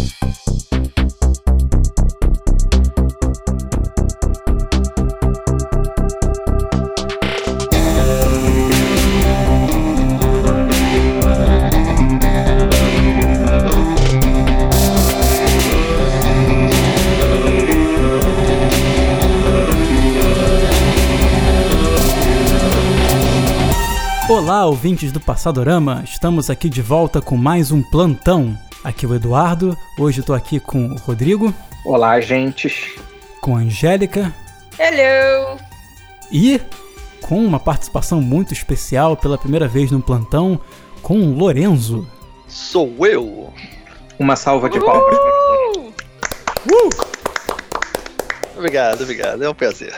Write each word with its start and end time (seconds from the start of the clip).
Thank 0.00 0.64
you. 0.64 0.69
Olá, 24.50 24.66
ouvintes 24.66 25.12
do 25.12 25.20
Passadorama! 25.20 26.02
Estamos 26.04 26.50
aqui 26.50 26.68
de 26.68 26.82
volta 26.82 27.20
com 27.20 27.36
mais 27.36 27.70
um 27.70 27.84
plantão. 27.84 28.58
Aqui 28.82 29.06
é 29.06 29.08
o 29.08 29.14
Eduardo, 29.14 29.78
hoje 29.96 30.18
estou 30.18 30.34
aqui 30.34 30.58
com 30.58 30.88
o 30.88 30.96
Rodrigo. 30.96 31.54
Olá, 31.84 32.20
gentes. 32.20 32.96
Com 33.40 33.54
a 33.54 33.60
Angélica. 33.60 34.34
Hello! 34.76 35.56
E 36.32 36.60
com 37.22 37.44
uma 37.44 37.60
participação 37.60 38.20
muito 38.20 38.52
especial 38.52 39.16
pela 39.16 39.38
primeira 39.38 39.68
vez 39.68 39.92
no 39.92 40.02
plantão, 40.02 40.60
com 41.00 41.20
o 41.20 41.32
Lorenzo. 41.32 42.04
Sou 42.48 43.06
eu! 43.06 43.54
Uma 44.18 44.34
salva 44.34 44.68
de 44.68 44.80
palmas. 44.80 45.16
Uh! 45.16 45.92
Uh! 46.72 46.90
Obrigado, 48.56 49.02
obrigado. 49.02 49.44
É 49.44 49.48
um 49.48 49.54
prazer. 49.54 49.94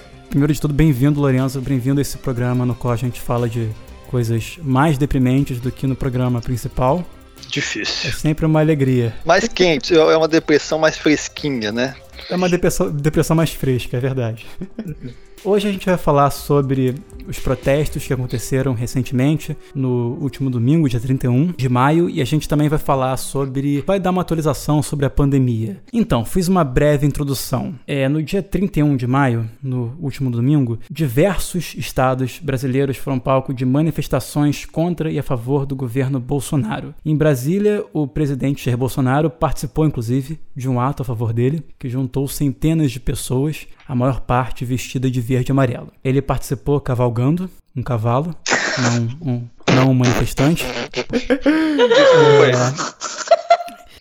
Primeiro 0.36 0.52
de 0.52 0.60
tudo, 0.60 0.74
bem-vindo, 0.74 1.18
Lourenço. 1.18 1.58
Bem-vindo 1.62 1.98
a 1.98 2.02
esse 2.02 2.18
programa 2.18 2.66
no 2.66 2.74
qual 2.74 2.92
a 2.92 2.96
gente 2.96 3.18
fala 3.18 3.48
de 3.48 3.70
coisas 4.10 4.58
mais 4.62 4.98
deprimentes 4.98 5.58
do 5.58 5.72
que 5.72 5.86
no 5.86 5.96
programa 5.96 6.42
principal. 6.42 7.02
Difícil. 7.48 8.10
É 8.10 8.12
sempre 8.12 8.44
uma 8.44 8.60
alegria. 8.60 9.14
Mais 9.24 9.48
quente, 9.48 9.96
é 9.96 10.14
uma 10.14 10.28
depressão 10.28 10.78
mais 10.78 10.98
fresquinha, 10.98 11.72
né? 11.72 11.94
É 12.28 12.36
uma 12.36 12.50
depressão, 12.50 12.90
depressão 12.90 13.34
mais 13.34 13.48
fresca, 13.48 13.96
é 13.96 14.00
verdade. 14.00 14.44
Hoje 15.44 15.68
a 15.68 15.72
gente 15.72 15.86
vai 15.86 15.96
falar 15.96 16.30
sobre 16.30 16.94
os 17.26 17.38
protestos 17.38 18.06
que 18.06 18.12
aconteceram 18.12 18.72
recentemente, 18.72 19.56
no 19.74 20.16
último 20.20 20.48
domingo, 20.48 20.88
dia 20.88 21.00
31 21.00 21.52
de 21.56 21.68
maio, 21.68 22.08
e 22.08 22.20
a 22.20 22.24
gente 22.24 22.48
também 22.48 22.68
vai 22.68 22.78
falar 22.78 23.16
sobre. 23.16 23.82
vai 23.82 24.00
dar 24.00 24.10
uma 24.10 24.22
atualização 24.22 24.82
sobre 24.82 25.06
a 25.06 25.10
pandemia. 25.10 25.80
Então, 25.92 26.24
fiz 26.24 26.48
uma 26.48 26.64
breve 26.64 27.06
introdução. 27.06 27.74
É, 27.86 28.08
no 28.08 28.22
dia 28.22 28.42
31 28.42 28.96
de 28.96 29.06
maio, 29.06 29.48
no 29.62 29.96
último 30.00 30.30
domingo, 30.30 30.78
diversos 30.90 31.74
estados 31.76 32.38
brasileiros 32.38 32.96
foram 32.96 33.18
palco 33.18 33.52
de 33.52 33.64
manifestações 33.64 34.64
contra 34.64 35.10
e 35.10 35.18
a 35.18 35.22
favor 35.22 35.66
do 35.66 35.76
governo 35.76 36.18
Bolsonaro. 36.18 36.94
Em 37.04 37.16
Brasília, 37.16 37.84
o 37.92 38.06
presidente 38.06 38.64
Jair 38.64 38.78
Bolsonaro 38.78 39.30
participou, 39.30 39.86
inclusive, 39.86 40.38
de 40.54 40.68
um 40.68 40.80
ato 40.80 41.02
a 41.02 41.04
favor 41.04 41.32
dele, 41.32 41.62
que 41.78 41.88
juntou 41.88 42.26
centenas 42.28 42.90
de 42.90 43.00
pessoas 43.00 43.66
a 43.88 43.94
maior 43.94 44.20
parte 44.20 44.64
vestida 44.64 45.10
de 45.10 45.20
verde 45.20 45.50
e 45.50 45.52
amarelo. 45.52 45.92
Ele 46.02 46.20
participou 46.20 46.80
cavalgando 46.80 47.48
um 47.74 47.82
cavalo, 47.82 48.34
não 48.78 49.32
um, 49.32 49.48
não 49.74 49.90
um 49.90 49.94
manifestante. 49.94 50.64
É, 50.64 51.06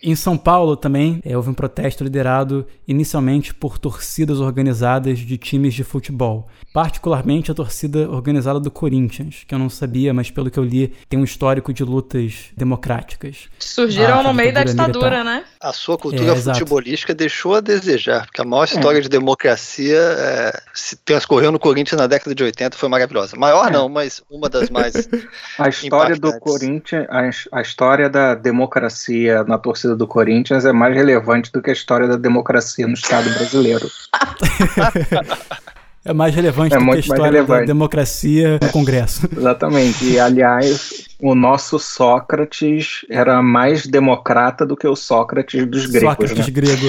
em 0.06 0.16
São 0.16 0.38
Paulo 0.38 0.78
também 0.78 1.20
é, 1.26 1.36
houve 1.36 1.50
um 1.50 1.54
protesto 1.54 2.04
liderado 2.04 2.68
inicialmente 2.88 3.54
por 3.54 3.80
torcidas 3.80 4.40
organizadas 4.40 5.18
de 5.18 5.36
times 5.36 5.74
de 5.74 5.84
futebol, 5.84 6.48
particularmente 6.72 7.50
a 7.50 7.56
torcida 7.56 8.08
organizada 8.10 8.60
do 8.60 8.70
Corinthians, 8.70 9.44
que 9.48 9.56
eu 9.56 9.58
não 9.58 9.68
sabia, 9.68 10.14
mas 10.14 10.30
pelo 10.30 10.52
que 10.52 10.60
eu 10.60 10.64
li, 10.64 10.94
tem 11.10 11.20
um 11.20 11.24
histórico 11.24 11.74
de 11.74 11.84
lutas 11.84 12.52
democráticas. 12.56 13.50
Surgiram 13.58 14.20
ah, 14.20 14.24
no 14.24 14.34
meio 14.34 14.54
da 14.54 14.64
ditadura, 14.64 15.24
militar. 15.24 15.26
né? 15.26 15.44
A 15.60 15.74
sua 15.74 15.98
cultura 15.98 16.34
é, 16.34 16.36
futebolística 16.36 17.16
deixou 17.16 17.56
a 17.56 17.60
desejar, 17.60 18.28
porque 18.28 18.42
a 18.42 18.46
maior 18.46 18.66
história 18.66 19.00
é. 19.00 19.02
de 19.02 19.10
democracia 19.10 19.98
é, 19.98 20.62
se 20.72 20.98
transcorreu 20.98 21.52
no 21.52 21.58
Corinthians 21.58 22.00
na 22.00 22.06
década 22.06 22.36
de 22.36 22.44
80 22.44 22.78
foi 22.78 22.90
maravilhosa. 22.90 23.36
Maior 23.36 23.70
é. 23.70 23.72
não, 23.72 23.90
mas 23.90 24.22
uma 24.30 24.50
das 24.50 24.70
mais. 24.70 24.94
a 25.58 25.68
história 25.68 26.16
do 26.16 26.38
Corinthians, 26.40 27.08
a, 27.10 27.58
a 27.58 27.62
história 27.62 28.08
da 28.08 28.36
democracia 28.36 29.44
na 29.46 29.58
torcida 29.58 29.95
do 29.96 30.08
Corinthians 30.08 30.66
é 30.66 30.72
mais 30.72 30.96
relevante 30.96 31.52
do 31.52 31.62
que 31.62 31.70
a 31.70 31.74
história 31.74 32.08
da 32.08 32.18
democracia 32.18 32.88
no 32.88 32.94
Estado 32.94 33.30
brasileiro. 33.32 33.90
é 36.06 36.14
mais 36.14 36.36
relevante 36.36 36.76
é 36.76 36.78
do 36.78 36.86
que 36.86 36.92
a 36.92 37.00
história 37.00 37.44
da 37.44 37.62
democracia 37.62 38.60
no 38.62 38.70
Congresso. 38.72 39.28
Exatamente. 39.36 40.06
E, 40.06 40.20
aliás, 40.20 41.08
o 41.20 41.34
nosso 41.34 41.80
Sócrates 41.80 43.06
era 43.10 43.42
mais 43.42 43.88
democrata 43.88 44.66
do 44.66 44.78
que 44.78 44.88
o 44.88 44.96
Sócrates 44.96 45.66
dos 45.66 45.88
gregos. 45.88 46.10
Sócrates 46.10 46.46
né? 46.46 46.54
grego. 46.54 46.88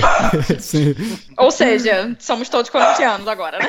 Ou 1.39 1.51
seja, 1.51 2.15
somos 2.19 2.49
todos 2.49 2.71
corintianos 2.71 3.27
agora, 3.27 3.59
né? 3.59 3.69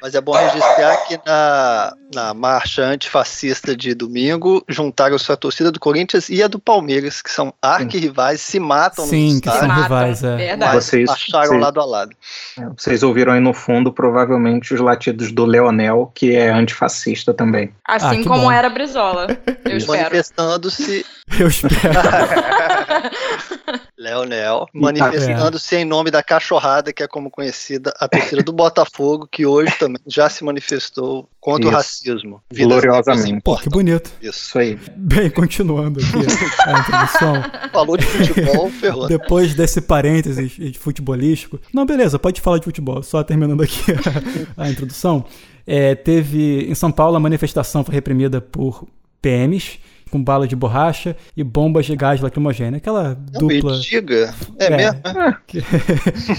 Mas 0.00 0.14
é 0.14 0.20
bom 0.20 0.32
registrar 0.32 0.96
que 1.06 1.18
na, 1.24 1.94
na 2.14 2.34
marcha 2.34 2.82
antifascista 2.82 3.76
de 3.76 3.94
domingo 3.94 4.62
juntaram 4.68 5.18
sua 5.18 5.36
torcida 5.36 5.70
do 5.70 5.80
Corinthians 5.80 6.28
e 6.28 6.42
a 6.42 6.48
do 6.48 6.58
Palmeiras, 6.58 7.22
que 7.22 7.30
são 7.30 7.52
arquirrivais, 7.60 8.40
se 8.40 8.58
matam 8.58 9.06
Sim, 9.06 9.34
no 9.34 9.40
que 9.40 9.50
são 9.50 9.68
rivais, 9.68 10.22
é. 10.22 10.36
Verdade. 10.36 10.74
Vocês 10.74 11.06
marcharam 11.06 11.48
vocês, 11.48 11.62
lado 11.62 11.80
a 11.80 11.84
lado. 11.84 12.12
É, 12.58 12.66
vocês 12.76 13.02
ouviram 13.02 13.32
aí 13.32 13.40
no 13.40 13.52
fundo, 13.52 13.92
provavelmente, 13.92 14.74
os 14.74 14.80
latidos 14.80 15.32
do 15.32 15.44
Leonel, 15.44 16.10
que 16.14 16.34
é 16.34 16.50
antifascista 16.50 17.34
também. 17.34 17.72
Assim 17.86 18.22
ah, 18.22 18.28
como 18.28 18.42
bom. 18.42 18.52
era 18.52 18.68
Brizola. 18.68 19.26
Eu 19.64 19.76
espero. 19.76 19.98
Manifestando-se. 19.98 21.04
Eu 21.38 21.48
espero. 21.48 21.78
Leonel, 23.98 24.68
manifestando-se 24.72 25.76
em 25.76 25.84
nome 25.84 26.10
da 26.10 26.22
cachorrada, 26.22 26.92
que 26.92 27.02
é 27.02 27.08
como 27.08 27.30
conhecida 27.30 27.92
a 27.98 28.06
torcida 28.06 28.42
do 28.44 28.52
Botafogo, 28.52 29.26
que 29.30 29.44
hoje 29.44 29.72
também 29.76 30.00
já 30.06 30.30
se 30.30 30.44
manifestou 30.44 31.28
contra 31.40 31.64
Isso. 31.64 31.70
o 31.70 31.76
racismo. 31.76 32.42
Gloriosamente. 32.54 33.42
Pô, 33.42 33.56
que 33.56 33.68
bonito. 33.68 34.10
Isso 34.22 34.56
aí. 34.56 34.78
Bem, 34.96 35.28
continuando 35.28 35.98
aqui 35.98 36.14
a 36.64 36.78
introdução. 36.78 37.70
Falou 37.72 37.96
de 37.96 38.06
futebol, 38.06 38.70
ferrou. 38.70 39.08
Depois 39.08 39.54
desse 39.54 39.80
parênteses 39.80 40.52
de 40.52 40.78
futebolístico. 40.78 41.58
Não, 41.74 41.84
beleza, 41.84 42.18
pode 42.20 42.40
falar 42.40 42.58
de 42.58 42.64
futebol, 42.64 43.02
só 43.02 43.24
terminando 43.24 43.62
aqui 43.62 43.82
a, 44.56 44.64
a 44.64 44.70
introdução. 44.70 45.24
É, 45.66 45.96
teve 45.96 46.70
em 46.70 46.74
São 46.74 46.92
Paulo 46.92 47.16
a 47.16 47.20
manifestação 47.20 47.82
foi 47.82 47.94
reprimida 47.94 48.40
por 48.40 48.86
PMs 49.20 49.80
com 50.08 50.22
bala 50.22 50.46
de 50.46 50.56
borracha 50.56 51.16
e 51.36 51.44
bombas 51.44 51.86
de 51.86 51.94
gás 51.94 52.20
lacrimogêneo. 52.20 52.76
Aquela 52.76 53.16
Não 53.32 53.46
dupla. 53.46 53.78
diga. 53.78 54.34
É, 54.58 54.66
é 54.66 54.76
mesmo? 54.76 55.00
É. 55.04 55.38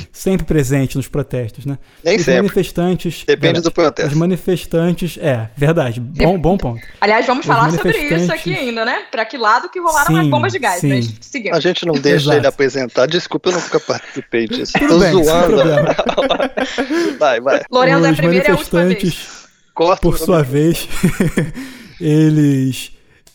sempre 0.12 0.46
presente 0.46 0.98
nos 0.98 1.08
protestos, 1.08 1.66
né? 1.66 1.78
Nem 2.04 2.18
os 2.18 2.24
sempre. 2.24 2.42
manifestantes. 2.42 3.24
Depende 3.26 3.62
do 3.62 3.72
protesto. 3.72 4.12
Os 4.12 4.18
manifestantes. 4.18 5.18
É, 5.22 5.50
verdade. 5.56 6.00
Bom, 6.00 6.38
bom 6.38 6.58
ponto. 6.58 6.82
Aliás, 7.00 7.26
vamos 7.26 7.46
os 7.46 7.48
falar 7.48 7.72
sobre 7.72 7.98
isso 7.98 8.32
aqui 8.32 8.54
ainda, 8.54 8.84
né? 8.84 9.04
Pra 9.12 9.26
que 9.26 9.38
lado 9.38 9.70
que 9.70 9.80
rolaram 9.80 10.08
sim, 10.08 10.20
as 10.20 10.28
bombas 10.28 10.52
de 10.52 10.60
gás. 10.60 10.82
Sim. 10.82 10.90
Mas 10.90 11.14
seguimos. 11.22 11.58
A 11.58 11.62
gente 11.62 11.86
não 11.86 11.94
deixa 11.94 12.26
Exato. 12.26 12.38
ele 12.38 12.48
apresentar. 12.48 13.06
Desculpa, 13.06 13.50
eu 13.50 13.54
nunca 13.54 13.80
participei 13.80 14.48
disso. 14.48 14.74
Tudo 14.74 14.88
Tô 14.88 15.00
bem, 15.00 15.24
zoando. 15.24 15.58
vai, 17.20 17.40
vai. 17.40 17.62
Lorenzo, 17.72 18.06
é 18.06 18.10
a 18.10 18.14
primeira 18.14 18.48
e 18.48 18.52
a 18.52 18.56
última 18.56 18.86
vez. 18.86 19.48
Por 20.02 20.18
sua 20.18 20.44
vez, 20.44 20.90
eles 22.02 22.92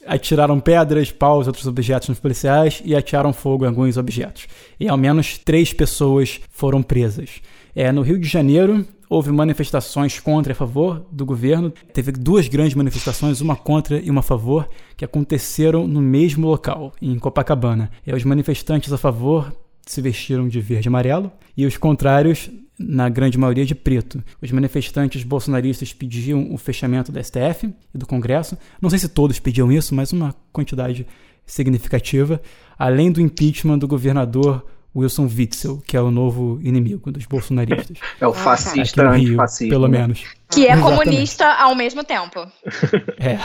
atiraram 0.07 0.61
pedras, 0.61 1.11
paus, 1.11 1.47
outros 1.47 1.67
objetos 1.67 2.09
nos 2.09 2.21
policiais 2.21 2.83
e 2.85 2.95
atiraram 2.95 3.33
fogo 3.33 3.65
em 3.65 3.69
alguns 3.69 3.97
objetos. 3.97 4.47
E 4.79 4.89
ao 4.89 4.97
menos 4.97 5.39
três 5.39 5.73
pessoas 5.73 6.41
foram 6.51 6.83
presas. 6.83 7.41
É, 7.75 7.91
no 7.91 8.03
Rio 8.03 8.19
de 8.19 8.29
Janeiro, 8.29 8.87
houve 9.09 9.31
manifestações 9.33 10.19
contra 10.21 10.53
e 10.53 10.55
a 10.55 10.57
favor 10.57 11.05
do 11.11 11.25
governo. 11.25 11.73
Teve 11.93 12.13
duas 12.13 12.49
grandes 12.49 12.75
manifestações, 12.75 13.41
uma 13.41 13.57
contra 13.57 13.99
e 13.99 14.11
uma 14.11 14.21
a 14.21 14.23
favor, 14.23 14.69
que 14.97 15.05
aconteceram 15.05 15.87
no 15.87 16.01
mesmo 16.01 16.47
local, 16.47 16.93
em 17.01 17.19
Copacabana. 17.19 17.91
E 18.07 18.13
os 18.13 18.25
manifestantes 18.25 18.93
a 18.93 18.99
favor 18.99 19.53
se 19.87 20.01
vestiram 20.01 20.49
de 20.49 20.61
verde 20.61 20.89
e 20.89 20.91
amarelo 20.91 21.31
e 21.57 21.67
os 21.67 21.77
contrários 21.77 22.51
na 22.79 23.09
grande 23.09 23.39
maioria 23.39 23.65
de 23.65 23.75
preto. 23.75 24.23
Os 24.43 24.51
manifestantes 24.51 25.23
bolsonaristas 25.23 25.93
pediam 25.93 26.53
o 26.53 26.59
fechamento 26.59 27.13
da 27.13 27.23
STF 27.23 27.73
e 27.95 27.99
do 27.99 28.07
Congresso. 28.07 28.59
Não 28.81 28.91
sei 28.91 28.99
se 28.99 29.09
todos 29.09 29.39
pediam 29.39 29.71
isso, 29.71 29.95
mas 29.95 30.13
uma 30.13 30.35
quantidade 30.53 31.07
significativa, 31.47 32.41
além 32.79 33.13
do 33.13 33.21
impeachment 33.21 33.79
do 33.79 33.87
governador 33.87 34.65
Wilson 34.97 35.25
Witzel, 35.27 35.83
que 35.87 35.97
é 35.97 36.01
o 36.01 36.11
novo 36.11 36.61
inimigo 36.63 37.11
dos 37.11 37.27
bolsonaristas. 37.27 37.99
É 38.21 38.27
o 38.27 38.33
fascista 38.33 39.09
antifascista. 39.11 39.75
Pelo 39.75 39.89
menos. 39.89 40.25
Que 40.55 40.67
é 40.67 40.77
comunista 40.77 41.47
ao 41.47 41.75
mesmo 41.75 42.05
tempo. 42.05 42.47
É. 43.19 43.39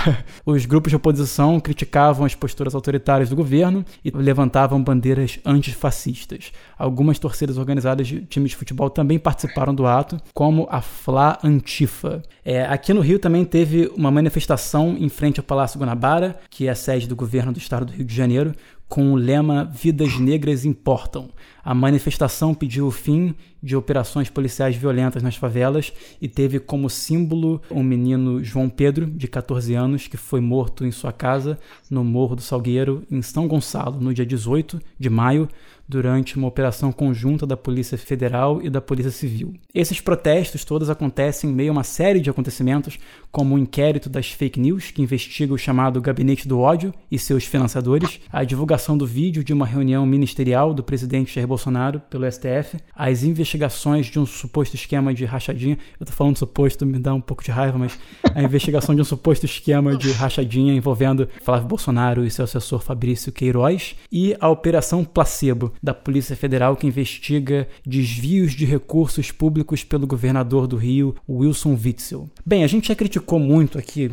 Os 0.45 0.65
grupos 0.65 0.91
de 0.91 0.95
oposição 0.95 1.59
criticavam 1.59 2.25
as 2.25 2.35
posturas 2.35 2.75
autoritárias 2.75 3.29
do 3.29 3.35
governo 3.35 3.85
e 4.03 4.11
levantavam 4.11 4.83
bandeiras 4.83 5.39
antifascistas. 5.45 6.51
Algumas 6.77 7.17
torcidas 7.17 7.57
organizadas 7.57 8.07
de 8.07 8.21
times 8.21 8.51
de 8.51 8.57
futebol 8.57 8.89
também 8.89 9.17
participaram 9.17 9.73
do 9.73 9.85
ato, 9.85 10.19
como 10.33 10.67
a 10.69 10.81
Fla 10.81 11.37
Antifa. 11.43 12.21
É, 12.43 12.63
aqui 12.65 12.93
no 12.93 13.01
Rio 13.01 13.19
também 13.19 13.45
teve 13.45 13.91
uma 13.95 14.11
manifestação 14.11 14.95
em 14.99 15.09
frente 15.09 15.39
ao 15.39 15.43
Palácio 15.43 15.79
Guanabara, 15.79 16.39
que 16.49 16.67
é 16.67 16.71
a 16.71 16.75
sede 16.75 17.07
do 17.07 17.15
governo 17.15 17.51
do 17.51 17.59
estado 17.59 17.85
do 17.85 17.93
Rio 17.93 18.05
de 18.05 18.15
Janeiro, 18.15 18.53
com 18.87 19.13
o 19.13 19.15
lema 19.15 19.69
Vidas 19.71 20.19
Negras 20.19 20.65
Importam. 20.65 21.29
A 21.63 21.73
manifestação 21.75 22.55
pediu 22.55 22.87
o 22.87 22.91
fim 22.91 23.35
de 23.61 23.75
operações 23.75 24.29
policiais 24.29 24.75
violentas 24.75 25.21
nas 25.21 25.35
favelas 25.35 25.93
e 26.21 26.27
teve 26.27 26.59
como 26.59 26.89
símbolo 26.89 27.61
um 27.69 27.83
menino 27.83 28.43
João 28.43 28.69
Pedro, 28.69 29.05
de 29.05 29.27
14 29.27 29.73
anos, 29.73 30.07
que 30.07 30.17
foi 30.17 30.41
morto 30.41 30.85
em 30.85 30.91
sua 30.91 31.11
casa 31.11 31.57
no 31.89 32.03
Morro 32.03 32.35
do 32.35 32.41
Salgueiro, 32.41 33.03
em 33.11 33.21
São 33.21 33.47
Gonçalo, 33.47 33.99
no 33.99 34.13
dia 34.13 34.25
18 34.25 34.79
de 34.97 35.09
maio, 35.09 35.49
durante 35.89 36.37
uma 36.37 36.47
operação 36.47 36.91
conjunta 36.91 37.47
da 37.47 37.57
Polícia 37.57 37.97
Federal 37.97 38.61
e 38.61 38.69
da 38.69 38.79
Polícia 38.79 39.11
Civil. 39.11 39.55
Esses 39.73 39.99
protestos 39.99 40.63
todos 40.63 40.87
acontecem 40.87 41.49
em 41.49 41.53
meio 41.53 41.71
a 41.71 41.73
uma 41.73 41.83
série 41.83 42.19
de 42.19 42.29
acontecimentos, 42.29 42.99
como 43.31 43.55
o 43.55 43.57
inquérito 43.57 44.07
das 44.07 44.29
fake 44.29 44.59
news, 44.59 44.91
que 44.91 45.01
investiga 45.01 45.51
o 45.51 45.57
chamado 45.57 45.99
Gabinete 45.99 46.47
do 46.47 46.59
Ódio 46.59 46.93
e 47.09 47.17
seus 47.17 47.43
financiadores, 47.45 48.19
a 48.31 48.43
divulgação 48.43 48.95
do 48.95 49.07
vídeo 49.07 49.43
de 49.43 49.51
uma 49.51 49.65
reunião 49.65 50.05
ministerial 50.05 50.75
do 50.75 50.83
presidente 50.83 51.33
Jair 51.33 51.47
Bolsonaro 51.47 51.99
pelo 52.01 52.31
STF, 52.31 52.77
as 52.95 53.23
investigações 53.23 53.48
de 53.57 54.19
um 54.19 54.25
suposto 54.25 54.75
esquema 54.75 55.13
de 55.13 55.25
rachadinha. 55.25 55.77
Eu 55.99 56.05
tô 56.05 56.11
falando 56.11 56.37
suposto, 56.37 56.85
me 56.85 56.99
dá 56.99 57.13
um 57.13 57.21
pouco 57.21 57.43
de 57.43 57.51
raiva, 57.51 57.77
mas 57.77 57.97
a 58.33 58.41
investigação 58.41 58.93
de 58.93 59.01
um 59.01 59.05
suposto 59.05 59.45
esquema 59.45 59.95
de 59.95 60.11
rachadinha 60.11 60.73
envolvendo 60.73 61.27
Flávio 61.41 61.67
Bolsonaro 61.67 62.25
e 62.25 62.31
seu 62.31 62.45
assessor 62.45 62.81
Fabrício 62.81 63.31
Queiroz 63.31 63.95
e 64.11 64.35
a 64.39 64.49
Operação 64.49 65.03
Placebo 65.03 65.73
da 65.81 65.93
Polícia 65.93 66.35
Federal 66.35 66.75
que 66.75 66.87
investiga 66.87 67.67
desvios 67.85 68.53
de 68.53 68.65
recursos 68.65 69.31
públicos 69.31 69.83
pelo 69.83 70.07
governador 70.07 70.67
do 70.67 70.77
Rio, 70.77 71.15
Wilson 71.27 71.77
Witzel. 71.83 72.29
Bem, 72.45 72.63
a 72.63 72.67
gente 72.67 72.89
já 72.89 72.95
criticou 72.95 73.39
muito 73.39 73.77
aqui 73.77 74.11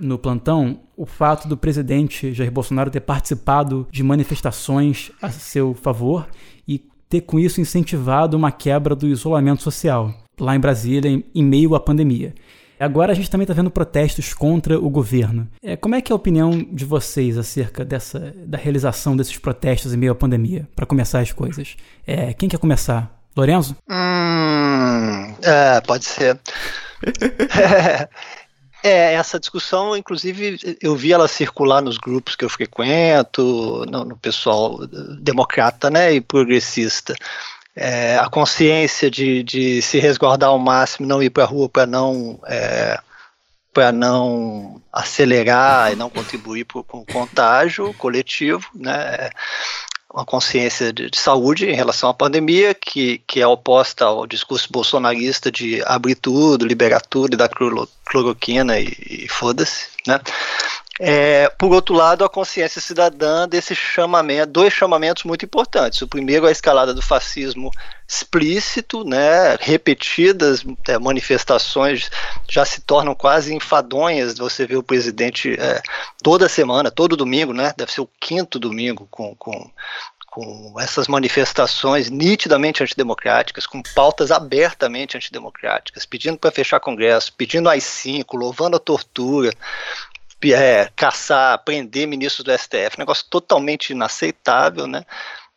no 0.00 0.18
plantão 0.18 0.80
o 0.96 1.06
fato 1.06 1.48
do 1.48 1.56
presidente 1.56 2.32
Jair 2.32 2.50
Bolsonaro 2.50 2.90
ter 2.90 3.00
participado 3.00 3.86
de 3.90 4.02
manifestações 4.02 5.10
a 5.20 5.30
seu 5.30 5.74
favor 5.74 6.26
ter 7.12 7.20
com 7.20 7.38
isso 7.38 7.60
incentivado 7.60 8.38
uma 8.38 8.50
quebra 8.50 8.96
do 8.96 9.06
isolamento 9.06 9.62
social 9.62 10.14
lá 10.40 10.56
em 10.56 10.60
Brasília 10.60 11.22
em 11.34 11.44
meio 11.44 11.74
à 11.74 11.80
pandemia. 11.80 12.34
Agora 12.80 13.12
a 13.12 13.14
gente 13.14 13.30
também 13.30 13.44
está 13.44 13.52
vendo 13.52 13.70
protestos 13.70 14.32
contra 14.32 14.80
o 14.80 14.88
governo. 14.88 15.46
É, 15.62 15.76
como 15.76 15.94
é 15.94 16.00
que 16.00 16.10
é 16.10 16.14
a 16.14 16.16
opinião 16.16 16.66
de 16.72 16.86
vocês 16.86 17.36
acerca 17.36 17.84
dessa 17.84 18.34
da 18.46 18.56
realização 18.56 19.14
desses 19.14 19.36
protestos 19.36 19.92
em 19.92 19.96
meio 19.98 20.12
à 20.12 20.14
pandemia? 20.14 20.66
Para 20.74 20.86
começar 20.86 21.20
as 21.20 21.30
coisas, 21.32 21.76
é, 22.06 22.32
quem 22.32 22.48
quer 22.48 22.58
começar? 22.58 23.22
Lorenzo? 23.36 23.76
Hum, 23.88 25.34
é, 25.42 25.80
pode 25.82 26.06
ser. 26.06 26.40
É, 28.82 29.14
essa 29.14 29.38
discussão, 29.38 29.96
inclusive, 29.96 30.76
eu 30.80 30.96
vi 30.96 31.12
ela 31.12 31.28
circular 31.28 31.80
nos 31.80 31.98
grupos 31.98 32.34
que 32.34 32.44
eu 32.44 32.48
frequento, 32.48 33.84
no, 33.88 34.04
no 34.04 34.16
pessoal 34.16 34.86
democrata 35.20 35.88
né, 35.88 36.12
e 36.12 36.20
progressista 36.20 37.14
é, 37.74 38.18
a 38.18 38.28
consciência 38.28 39.10
de, 39.10 39.42
de 39.42 39.82
se 39.82 39.98
resguardar 39.98 40.50
ao 40.50 40.58
máximo, 40.58 41.06
não 41.06 41.22
ir 41.22 41.30
para 41.30 41.44
a 41.44 41.46
rua 41.46 41.68
para 41.68 41.86
não 41.86 42.38
é, 42.46 42.98
para 43.72 43.90
não 43.90 44.82
acelerar 44.92 45.92
e 45.92 45.96
não 45.96 46.10
contribuir 46.10 46.64
para 46.64 46.80
o 46.80 47.06
contágio 47.06 47.94
coletivo, 47.94 48.68
né? 48.74 49.30
Uma 50.12 50.24
consciência 50.24 50.92
de, 50.92 51.10
de, 51.10 51.18
saúde 51.18 51.66
em 51.66 51.74
relação 51.74 52.08
à 52.10 52.14
pandemia, 52.14 52.74
que, 52.74 53.18
que 53.26 53.40
é 53.40 53.46
oposta 53.46 54.04
ao 54.04 54.26
discurso 54.26 54.68
bolsonarista 54.70 55.50
de 55.50 55.82
abrir 55.86 56.16
tudo, 56.16 56.66
liberar 56.66 57.00
tudo 57.00 57.34
e 57.34 57.36
dar 57.36 57.48
cloroquina 57.48 58.78
e, 58.78 58.94
e 59.08 59.28
foda-se, 59.28 59.88
né? 60.06 60.20
É, 61.00 61.48
por 61.58 61.72
outro 61.72 61.94
lado, 61.94 62.24
a 62.24 62.28
consciência 62.28 62.80
cidadã 62.80 63.48
desse 63.48 63.74
chamamento, 63.74 64.52
dois 64.52 64.72
chamamentos 64.72 65.24
muito 65.24 65.44
importantes. 65.44 66.02
O 66.02 66.06
primeiro, 66.06 66.46
a 66.46 66.52
escalada 66.52 66.92
do 66.92 67.00
fascismo 67.00 67.70
explícito, 68.12 69.04
né, 69.04 69.56
repetidas 69.58 70.64
é, 70.86 70.98
manifestações 70.98 72.10
já 72.48 72.64
se 72.64 72.80
tornam 72.82 73.14
quase 73.14 73.54
enfadonhas. 73.54 74.36
Você 74.38 74.66
vê 74.66 74.76
o 74.76 74.82
presidente 74.82 75.54
é, 75.58 75.82
toda 76.22 76.48
semana, 76.48 76.90
todo 76.90 77.16
domingo, 77.16 77.54
né, 77.54 77.72
deve 77.76 77.90
ser 77.90 78.02
o 78.02 78.10
quinto 78.20 78.58
domingo 78.58 79.08
com, 79.10 79.34
com 79.36 79.70
com 80.32 80.80
essas 80.80 81.08
manifestações 81.08 82.08
nitidamente 82.08 82.82
antidemocráticas, 82.82 83.66
com 83.66 83.82
pautas 83.94 84.30
abertamente 84.30 85.14
antidemocráticas, 85.14 86.06
pedindo 86.06 86.38
para 86.38 86.50
fechar 86.50 86.80
Congresso, 86.80 87.34
pedindo 87.34 87.68
AI-5, 87.68 88.24
louvando 88.32 88.78
a 88.78 88.80
tortura, 88.80 89.52
é, 90.42 90.88
caçar, 90.96 91.62
prender 91.62 92.08
ministros 92.08 92.42
do 92.42 92.58
STF, 92.58 92.98
negócio 92.98 93.26
totalmente 93.28 93.90
inaceitável, 93.90 94.86
né? 94.86 95.04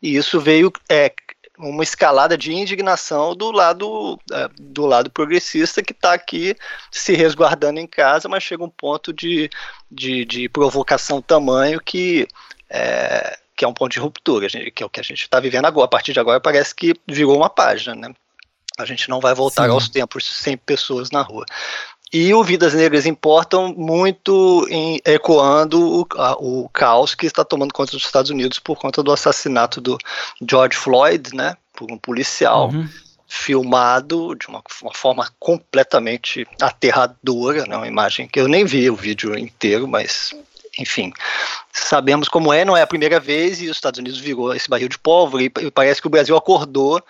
E 0.02 0.18
isso 0.18 0.42
veio 0.42 0.72
é, 0.90 1.10
uma 1.57 1.84
escalada 1.84 2.38
de 2.38 2.54
indignação 2.54 3.36
do 3.36 3.52
lado 3.52 4.19
é, 4.31 4.50
do 4.60 4.86
lado 4.86 5.10
progressista 5.10 5.81
que 5.81 5.94
está 5.94 6.13
aqui 6.13 6.56
se 6.92 7.13
resguardando 7.13 7.80
em 7.80 7.88
casa, 7.88 8.28
mas 8.28 8.44
chega 8.44 8.63
um 8.63 8.69
ponto 8.69 9.13
de, 9.13 9.50
de, 9.90 10.25
de 10.25 10.50
provocação 10.50 11.22
tamanho 11.22 11.80
que 11.80 12.28
é, 12.69 13.38
que 13.56 13.63
é 13.63 13.68
um 13.68 13.74
ponto 13.74 13.92
de 13.92 14.00
ruptura, 14.00 14.48
que 14.50 14.84
é 14.84 14.86
o 14.86 14.90
que 14.90 15.00
a 15.00 15.04
gente 15.04 15.22
está 15.22 15.40
vivendo 15.40 15.66
agora. 15.66 15.86
A 15.86 15.90
partir 15.90 16.12
de 16.12 16.19
agora 16.19 16.42
parece 16.42 16.75
que 16.75 16.94
virou 17.07 17.38
uma 17.38 17.50
página, 17.50 17.96
né? 17.96 18.13
A 18.78 18.84
gente 18.84 19.10
não 19.10 19.22
vai 19.22 19.34
voltar 19.34 19.66
Sim. 19.66 19.72
aos 19.72 19.88
tempos 19.88 20.25
sem 20.25 20.57
pessoas 20.57 21.10
na 21.10 21.22
rua. 21.22 21.46
E 22.18 22.34
o 22.34 22.42
Vidas 22.46 22.74
Negras 22.74 23.06
Importam 23.06 23.74
muito 23.76 24.66
em, 24.70 25.02
ecoando 25.04 26.00
o, 26.00 26.08
a, 26.16 26.34
o 26.40 26.70
caos 26.70 27.14
que 27.14 27.26
está 27.26 27.44
tomando 27.44 27.74
conta 27.74 27.92
dos 27.92 28.06
Estados 28.06 28.32
Unidos 28.32 28.58
por 28.58 28.78
conta 28.78 29.04
do 29.04 29.12
assassinato 29.12 29.82
do 29.82 29.98
George 30.50 30.78
Floyd, 30.78 31.36
né, 31.36 31.58
por 31.76 31.92
um 31.92 31.98
policial. 31.98 32.70
Uhum. 32.70 32.88
Filmado 33.28 34.34
de 34.36 34.48
uma, 34.48 34.64
uma, 34.82 34.94
forma 34.94 35.28
completamente 35.38 36.48
aterradora, 36.62 37.66
né, 37.66 37.76
uma 37.76 37.88
imagem 37.88 38.30
que 38.30 38.40
eu 38.40 38.48
nem 38.48 38.64
vi 38.64 38.90
o 38.90 38.96
vídeo 38.96 39.38
inteiro, 39.38 39.86
mas 39.86 40.34
enfim, 40.77 41.12
sabemos 41.72 42.27
como 42.27 42.51
é, 42.51 42.66
não 42.66 42.75
é 42.75 42.81
a 42.81 42.88
primeira 42.88 43.19
vez 43.19 43.62
e 43.62 43.66
os 43.66 43.77
Estados 43.77 44.00
Unidos 44.00 44.19
virou 44.19 44.54
esse 44.54 44.69
barril 44.69 44.89
de 44.89 44.98
pólvora 44.98 45.44
e, 45.44 45.50
parece 45.72 46.01
que 46.01 46.07
o 46.07 46.10
Brasil 46.10 46.36
acordou 46.36 47.01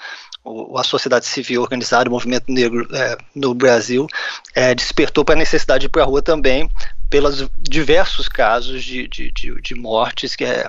a 0.77 0.83
sociedade 0.83 1.25
civil 1.25 1.61
organizada, 1.61 2.09
o 2.09 2.13
movimento 2.13 2.51
negro 2.51 2.87
é, 2.93 3.17
no 3.33 3.53
Brasil, 3.53 4.05
é, 4.53 4.75
despertou 4.75 5.25
para 5.25 5.33
a 5.33 5.37
necessidade 5.37 5.81
de 5.81 5.85
ir 5.87 5.89
para 5.89 6.03
a 6.03 6.05
rua 6.05 6.21
também, 6.21 6.69
pelos 7.09 7.49
diversos 7.59 8.29
casos 8.29 8.83
de, 8.83 9.07
de, 9.07 9.31
de, 9.31 9.61
de 9.61 9.75
mortes 9.75 10.35
que 10.35 10.45
é, 10.45 10.67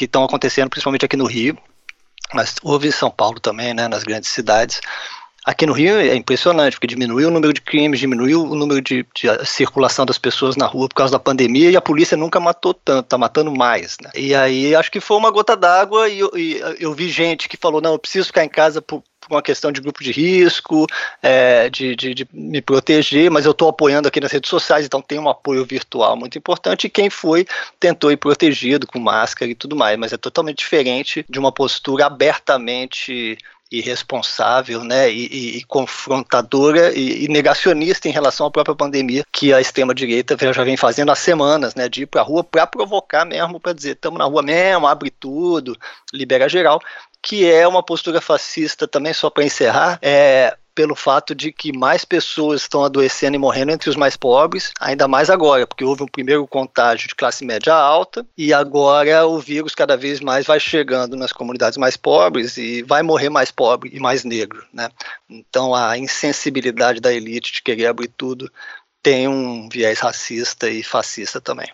estão 0.00 0.22
acontecendo, 0.22 0.70
principalmente 0.70 1.04
aqui 1.04 1.16
no 1.16 1.26
Rio, 1.26 1.58
mas 2.32 2.56
houve 2.62 2.88
em 2.88 2.92
São 2.92 3.10
Paulo 3.10 3.40
também, 3.40 3.74
né, 3.74 3.88
nas 3.88 4.04
grandes 4.04 4.30
cidades. 4.30 4.80
Aqui 5.48 5.64
no 5.64 5.72
Rio 5.72 5.96
é 5.96 6.14
impressionante, 6.14 6.74
porque 6.74 6.86
diminuiu 6.86 7.28
o 7.28 7.30
número 7.30 7.54
de 7.54 7.62
crimes, 7.62 7.98
diminuiu 7.98 8.42
o 8.42 8.54
número 8.54 8.82
de, 8.82 9.02
de, 9.14 9.46
circulação 9.46 10.04
das 10.04 10.18
pessoas 10.18 10.56
na 10.56 10.66
rua 10.66 10.90
por 10.90 10.94
causa 10.94 11.12
da 11.12 11.18
pandemia 11.18 11.70
e 11.70 11.76
a 11.76 11.80
polícia 11.80 12.18
nunca 12.18 12.38
matou 12.38 12.74
tanto, 12.74 13.06
tá 13.06 13.16
matando 13.16 13.50
mais. 13.50 13.96
Né? 14.02 14.10
E 14.14 14.34
aí 14.34 14.74
acho 14.74 14.92
que 14.92 15.00
foi 15.00 15.16
uma 15.16 15.30
gota 15.30 15.56
d'água 15.56 16.06
e, 16.06 16.20
e, 16.36 16.60
eu 16.78 16.92
vi 16.92 17.08
gente 17.08 17.48
que 17.48 17.56
falou: 17.56 17.80
não, 17.80 17.92
eu 17.92 17.98
preciso 17.98 18.26
ficar 18.26 18.44
em 18.44 18.48
casa 18.50 18.82
por, 18.82 19.02
por 19.18 19.34
uma 19.34 19.40
questão 19.40 19.72
de 19.72 19.80
grupo 19.80 20.04
de 20.04 20.12
risco, 20.12 20.86
é, 21.22 21.70
de, 21.70 21.96
de, 21.96 22.12
de, 22.12 22.28
me 22.30 22.60
proteger, 22.60 23.30
mas 23.30 23.46
eu 23.46 23.52
estou 23.52 23.70
apoiando 23.70 24.06
aqui 24.06 24.20
nas 24.20 24.32
redes 24.32 24.50
sociais, 24.50 24.84
então 24.84 25.00
tem 25.00 25.18
um 25.18 25.30
apoio 25.30 25.64
virtual 25.64 26.14
muito 26.14 26.36
importante. 26.36 26.88
E 26.88 26.90
quem 26.90 27.08
foi 27.08 27.46
tentou 27.80 28.12
ir 28.12 28.18
protegido 28.18 28.86
com 28.86 28.98
máscara 28.98 29.50
e 29.50 29.54
tudo 29.54 29.74
mais, 29.74 29.98
mas 29.98 30.12
é 30.12 30.18
totalmente 30.18 30.58
diferente 30.58 31.24
de 31.26 31.38
uma 31.38 31.50
postura 31.50 32.04
abertamente 32.04 33.38
irresponsável, 33.70 34.82
né, 34.82 35.10
e, 35.10 35.26
e, 35.26 35.56
e 35.58 35.64
confrontadora 35.64 36.92
e, 36.96 37.24
e, 37.24 37.28
negacionista 37.28 38.08
em 38.08 38.12
relação 38.12 38.46
à 38.46 38.50
própria 38.50 38.74
pandemia 38.74 39.24
que 39.32 39.52
a 39.52 39.60
extrema 39.60 39.94
direita 39.94 40.36
já 40.52 40.64
vem 40.64 40.76
fazendo 40.76 41.10
há 41.10 41.14
semanas, 41.14 41.74
né, 41.74 41.88
de 41.88 42.02
ir 42.02 42.06
para 42.06 42.22
a 42.22 42.24
rua 42.24 42.42
para 42.42 42.66
provocar 42.66 43.24
mesmo, 43.24 43.60
para 43.60 43.72
dizer 43.72 43.92
estamos 43.92 44.18
na 44.18 44.24
rua 44.24 44.42
mesmo, 44.42 44.86
abre 44.86 45.10
tudo, 45.10 45.76
libera 46.12 46.48
geral, 46.48 46.80
que 47.22 47.50
é 47.50 47.66
uma 47.66 47.82
postura 47.82 48.20
fascista 48.20 48.88
também 48.88 49.12
só 49.12 49.28
para 49.28 49.44
encerrar, 49.44 49.98
é 50.00 50.56
pelo 50.78 50.94
fato 50.94 51.34
de 51.34 51.50
que 51.50 51.76
mais 51.76 52.04
pessoas 52.04 52.60
estão 52.60 52.84
adoecendo 52.84 53.34
e 53.34 53.38
morrendo 53.38 53.72
entre 53.72 53.90
os 53.90 53.96
mais 53.96 54.16
pobres, 54.16 54.70
ainda 54.78 55.08
mais 55.08 55.28
agora, 55.28 55.66
porque 55.66 55.84
houve 55.84 56.04
um 56.04 56.06
primeiro 56.06 56.46
contágio 56.46 57.08
de 57.08 57.16
classe 57.16 57.44
média 57.44 57.74
alta 57.74 58.24
e 58.36 58.54
agora 58.54 59.26
o 59.26 59.40
vírus 59.40 59.74
cada 59.74 59.96
vez 59.96 60.20
mais 60.20 60.46
vai 60.46 60.60
chegando 60.60 61.16
nas 61.16 61.32
comunidades 61.32 61.76
mais 61.76 61.96
pobres 61.96 62.56
e 62.56 62.84
vai 62.84 63.02
morrer 63.02 63.28
mais 63.28 63.50
pobre 63.50 63.90
e 63.92 63.98
mais 63.98 64.22
negro, 64.22 64.64
né? 64.72 64.88
Então 65.28 65.74
a 65.74 65.98
insensibilidade 65.98 67.00
da 67.00 67.12
elite 67.12 67.54
de 67.54 67.60
querer 67.60 67.86
abrir 67.86 68.12
tudo 68.16 68.48
tem 69.02 69.26
um 69.26 69.68
viés 69.68 69.98
racista 69.98 70.70
e 70.70 70.84
fascista 70.84 71.40
também. 71.40 71.66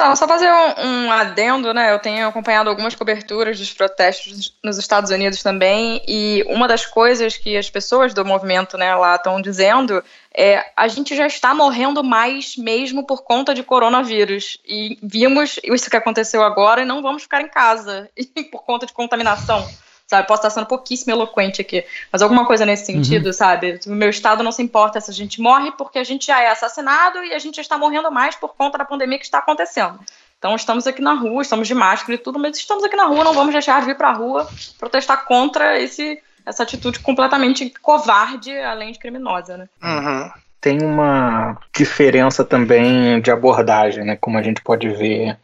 Não, 0.00 0.16
só 0.16 0.26
fazer 0.26 0.50
um, 0.50 0.86
um, 0.86 1.12
adendo, 1.12 1.74
né? 1.74 1.92
Eu 1.92 1.98
tenho 1.98 2.26
acompanhado 2.26 2.70
algumas 2.70 2.94
coberturas 2.94 3.58
dos 3.58 3.72
protestos 3.72 4.56
nos 4.64 4.78
Estados 4.78 5.10
Unidos 5.10 5.42
também, 5.42 6.02
e 6.08 6.42
uma 6.48 6.66
das 6.66 6.86
coisas 6.86 7.36
que 7.36 7.54
as 7.54 7.68
pessoas 7.68 8.14
do 8.14 8.24
movimento 8.24 8.78
né, 8.78 8.94
lá 8.94 9.16
estão 9.16 9.40
dizendo 9.42 10.02
é 10.34 10.64
a 10.76 10.88
gente 10.88 11.14
já 11.14 11.26
está 11.26 11.54
morrendo 11.54 12.02
mais 12.02 12.56
mesmo 12.56 13.04
por 13.04 13.22
conta 13.22 13.52
de 13.52 13.62
coronavírus. 13.62 14.56
E 14.66 14.98
vimos 15.02 15.60
isso 15.62 15.90
que 15.90 15.96
aconteceu 15.96 16.42
agora 16.42 16.80
e 16.80 16.86
não 16.86 17.02
vamos 17.02 17.24
ficar 17.24 17.42
em 17.42 17.48
casa 17.48 18.08
por 18.50 18.64
conta 18.64 18.86
de 18.86 18.92
contaminação 18.94 19.68
sabe? 20.10 20.26
Posso 20.26 20.40
estar 20.40 20.50
sendo 20.50 20.66
pouquíssimo 20.66 21.12
eloquente 21.12 21.60
aqui, 21.60 21.84
mas 22.10 22.20
alguma 22.20 22.44
coisa 22.44 22.66
nesse 22.66 22.90
uhum. 22.90 23.02
sentido, 23.02 23.26
uhum. 23.26 23.32
sabe? 23.32 23.78
O 23.86 23.90
meu 23.90 24.10
estado 24.10 24.42
não 24.42 24.50
se 24.50 24.60
importa 24.60 25.00
se 25.00 25.08
a 25.08 25.14
gente 25.14 25.40
morre, 25.40 25.70
porque 25.78 26.00
a 26.00 26.04
gente 26.04 26.26
já 26.26 26.42
é 26.42 26.50
assassinado 26.50 27.22
e 27.22 27.32
a 27.32 27.38
gente 27.38 27.56
já 27.56 27.62
está 27.62 27.78
morrendo 27.78 28.10
mais 28.10 28.34
por 28.34 28.56
conta 28.56 28.76
da 28.76 28.84
pandemia 28.84 29.18
que 29.18 29.24
está 29.24 29.38
acontecendo. 29.38 30.00
Então 30.36 30.56
estamos 30.56 30.86
aqui 30.86 31.00
na 31.00 31.14
rua, 31.14 31.42
estamos 31.42 31.68
de 31.68 31.74
máscara 31.74 32.14
e 32.14 32.18
tudo, 32.18 32.40
mas 32.40 32.56
estamos 32.56 32.82
aqui 32.82 32.96
na 32.96 33.04
rua, 33.04 33.22
não 33.22 33.32
vamos 33.32 33.52
deixar 33.52 33.78
de 33.80 33.86
vir 33.86 33.96
para 33.96 34.08
a 34.08 34.12
rua 34.12 34.48
protestar 34.78 35.24
contra 35.26 35.78
esse, 35.78 36.20
essa 36.44 36.64
atitude 36.64 36.98
completamente 36.98 37.72
covarde, 37.80 38.58
além 38.58 38.90
de 38.90 38.98
criminosa, 38.98 39.56
né? 39.56 39.68
Uhum. 39.80 40.30
Tem 40.60 40.82
uma 40.82 41.56
diferença 41.72 42.44
também 42.44 43.20
de 43.20 43.30
abordagem, 43.30 44.04
né? 44.04 44.16
Como 44.16 44.36
a 44.36 44.42
gente 44.42 44.60
pode 44.60 44.88
ver 44.88 45.38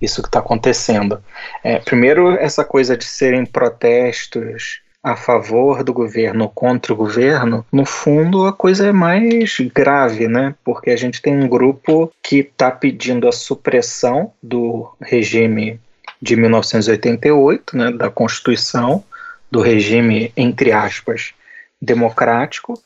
isso 0.00 0.22
que 0.22 0.28
está 0.28 0.38
acontecendo. 0.38 1.22
É, 1.62 1.78
primeiro, 1.78 2.30
essa 2.32 2.64
coisa 2.64 2.96
de 2.96 3.04
serem 3.04 3.44
protestos 3.44 4.80
a 5.02 5.14
favor 5.14 5.84
do 5.84 5.92
governo 5.92 6.44
ou 6.44 6.50
contra 6.50 6.92
o 6.92 6.96
governo, 6.96 7.64
no 7.70 7.84
fundo 7.84 8.46
a 8.46 8.52
coisa 8.54 8.86
é 8.86 8.92
mais 8.92 9.58
grave, 9.74 10.26
né? 10.26 10.54
Porque 10.64 10.90
a 10.90 10.96
gente 10.96 11.20
tem 11.20 11.36
um 11.36 11.46
grupo 11.46 12.10
que 12.22 12.38
está 12.38 12.70
pedindo 12.70 13.28
a 13.28 13.32
supressão 13.32 14.32
do 14.42 14.90
regime 15.02 15.78
de 16.22 16.36
1988, 16.36 17.76
né, 17.76 17.92
da 17.92 18.08
Constituição, 18.08 19.04
do 19.50 19.60
regime, 19.60 20.32
entre 20.34 20.72
aspas, 20.72 21.34
democrático, 21.80 22.80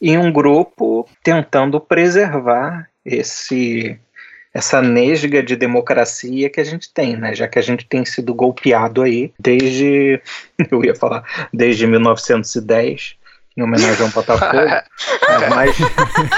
e 0.00 0.16
um 0.16 0.32
grupo 0.32 1.08
tentando 1.24 1.80
preservar 1.80 2.88
esse 3.04 3.98
essa 4.54 4.80
nesga 4.80 5.42
de 5.42 5.56
democracia 5.56 6.48
que 6.48 6.60
a 6.60 6.64
gente 6.64 6.88
tem, 6.94 7.16
né? 7.16 7.34
Já 7.34 7.48
que 7.48 7.58
a 7.58 7.62
gente 7.62 7.84
tem 7.84 8.04
sido 8.04 8.32
golpeado 8.32 9.02
aí 9.02 9.32
desde, 9.38 10.22
eu 10.70 10.84
ia 10.84 10.94
falar, 10.94 11.48
desde 11.52 11.86
1910, 11.88 13.16
em 13.56 13.62
homenagem 13.62 14.04
ao 14.04 14.12
Botafogo, 14.12 14.56
é, 15.28 15.48
mais, 15.48 15.76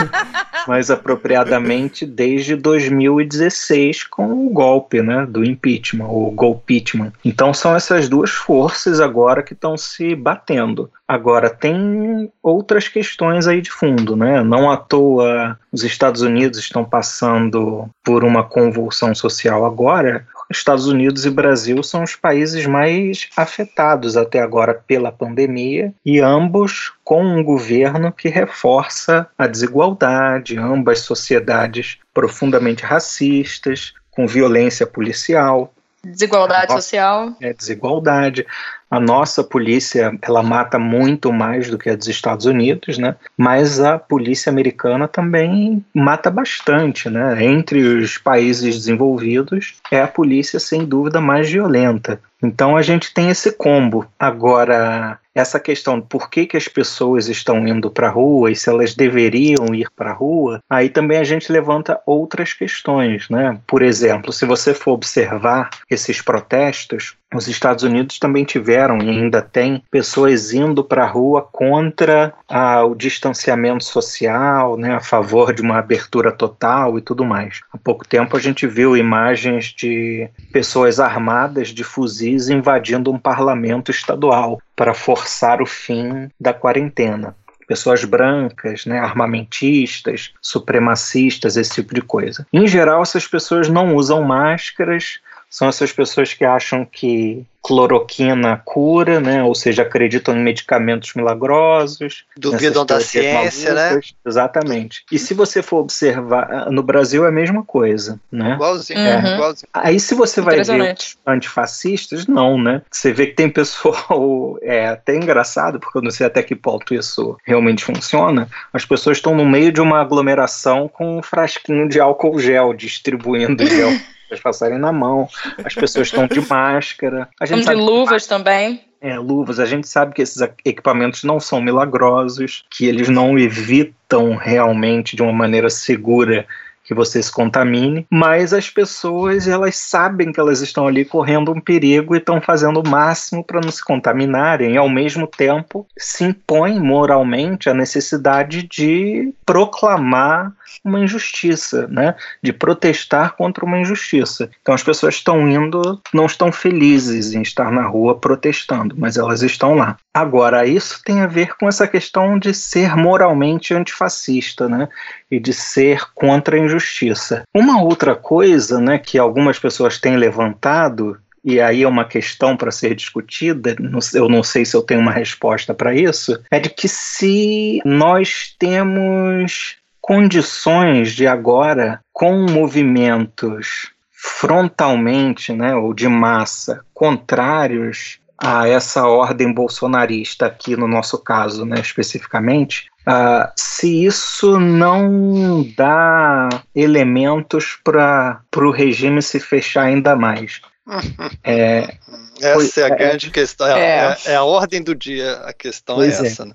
mais 0.69 0.91
apropriadamente 0.91 2.05
desde 2.05 2.55
2016 2.55 4.05
com 4.05 4.47
o 4.47 4.51
golpe, 4.51 5.01
né, 5.03 5.27
do 5.27 5.45
impeachment, 5.45 6.07
o 6.09 6.31
golpeachment. 6.31 7.13
Então 7.25 7.55
são 7.55 7.75
essas 7.75 8.09
duas 8.09 8.31
forças 8.31 9.01
agora 9.01 9.43
que 9.43 9.55
estão 9.55 9.77
se 9.77 10.15
batendo. 10.15 10.91
Agora 11.09 11.49
tem 11.49 12.31
outras 12.43 12.89
questões 12.89 13.47
aí 13.47 13.61
de 13.61 13.71
fundo, 13.71 14.17
né? 14.17 14.43
Não 14.43 14.71
à 14.71 14.77
toa 14.77 15.57
os 15.73 15.85
Estados 15.85 16.23
Unidos 16.23 16.59
estão 16.59 16.85
passando 16.85 17.89
por 18.03 18.25
uma 18.25 18.43
convulsão 18.43 19.15
social 19.15 19.65
agora, 19.65 20.27
Estados 20.50 20.87
Unidos 20.87 21.26
e 21.26 21.31
Brasil 21.31 21.83
são 21.83 22.03
os 22.03 22.15
países 22.15 22.67
mais 22.67 23.29
afetados 23.37 24.17
até 24.17 24.41
agora 24.41 24.75
pela 24.75 25.11
pandemia 25.11 25.93
e 26.05 26.21
ambos 26.21 26.93
com 27.05 27.25
um 27.25 27.43
governo 27.43 28.12
que 28.12 28.29
reforça 28.29 29.26
a 29.37 29.47
desigualdade, 29.47 30.59
ambas 30.59 31.00
sociedades 31.00 31.99
profundamente 32.15 32.85
racistas, 32.85 33.93
com 34.11 34.26
violência 34.26 34.87
policial. 34.87 35.73
Desigualdade 36.03 36.73
social. 36.73 37.35
É, 37.41 37.53
desigualdade. 37.53 38.47
A 38.90 39.00
nossa 39.00 39.43
polícia, 39.43 40.16
ela 40.23 40.43
mata 40.43 40.78
muito 40.78 41.33
mais 41.33 41.69
do 41.69 41.76
que 41.76 41.90
a 41.90 41.97
dos 41.97 42.07
Estados 42.07 42.47
Unidos, 42.47 42.99
né? 42.99 43.16
Mas 43.37 43.81
a 43.81 43.99
polícia 43.99 44.50
americana 44.50 45.09
também 45.09 45.85
mata 45.93 46.31
bastante, 46.31 47.11
né? 47.11 47.45
Entre 47.45 47.83
os 47.83 48.16
países 48.16 48.76
desenvolvidos, 48.76 49.75
é 49.90 50.00
a 50.00 50.09
polícia 50.09 50.61
sem 50.61 50.85
dúvida 50.85 51.21
mais 51.21 51.50
violenta. 51.50 52.21
Então 52.43 52.76
a 52.76 52.83
gente 52.83 53.12
tem 53.12 53.31
esse 53.31 53.52
combo. 53.52 54.07
Agora, 54.19 55.19
essa 55.35 55.59
questão 55.59 56.00
de 56.00 56.07
por 56.07 56.31
que, 56.31 56.47
que 56.47 56.57
as 56.57 56.69
pessoas 56.69 57.28
estão 57.28 57.66
indo 57.66 57.90
para 57.90 58.09
a 58.09 58.11
rua 58.11 58.50
e 58.50 58.57
se 58.57 58.69
elas 58.69 58.95
deveriam 58.95 59.75
ir 59.75 59.90
para 59.95 60.11
a 60.11 60.14
rua, 60.14 60.61
aí 60.69 60.88
também 60.88 61.19
a 61.19 61.25
gente 61.25 61.50
levanta 61.50 62.00
outras 62.07 62.52
questões. 62.52 63.28
Né? 63.28 63.59
Por 63.66 63.83
exemplo, 63.83 64.33
se 64.33 64.47
você 64.47 64.73
for 64.73 64.93
observar 64.93 65.71
esses 65.90 66.21
protestos, 66.21 67.16
os 67.37 67.49
Estados 67.49 67.85
Unidos 67.85 68.19
também 68.19 68.45
tiveram 68.45 68.99
e 68.99 69.09
ainda 69.09 69.40
tem 69.43 69.83
pessoas 69.90 70.52
indo 70.52 70.83
para 70.83 71.05
a 71.05 71.07
rua 71.07 71.43
contra 71.43 72.33
ah, 72.49 72.85
o 72.85 72.95
distanciamento 72.95 73.85
social, 73.85 74.76
né, 74.76 74.95
a 74.95 75.00
favor 75.00 75.52
de 75.52 75.62
uma 75.62 75.78
abertura 75.78 76.33
total 76.33 76.99
e 76.99 77.00
tudo 77.00 77.25
mais. 77.25 77.61
Há 77.73 77.78
pouco 77.78 78.07
tempo 78.07 78.37
a 78.37 78.40
gente 78.40 78.66
viu 78.66 78.97
imagens 78.97 79.66
de 79.66 80.28
pessoas 80.52 80.99
armadas 80.99 81.69
de 81.69 81.85
fuzis 81.85 82.49
invadindo 82.49 83.11
um 83.11 83.19
parlamento 83.19 83.90
estadual 83.90 84.61
para 84.75 84.95
forçar 84.95 85.62
o 85.62 85.66
fim 85.66 86.31
da 86.40 86.52
quarentena 86.52 87.35
pessoas 87.66 88.05
brancas, 88.05 88.87
né, 88.87 88.99
armamentistas, 88.99 90.33
supremacistas, 90.40 91.57
esse 91.57 91.75
tipo 91.75 91.95
de 91.95 92.00
coisa. 92.00 92.47
Em 92.52 92.66
geral, 92.66 93.02
essas 93.02 93.26
pessoas 93.26 93.69
não 93.69 93.97
usam 93.97 94.23
máscaras, 94.23 95.19
são 95.50 95.69
essas 95.69 95.93
pessoas 95.93 96.35
que 96.35 96.45
acham 96.45 96.85
que 96.85 97.47
cloroquina 97.67 98.62
cura, 98.65 99.19
né? 99.19 99.43
Ou 99.43 99.53
seja, 99.53 99.83
acreditam 99.83 100.37
em 100.37 100.41
medicamentos 100.41 101.15
milagrosos. 101.15 102.25
Duvidam 102.37 102.87
da 102.87 103.00
ciência, 103.00 103.75
né? 103.75 103.88
malucas. 103.88 104.11
né? 104.12 104.17
Exatamente. 104.25 105.05
E 105.11 105.19
se 105.19 105.35
você 105.35 105.62
for 105.62 105.79
observar, 105.79 106.71
no 106.71 106.81
Brasil 106.81 107.25
é 107.25 107.29
a 107.29 107.33
mesma 107.33 107.65
coisa, 107.65 108.21
né? 108.31 108.55
Igualzinho. 108.55 109.00
É. 109.00 109.17
Uhum. 109.17 109.35
igualzinho. 109.35 109.69
Aí 109.75 109.99
se 109.99 110.15
você 110.15 110.41
vai 110.41 110.62
ver 110.62 110.97
antifascistas, 111.26 112.29
não, 112.29 112.57
né? 112.57 112.83
Você 112.88 113.12
vê 113.12 113.26
que 113.26 113.35
tem 113.35 113.50
pessoal, 113.50 114.57
é 114.62 114.87
até 114.87 115.17
engraçado, 115.17 115.81
porque 115.81 115.99
eu 115.99 116.03
não 116.03 116.11
sei 116.12 116.26
até 116.26 116.45
que 116.45 116.55
ponto 116.55 116.95
isso 116.95 117.37
realmente 117.45 117.85
funciona, 117.85 118.49
as 118.73 118.85
pessoas 118.85 119.17
estão 119.17 119.35
no 119.35 119.45
meio 119.45 119.73
de 119.73 119.81
uma 119.81 120.00
aglomeração 120.00 120.87
com 120.87 121.19
um 121.19 121.23
frasquinho 121.23 121.88
de 121.88 121.99
álcool 121.99 122.38
gel, 122.38 122.73
distribuindo 122.73 123.67
gel 123.67 123.91
pessoas 124.28 124.40
passarem 124.40 124.78
na 124.78 124.92
mão, 124.92 125.28
as 125.64 125.75
pessoas 125.75 126.09
estão 126.09 126.26
de 126.26 126.40
máscara. 126.49 127.28
A 127.40 127.47
gente 127.47 127.64
de 127.66 127.75
luvas 127.75 128.26
também. 128.26 128.83
É, 129.00 129.18
luvas. 129.18 129.61
A 129.61 129.66
gente 129.66 129.87
sabe 129.87 130.14
que 130.14 130.23
esses 130.23 130.40
equipamentos 130.64 131.23
não 131.23 131.38
são 131.38 131.61
milagrosos, 131.61 132.64
que 132.71 132.87
eles 132.87 133.09
não 133.09 133.38
evitam 133.38 134.35
realmente 134.35 135.14
de 135.14 135.23
uma 135.23 135.33
maneira 135.33 135.71
segura 135.71 136.47
que 136.87 136.95
você 136.95 137.23
se 137.23 137.33
contamine, 137.33 138.07
mas 138.09 138.52
as 138.52 138.71
pessoas 138.71 139.49
elas 139.49 139.76
sabem 139.76 140.33
que 140.33 140.38
elas 140.38 140.61
estão 140.61 140.87
ali 140.87 141.05
correndo 141.05 141.52
um 141.52 141.61
perigo 141.61 142.14
e 142.14 142.19
estão 142.19 142.40
fazendo 142.40 142.81
o 142.81 142.88
máximo 142.88 143.43
para 143.43 143.61
não 143.61 143.71
se 143.71 143.85
contaminarem 143.85 144.75
e 144.75 144.76
ao 144.76 144.88
mesmo 144.88 145.26
tempo 145.26 145.87
se 145.99 146.25
impõe 146.25 146.78
moralmente 146.78 147.69
a 147.69 147.75
necessidade 147.75 148.62
de 148.62 149.35
proclamar 149.45 150.52
uma 150.85 151.00
injustiça, 151.00 151.88
né? 151.88 152.14
De 152.40 152.52
protestar 152.52 153.35
contra 153.37 153.64
uma 153.64 153.78
injustiça. 153.78 154.49
Então 154.62 154.75
as 154.75 154.83
pessoas 154.83 155.16
estão 155.16 155.49
indo, 155.49 156.00
não 156.12 156.26
estão 156.26 156.52
felizes 156.52 157.33
em 157.33 157.43
estar 157.43 157.73
na 157.73 157.87
rua 157.87 158.19
protestando, 158.19 158.95
mas 158.97 159.16
elas 159.16 159.43
estão 159.43 159.75
lá. 159.75 159.97
Agora, 160.17 160.67
isso 160.67 161.03
tem 161.05 161.21
a 161.21 161.27
ver 161.27 161.59
com 161.59 161.69
essa 161.69 161.87
questão 161.87 162.39
de 162.39 162.55
ser 162.55 162.97
moralmente 162.97 163.75
antifascista, 163.75 164.67
né? 164.67 164.89
E 165.31 165.39
de 165.39 165.53
ser 165.53 166.07
contra 166.15 166.57
a 166.57 166.59
injustiça. 166.59 167.43
Uma 167.55 167.83
outra 167.83 168.17
coisa, 168.17 168.81
né, 168.81 168.97
que 168.97 169.19
algumas 169.19 169.59
pessoas 169.59 169.99
têm 169.99 170.17
levantado 170.17 171.19
e 171.45 171.61
aí 171.61 171.83
é 171.83 171.89
uma 171.89 172.07
questão 172.07 172.57
para 172.57 172.71
ser 172.71 172.95
discutida, 172.95 173.77
eu 174.15 174.27
não 174.27 174.43
sei 174.43 174.65
se 174.65 174.75
eu 174.75 174.83
tenho 174.83 175.01
uma 175.01 175.13
resposta 175.13 175.75
para 175.75 175.95
isso, 175.95 176.43
é 176.51 176.59
de 176.59 176.71
que 176.71 176.89
se 176.89 177.83
nós 177.85 178.57
temos 178.59 179.77
condições 180.01 181.13
de 181.13 181.27
agora, 181.27 182.01
com 182.11 182.47
movimentos 182.47 183.91
frontalmente, 184.11 185.53
né, 185.53 185.77
ou 185.77 185.93
de 185.93 186.09
massa, 186.09 186.81
contrários 186.95 188.19
a 188.38 188.69
essa 188.69 189.07
ordem 189.07 189.52
bolsonarista 189.52 190.47
aqui 190.47 190.76
no 190.76 190.87
nosso 190.87 191.19
caso, 191.19 191.64
né, 191.64 191.81
especificamente, 191.81 192.88
uh, 193.07 193.50
se 193.57 194.05
isso 194.05 194.59
não 194.61 195.66
dá 195.76 196.49
elementos 196.75 197.78
para 197.83 198.40
o 198.57 198.71
regime 198.71 199.23
se 199.23 199.40
fechar 199.40 199.85
ainda 199.85 200.14
mais. 200.14 200.61
É, 201.43 201.97
Essa 202.40 202.81
é 202.81 202.85
a 202.85 202.88
é, 202.88 202.97
grande 202.97 203.31
questão, 203.31 203.66
é, 203.69 204.16
é. 204.26 204.33
é, 204.33 204.35
a 204.35 204.45
ordem 204.45 204.83
do 204.83 204.95
dia, 204.95 205.35
a 205.45 205.52
questão 205.52 206.02
é 206.02 206.09
essa. 206.09 206.45
Né? 206.45 206.52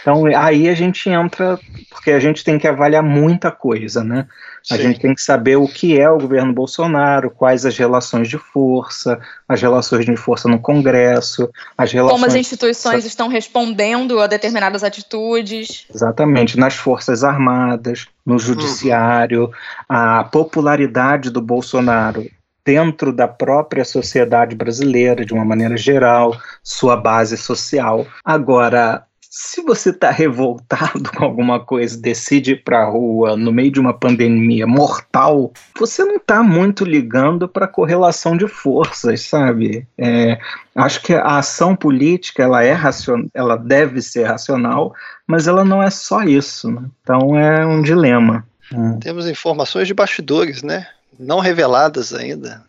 Então 0.00 0.24
aí 0.36 0.68
a 0.68 0.74
gente 0.74 1.08
entra, 1.08 1.58
porque 1.90 2.10
a 2.10 2.18
gente 2.18 2.42
tem 2.42 2.58
que 2.58 2.66
avaliar 2.66 3.02
muita 3.02 3.50
coisa, 3.50 4.02
né? 4.02 4.26
A 4.70 4.76
Sim. 4.76 4.82
gente 4.82 5.00
tem 5.00 5.14
que 5.14 5.20
saber 5.20 5.56
o 5.56 5.66
que 5.66 5.98
é 5.98 6.08
o 6.08 6.18
governo 6.18 6.52
Bolsonaro, 6.52 7.30
quais 7.30 7.66
as 7.66 7.76
relações 7.76 8.28
de 8.28 8.38
força, 8.38 9.18
as 9.48 9.60
relações 9.60 10.04
de 10.04 10.16
força 10.16 10.48
no 10.48 10.60
Congresso, 10.60 11.50
as 11.76 11.92
relações. 11.92 12.20
Como 12.20 12.26
as 12.26 12.34
instituições 12.36 13.04
estão 13.04 13.28
respondendo 13.28 14.20
a 14.20 14.26
determinadas 14.26 14.84
atitudes. 14.84 15.86
Exatamente, 15.92 16.58
nas 16.58 16.74
Forças 16.74 17.24
Armadas, 17.24 18.06
no 18.24 18.38
Judiciário, 18.38 19.46
uhum. 19.46 19.52
a 19.88 20.24
popularidade 20.24 21.28
do 21.30 21.40
Bolsonaro 21.40 22.28
dentro 22.64 23.12
da 23.12 23.26
própria 23.26 23.84
sociedade 23.84 24.54
brasileira, 24.54 25.24
de 25.24 25.34
uma 25.34 25.44
maneira 25.44 25.76
geral, 25.76 26.36
sua 26.62 26.96
base 26.96 27.36
social. 27.36 28.06
Agora, 28.24 29.04
se 29.34 29.62
você 29.62 29.88
está 29.88 30.10
revoltado 30.10 31.10
com 31.10 31.24
alguma 31.24 31.58
coisa, 31.58 31.98
decide 31.98 32.52
ir 32.52 32.62
para 32.62 32.82
a 32.82 32.84
rua 32.84 33.34
no 33.34 33.50
meio 33.50 33.72
de 33.72 33.80
uma 33.80 33.94
pandemia 33.94 34.66
mortal, 34.66 35.54
você 35.78 36.04
não 36.04 36.16
está 36.16 36.42
muito 36.42 36.84
ligando 36.84 37.48
para 37.48 37.64
a 37.64 37.68
correlação 37.68 38.36
de 38.36 38.46
forças, 38.46 39.22
sabe? 39.22 39.88
É, 39.96 40.38
acho 40.76 41.00
que 41.00 41.14
a 41.14 41.38
ação 41.38 41.74
política 41.74 42.42
ela 42.42 42.62
é 42.62 42.72
racional, 42.72 43.26
ela 43.32 43.56
deve 43.56 44.02
ser 44.02 44.24
racional, 44.24 44.92
mas 45.26 45.48
ela 45.48 45.64
não 45.64 45.82
é 45.82 45.88
só 45.88 46.22
isso. 46.24 46.70
Né? 46.70 46.82
Então 47.02 47.38
é 47.38 47.66
um 47.66 47.80
dilema. 47.80 48.46
Hum. 48.70 48.98
Temos 48.98 49.26
informações 49.26 49.88
de 49.88 49.94
bastidores, 49.94 50.62
né? 50.62 50.86
Não 51.18 51.40
reveladas 51.40 52.14
ainda, 52.14 52.64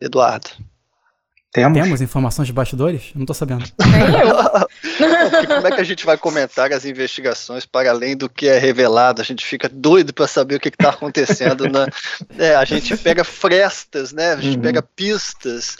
Eduardo. 0.00 0.50
Temos? 1.54 1.80
Temos 1.80 2.00
informações 2.00 2.48
de 2.48 2.52
bastidores? 2.52 3.12
Não 3.14 3.22
estou 3.22 3.34
sabendo. 3.34 3.64
como 5.46 5.66
é 5.68 5.70
que 5.70 5.80
a 5.80 5.84
gente 5.84 6.04
vai 6.04 6.18
comentar 6.18 6.72
as 6.72 6.84
investigações 6.84 7.64
para 7.64 7.90
além 7.90 8.16
do 8.16 8.28
que 8.28 8.48
é 8.48 8.58
revelado? 8.58 9.22
A 9.22 9.24
gente 9.24 9.46
fica 9.46 9.68
doido 9.68 10.12
para 10.12 10.26
saber 10.26 10.56
o 10.56 10.60
que 10.60 10.68
está 10.68 10.90
acontecendo. 10.90 11.68
Na... 11.70 11.86
É, 12.36 12.56
a 12.56 12.64
gente 12.64 12.96
pega 12.96 13.22
frestas, 13.22 14.12
né? 14.12 14.32
A 14.32 14.40
gente 14.40 14.56
uhum. 14.56 14.62
pega 14.62 14.82
pistas 14.82 15.76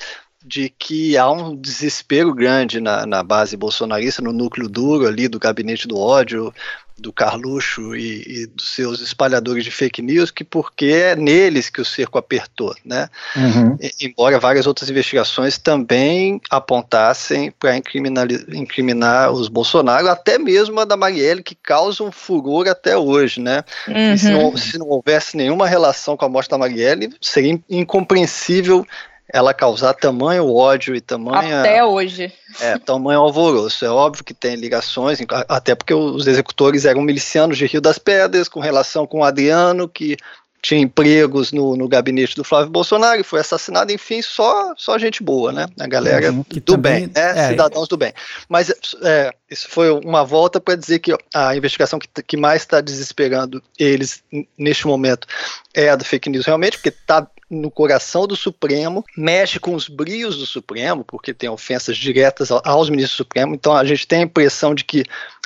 de 0.47 0.69
que 0.69 1.17
há 1.17 1.29
um 1.29 1.57
desespero 1.57 2.33
grande 2.33 2.79
na, 2.79 3.05
na 3.05 3.25
base 3.25 3.57
bolsonarista, 3.57 4.23
no 4.23 4.33
núcleo 4.33 4.69
duro 4.69 5.09
ali 5.09 5.27
do 5.27 5.41
gabinete 5.41 5.89
do 5.89 5.99
ódio, 5.99 6.55
do 6.97 7.13
Carluxo 7.13 7.95
e, 7.97 8.43
e, 8.43 8.47
dos 8.47 8.75
seus 8.75 9.01
espalhadores 9.01 9.65
de 9.65 9.71
fake 9.71 10.01
news, 10.01 10.31
que 10.31 10.45
porque 10.45 10.87
é 10.87 11.17
neles 11.17 11.69
que 11.69 11.81
o 11.81 11.85
cerco 11.85 12.19
apertou, 12.19 12.75
né? 12.85 13.09
Uhum. 13.35 13.77
E, 13.81 14.07
embora 14.07 14.39
várias 14.39 14.67
outras 14.67 14.89
investigações 14.89 15.59
também 15.59 16.41
apontassem 16.49 17.51
para 17.51 17.77
incriminar 17.77 19.33
os 19.33 19.49
Bolsonaro, 19.49 20.09
até 20.09 20.39
mesmo 20.39 20.81
a 20.81 20.85
da 20.85 20.97
Marielle, 20.97 21.43
que 21.43 21.55
causa 21.55 22.05
um 22.05 22.13
furor 22.13 22.69
até 22.69 22.97
hoje, 22.97 23.41
né? 23.41 23.65
Uhum. 23.89 24.17
Se, 24.17 24.31
não, 24.31 24.57
se 24.57 24.79
não 24.79 24.89
houvesse 24.89 25.37
nenhuma 25.37 25.67
relação 25.67 26.17
com 26.17 26.25
a 26.25 26.29
morte 26.29 26.51
da 26.51 26.59
Marielle, 26.59 27.13
seria 27.21 27.59
incompreensível 27.69 28.87
ela 29.33 29.55
causar 29.55 29.95
tamanho 29.95 30.55
ódio 30.55 30.95
e 30.95 31.01
tamanho. 31.01 31.61
Até 31.61 31.85
hoje. 31.85 32.33
É, 32.61 32.79
tamanho 32.79 33.21
alvoroço. 33.21 33.85
É 33.85 33.91
óbvio 33.91 34.25
que 34.25 34.35
tem 34.35 34.55
ligações, 34.55 35.19
até 35.49 35.75
porque 35.75 35.95
os 35.95 36.27
executores 36.27 36.85
eram 36.85 37.01
milicianos 37.01 37.57
de 37.57 37.67
Rio 37.67 37.81
das 37.81 37.99
Pedras, 37.99 38.49
com 38.49 38.61
relação 38.61 39.07
com 39.07 39.21
o 39.21 39.25
Adriano, 39.25 39.89
que 39.89 40.17
tinha 40.65 40.81
empregos 40.81 41.53
no, 41.53 41.77
no 41.77 41.87
gabinete 41.87 42.35
do 42.35 42.43
Flávio 42.43 42.71
Bolsonaro 42.71 43.21
e 43.21 43.23
foi 43.23 43.39
assassinado, 43.39 43.93
enfim, 43.93 44.23
só, 44.23 44.73
só 44.79 44.97
gente 44.97 45.23
boa, 45.23 45.53
né? 45.53 45.67
A 45.79 45.87
galera 45.87 46.33
uhum, 46.33 46.43
do 46.51 46.61
também, 46.63 47.07
bem, 47.07 47.11
né? 47.15 47.39
É, 47.39 47.49
Cidadãos 47.51 47.87
do 47.87 47.99
bem. 47.99 48.15
Mas 48.49 48.73
é, 49.03 49.31
isso 49.51 49.69
foi 49.69 49.91
uma 49.91 50.25
volta 50.25 50.59
para 50.59 50.75
dizer 50.75 51.01
que 51.01 51.15
a 51.35 51.55
investigação 51.55 51.99
que, 51.99 52.09
que 52.23 52.39
mais 52.39 52.63
está 52.63 52.81
desesperando 52.81 53.63
eles 53.79 54.25
neste 54.57 54.87
momento 54.87 55.29
é 55.75 55.91
a 55.91 55.97
do 55.97 56.05
fake 56.05 56.31
news, 56.31 56.47
realmente, 56.47 56.79
porque 56.79 56.89
está 56.89 57.29
no 57.51 57.71
coração 57.71 58.27
do 58.27 58.35
Supremo, 58.35 59.05
mexe 59.19 59.61
com 59.61 59.75
os 59.75 59.87
brios 59.87 60.39
do 60.39 60.47
Supremo, 60.47 61.05
porque 61.05 61.35
tem 61.35 61.51
ofensas 61.51 61.99
diretas 61.99 62.51
aos 62.51 62.89
ministros 62.89 63.17
do 63.17 63.25
Supremo, 63.25 63.55
então 63.55 63.77
a 63.77 63.85
gente 63.85 64.07
tem 64.07 64.21
a 64.21 64.25
impressão 64.25 64.75
de 64.75 64.83
que 64.83 65.05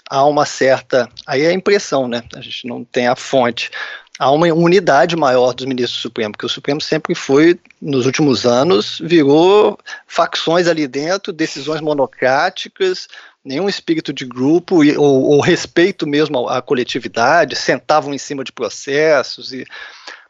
há 0.09 0.25
uma 0.25 0.47
certa. 0.47 1.09
Aí 1.27 1.43
é 1.43 1.49
a 1.49 1.53
impressão, 1.53 2.07
né? 2.07 2.23
A 2.35 2.41
gente 2.41 2.69
não 2.69 2.85
tem 2.85 3.09
a 3.09 3.17
fonte 3.17 3.71
há 4.19 4.31
uma 4.31 4.47
unidade 4.49 5.15
maior 5.17 5.55
dos 5.55 5.65
ministros 5.67 6.01
do 6.01 6.03
Supremo, 6.03 6.33
porque 6.33 6.47
o 6.47 6.49
Supremo 6.49 6.81
sempre 6.81 7.15
foi, 7.15 7.59
nos 7.81 8.05
últimos 8.05 8.45
anos, 8.45 9.01
virou 9.03 9.79
facções 10.07 10.67
ali 10.67 10.89
dentro, 10.89 11.33
decisões 11.33 11.81
monocráticas, 11.81 13.07
nenhum 13.45 13.69
espírito 13.69 14.13
de 14.13 14.25
grupo 14.25 14.83
ou, 14.97 15.23
ou 15.23 15.41
respeito 15.41 16.07
mesmo 16.07 16.49
à, 16.49 16.59
à, 16.59 16.63
coletividade, 16.63 17.55
sentavam 17.55 18.13
em 18.13 18.19
cima 18.19 18.43
de 18.43 18.53
processos 18.53 19.53
e 19.53 19.65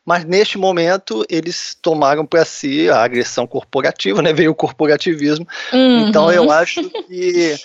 mas 0.05 0.25
neste 0.25 0.57
momento 0.57 1.23
eles 1.29 1.77
tomaram 1.83 2.25
para 2.25 2.43
si 2.43 2.89
a 2.89 3.03
agressão 3.03 3.47
corporativa, 3.47 4.23
né? 4.23 4.33
Veio 4.33 4.53
o 4.53 4.55
corporativismo. 4.55 5.47
Uhum. 5.71 6.09
Então 6.09 6.33
eu 6.33 6.51
acho 6.51 6.89
que 6.89 7.57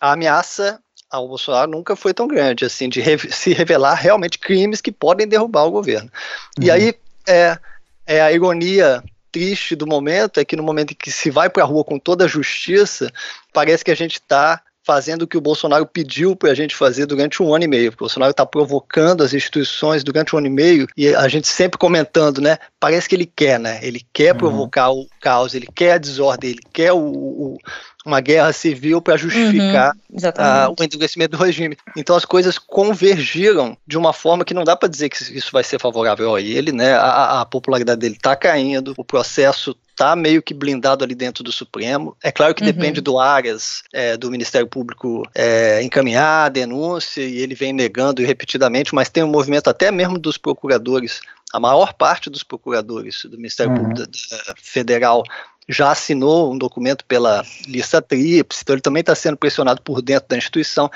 a 0.00 0.12
ameaça 0.12 0.78
ao 1.10 1.28
Bolsonaro 1.28 1.70
nunca 1.70 1.96
foi 1.96 2.12
tão 2.12 2.28
grande, 2.28 2.64
assim, 2.64 2.88
de 2.88 3.00
re 3.00 3.18
se 3.32 3.52
revelar 3.52 3.94
realmente 3.94 4.38
crimes 4.38 4.80
que 4.80 4.92
podem 4.92 5.26
derrubar 5.26 5.64
o 5.64 5.70
governo. 5.70 6.10
Uhum. 6.58 6.64
E 6.64 6.70
aí 6.70 6.94
é, 7.26 7.58
é 8.06 8.20
a 8.20 8.32
ironia 8.32 9.02
triste 9.30 9.76
do 9.76 9.86
momento 9.86 10.40
é 10.40 10.44
que 10.44 10.56
no 10.56 10.62
momento 10.62 10.92
em 10.92 10.96
que 10.96 11.10
se 11.10 11.30
vai 11.30 11.50
para 11.50 11.62
a 11.62 11.66
rua 11.66 11.84
com 11.84 11.98
toda 11.98 12.24
a 12.24 12.28
justiça, 12.28 13.12
parece 13.52 13.84
que 13.84 13.90
a 13.90 13.96
gente 13.96 14.14
está 14.14 14.62
fazendo 14.88 15.22
o 15.22 15.26
que 15.26 15.36
o 15.36 15.40
Bolsonaro 15.40 15.84
pediu 15.84 16.34
para 16.34 16.50
a 16.50 16.54
gente 16.54 16.74
fazer 16.74 17.04
durante 17.04 17.42
um 17.42 17.54
ano 17.54 17.64
e 17.64 17.68
meio. 17.68 17.90
O 17.90 17.96
Bolsonaro 17.96 18.30
está 18.30 18.46
provocando 18.46 19.22
as 19.22 19.34
instituições 19.34 20.02
durante 20.02 20.34
um 20.34 20.38
ano 20.38 20.46
e 20.46 20.50
meio 20.50 20.88
e 20.96 21.14
a 21.14 21.28
gente 21.28 21.46
sempre 21.46 21.76
comentando, 21.76 22.40
né? 22.40 22.56
Parece 22.80 23.06
que 23.06 23.14
ele 23.14 23.26
quer, 23.26 23.60
né? 23.60 23.80
Ele 23.82 24.00
quer 24.14 24.32
uhum. 24.32 24.38
provocar 24.38 24.90
o 24.90 25.06
caos, 25.20 25.52
ele 25.54 25.68
quer 25.74 25.92
a 25.92 25.98
desordem, 25.98 26.52
ele 26.52 26.62
quer 26.72 26.92
o, 26.92 26.98
o 26.98 27.58
uma 28.08 28.20
guerra 28.20 28.52
civil 28.52 29.00
para 29.00 29.16
justificar 29.16 29.94
uhum, 30.10 30.18
uh, 30.18 30.74
o 30.78 30.82
endurecimento 30.82 31.36
do 31.36 31.42
regime. 31.42 31.76
Então 31.96 32.16
as 32.16 32.24
coisas 32.24 32.58
convergiram 32.58 33.76
de 33.86 33.96
uma 33.96 34.12
forma 34.12 34.44
que 34.44 34.54
não 34.54 34.64
dá 34.64 34.74
para 34.74 34.88
dizer 34.88 35.08
que 35.10 35.22
isso 35.36 35.52
vai 35.52 35.62
ser 35.62 35.78
favorável 35.78 36.34
a 36.34 36.40
ele, 36.40 36.72
né? 36.72 36.94
A, 36.94 37.42
a 37.42 37.44
popularidade 37.44 38.00
dele 38.00 38.16
está 38.16 38.34
caindo, 38.34 38.94
o 38.96 39.04
processo 39.04 39.76
está 39.90 40.14
meio 40.14 40.40
que 40.40 40.54
blindado 40.54 41.04
ali 41.04 41.14
dentro 41.14 41.44
do 41.44 41.52
Supremo. 41.52 42.16
É 42.22 42.32
claro 42.32 42.54
que 42.54 42.62
uhum. 42.62 42.72
depende 42.72 43.00
do 43.00 43.18
Arias, 43.18 43.82
é, 43.92 44.16
do 44.16 44.30
Ministério 44.30 44.66
Público, 44.66 45.28
é, 45.34 45.82
encaminhar 45.82 46.46
a 46.46 46.48
denúncia 46.48 47.20
e 47.20 47.38
ele 47.38 47.54
vem 47.54 47.72
negando 47.72 48.24
repetidamente, 48.24 48.94
mas 48.94 49.08
tem 49.08 49.22
um 49.22 49.28
movimento 49.28 49.68
até 49.68 49.90
mesmo 49.90 50.18
dos 50.18 50.38
procuradores. 50.38 51.20
A 51.52 51.58
maior 51.58 51.94
parte 51.94 52.30
dos 52.30 52.42
procuradores 52.42 53.24
do 53.24 53.36
Ministério 53.36 53.72
uhum. 53.72 53.88
Público 53.88 54.10
Federal 54.56 55.24
já 55.68 55.90
assinou 55.90 56.52
um 56.52 56.58
documento 56.58 57.04
pela 57.04 57.44
lista 57.66 58.00
tríplice, 58.00 58.62
então 58.62 58.74
ele 58.74 58.82
também 58.82 59.00
está 59.00 59.14
sendo 59.14 59.36
pressionado 59.36 59.82
por 59.82 60.00
dentro 60.00 60.28
da 60.28 60.36
instituição. 60.36 60.90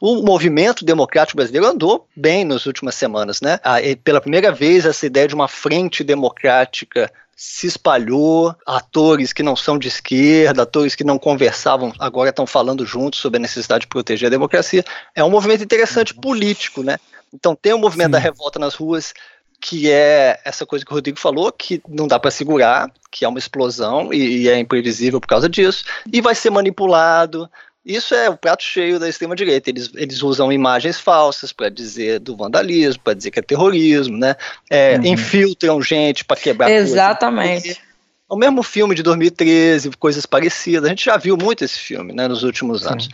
O 0.00 0.22
movimento 0.22 0.84
democrático 0.84 1.36
brasileiro 1.36 1.66
andou 1.66 2.06
bem 2.16 2.44
nas 2.44 2.66
últimas 2.66 2.94
semanas, 2.94 3.40
né? 3.40 3.58
Ah, 3.62 3.76
pela 4.02 4.20
primeira 4.20 4.52
vez, 4.52 4.84
essa 4.84 5.06
ideia 5.06 5.28
de 5.28 5.34
uma 5.34 5.48
frente 5.48 6.02
democrática 6.02 7.10
se 7.36 7.66
espalhou, 7.66 8.54
atores 8.64 9.32
que 9.32 9.42
não 9.42 9.56
são 9.56 9.76
de 9.76 9.88
esquerda, 9.88 10.62
atores 10.62 10.94
que 10.94 11.02
não 11.02 11.18
conversavam, 11.18 11.92
agora 11.98 12.30
estão 12.30 12.46
falando 12.46 12.86
juntos 12.86 13.18
sobre 13.18 13.38
a 13.38 13.40
necessidade 13.40 13.82
de 13.82 13.88
proteger 13.88 14.28
a 14.28 14.30
democracia. 14.30 14.84
É 15.14 15.24
um 15.24 15.30
movimento 15.30 15.64
interessante 15.64 16.14
político, 16.14 16.82
né? 16.82 16.98
Então 17.34 17.56
tem 17.56 17.72
o 17.72 17.78
movimento 17.78 18.08
Sim. 18.08 18.12
da 18.12 18.18
revolta 18.18 18.58
nas 18.58 18.74
ruas, 18.74 19.14
que 19.62 19.88
é 19.88 20.40
essa 20.44 20.66
coisa 20.66 20.84
que 20.84 20.90
o 20.90 20.94
Rodrigo 20.94 21.20
falou, 21.20 21.52
que 21.52 21.80
não 21.88 22.08
dá 22.08 22.18
para 22.18 22.32
segurar, 22.32 22.90
que 23.12 23.24
é 23.24 23.28
uma 23.28 23.38
explosão 23.38 24.12
e, 24.12 24.42
e, 24.42 24.48
é 24.48 24.58
imprevisível 24.58 25.20
por 25.20 25.28
causa 25.28 25.48
disso, 25.48 25.84
e 26.12 26.20
vai 26.20 26.34
ser 26.34 26.50
manipulado. 26.50 27.48
Isso 27.86 28.12
é 28.12 28.28
o 28.28 28.36
prato 28.36 28.64
cheio 28.64 28.98
da 28.98 29.08
extrema-direita. 29.08 29.70
Eles, 29.70 29.90
eles 29.94 30.20
usam 30.20 30.52
imagens 30.52 30.98
falsas 30.98 31.52
para 31.52 31.68
dizer 31.68 32.18
do 32.18 32.36
vandalismo, 32.36 33.02
para 33.04 33.14
dizer 33.14 33.30
que 33.30 33.38
é 33.38 33.42
terrorismo, 33.42 34.18
né? 34.18 34.34
É, 34.68 34.96
uhum. 34.96 35.06
Infiltram 35.06 35.80
gente 35.80 36.24
para 36.24 36.40
quebrar 36.40 36.68
Exatamente. 36.68 37.62
Coisas. 37.62 37.82
O 38.28 38.36
mesmo 38.36 38.64
filme 38.64 38.96
de 38.96 39.02
2013, 39.04 39.90
coisas 39.92 40.26
parecidas. 40.26 40.86
A 40.86 40.88
gente 40.88 41.04
já 41.04 41.16
viu 41.16 41.36
muito 41.36 41.64
esse 41.64 41.78
filme 41.78 42.12
né, 42.12 42.26
nos 42.26 42.42
últimos 42.42 42.84
anos. 42.84 43.04
Sim. 43.04 43.10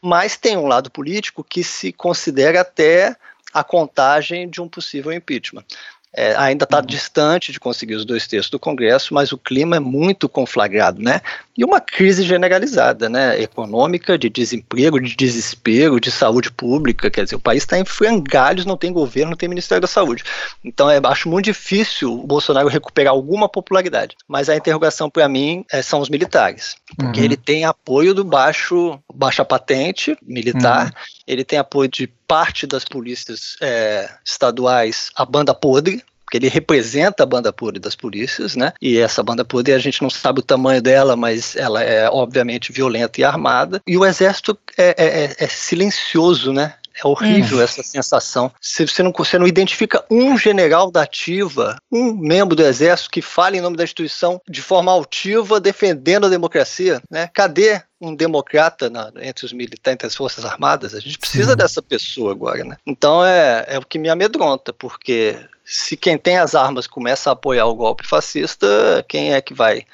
Mas 0.00 0.38
tem 0.38 0.56
um 0.56 0.66
lado 0.66 0.90
político 0.90 1.44
que 1.44 1.62
se 1.62 1.92
considera 1.92 2.62
até 2.62 3.16
a 3.52 3.64
contagem 3.64 4.48
de 4.48 4.60
um 4.60 4.68
possível 4.68 5.12
impeachment. 5.12 5.64
É, 6.12 6.34
ainda 6.36 6.64
está 6.64 6.78
uhum. 6.78 6.86
distante 6.86 7.52
de 7.52 7.60
conseguir 7.60 7.94
os 7.94 8.04
dois 8.04 8.26
terços 8.26 8.50
do 8.50 8.58
Congresso, 8.58 9.14
mas 9.14 9.30
o 9.30 9.38
clima 9.38 9.76
é 9.76 9.80
muito 9.80 10.28
conflagrado, 10.28 11.00
né? 11.00 11.20
E 11.56 11.64
uma 11.64 11.80
crise 11.80 12.24
generalizada, 12.24 13.08
né? 13.08 13.40
Econômica, 13.40 14.18
de 14.18 14.28
desemprego, 14.28 15.00
de 15.00 15.14
desespero, 15.14 16.00
de 16.00 16.10
saúde 16.10 16.50
pública. 16.50 17.08
Quer 17.10 17.24
dizer, 17.24 17.36
o 17.36 17.40
país 17.40 17.62
está 17.62 17.78
em 17.78 17.84
frangalhos, 17.84 18.66
não 18.66 18.76
tem 18.76 18.92
governo, 18.92 19.30
não 19.30 19.36
tem 19.36 19.48
Ministério 19.48 19.80
da 19.80 19.86
Saúde. 19.86 20.24
Então, 20.64 20.90
é, 20.90 21.00
acho 21.04 21.28
muito 21.28 21.44
difícil 21.44 22.12
o 22.12 22.26
Bolsonaro 22.26 22.66
recuperar 22.66 23.12
alguma 23.12 23.48
popularidade. 23.48 24.16
Mas 24.26 24.48
a 24.48 24.56
interrogação 24.56 25.08
para 25.08 25.28
mim 25.28 25.64
é, 25.70 25.80
são 25.80 26.00
os 26.00 26.08
militares, 26.08 26.74
porque 26.96 27.20
uhum. 27.20 27.24
ele 27.24 27.36
tem 27.36 27.64
apoio 27.64 28.12
do 28.12 28.24
baixo, 28.24 28.98
baixa 29.14 29.44
patente 29.44 30.18
militar. 30.26 30.86
Uhum 30.86 31.19
ele 31.30 31.44
tem 31.44 31.58
apoio 31.58 31.88
de 31.88 32.08
parte 32.26 32.66
das 32.66 32.84
polícias 32.84 33.56
é, 33.60 34.10
estaduais, 34.24 35.10
a 35.14 35.24
banda 35.24 35.54
podre, 35.54 36.02
porque 36.24 36.36
ele 36.36 36.48
representa 36.48 37.24
a 37.24 37.26
banda 37.26 37.52
podre 37.52 37.80
das 37.80 37.96
polícias, 37.96 38.54
né? 38.54 38.72
E 38.80 38.98
essa 38.98 39.20
banda 39.20 39.44
podre 39.44 39.72
a 39.72 39.78
gente 39.78 40.00
não 40.00 40.08
sabe 40.10 40.38
o 40.38 40.44
tamanho 40.44 40.80
dela, 40.80 41.16
mas 41.16 41.56
ela 41.56 41.82
é 41.82 42.08
obviamente 42.08 42.72
violenta 42.72 43.20
e 43.20 43.24
armada. 43.24 43.80
E 43.84 43.96
o 43.96 44.04
exército 44.04 44.56
é, 44.78 44.94
é, 44.96 45.24
é, 45.24 45.36
é 45.38 45.48
silencioso, 45.48 46.52
né? 46.52 46.74
É 46.94 47.06
horrível 47.06 47.58
hum. 47.58 47.62
essa 47.62 47.82
sensação. 47.82 48.52
Você 48.60 49.02
não, 49.02 49.12
você 49.12 49.38
não 49.38 49.46
identifica 49.46 50.04
um 50.10 50.36
general 50.36 50.90
da 50.90 51.02
ativa, 51.02 51.76
um 51.90 52.12
membro 52.14 52.56
do 52.56 52.64
exército 52.64 53.10
que 53.10 53.22
fale 53.22 53.58
em 53.58 53.60
nome 53.60 53.76
da 53.76 53.84
instituição 53.84 54.40
de 54.48 54.60
forma 54.60 54.90
altiva 54.92 55.60
defendendo 55.60 56.26
a 56.26 56.30
democracia. 56.30 57.00
Né? 57.10 57.28
Cadê 57.32 57.82
um 58.00 58.14
democrata 58.14 58.88
na, 58.90 59.12
entre 59.20 59.44
os 59.44 59.52
militares, 59.52 59.94
entre 59.94 60.06
as 60.06 60.16
forças 60.16 60.44
armadas? 60.44 60.94
A 60.94 61.00
gente 61.00 61.18
precisa 61.18 61.52
Sim. 61.52 61.56
dessa 61.56 61.82
pessoa 61.82 62.32
agora. 62.32 62.64
Né? 62.64 62.76
Então 62.86 63.24
é, 63.24 63.64
é 63.68 63.78
o 63.78 63.84
que 63.84 63.98
me 63.98 64.08
amedronta, 64.08 64.72
porque 64.72 65.36
se 65.64 65.96
quem 65.96 66.18
tem 66.18 66.38
as 66.38 66.54
armas 66.54 66.86
começa 66.86 67.30
a 67.30 67.32
apoiar 67.32 67.66
o 67.66 67.74
golpe 67.74 68.06
fascista, 68.06 69.04
quem 69.08 69.34
é 69.34 69.40
que 69.40 69.54
vai 69.54 69.86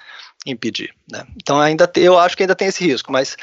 impedir? 0.47 0.95
Né? 1.11 1.27
Então 1.37 1.61
ainda 1.61 1.91
eu 1.97 2.19
acho 2.19 2.37
que 2.37 2.43
ainda 2.43 2.55
tem 2.55 2.69
esse 2.69 2.85
risco, 2.85 3.13
mas 3.13 3.37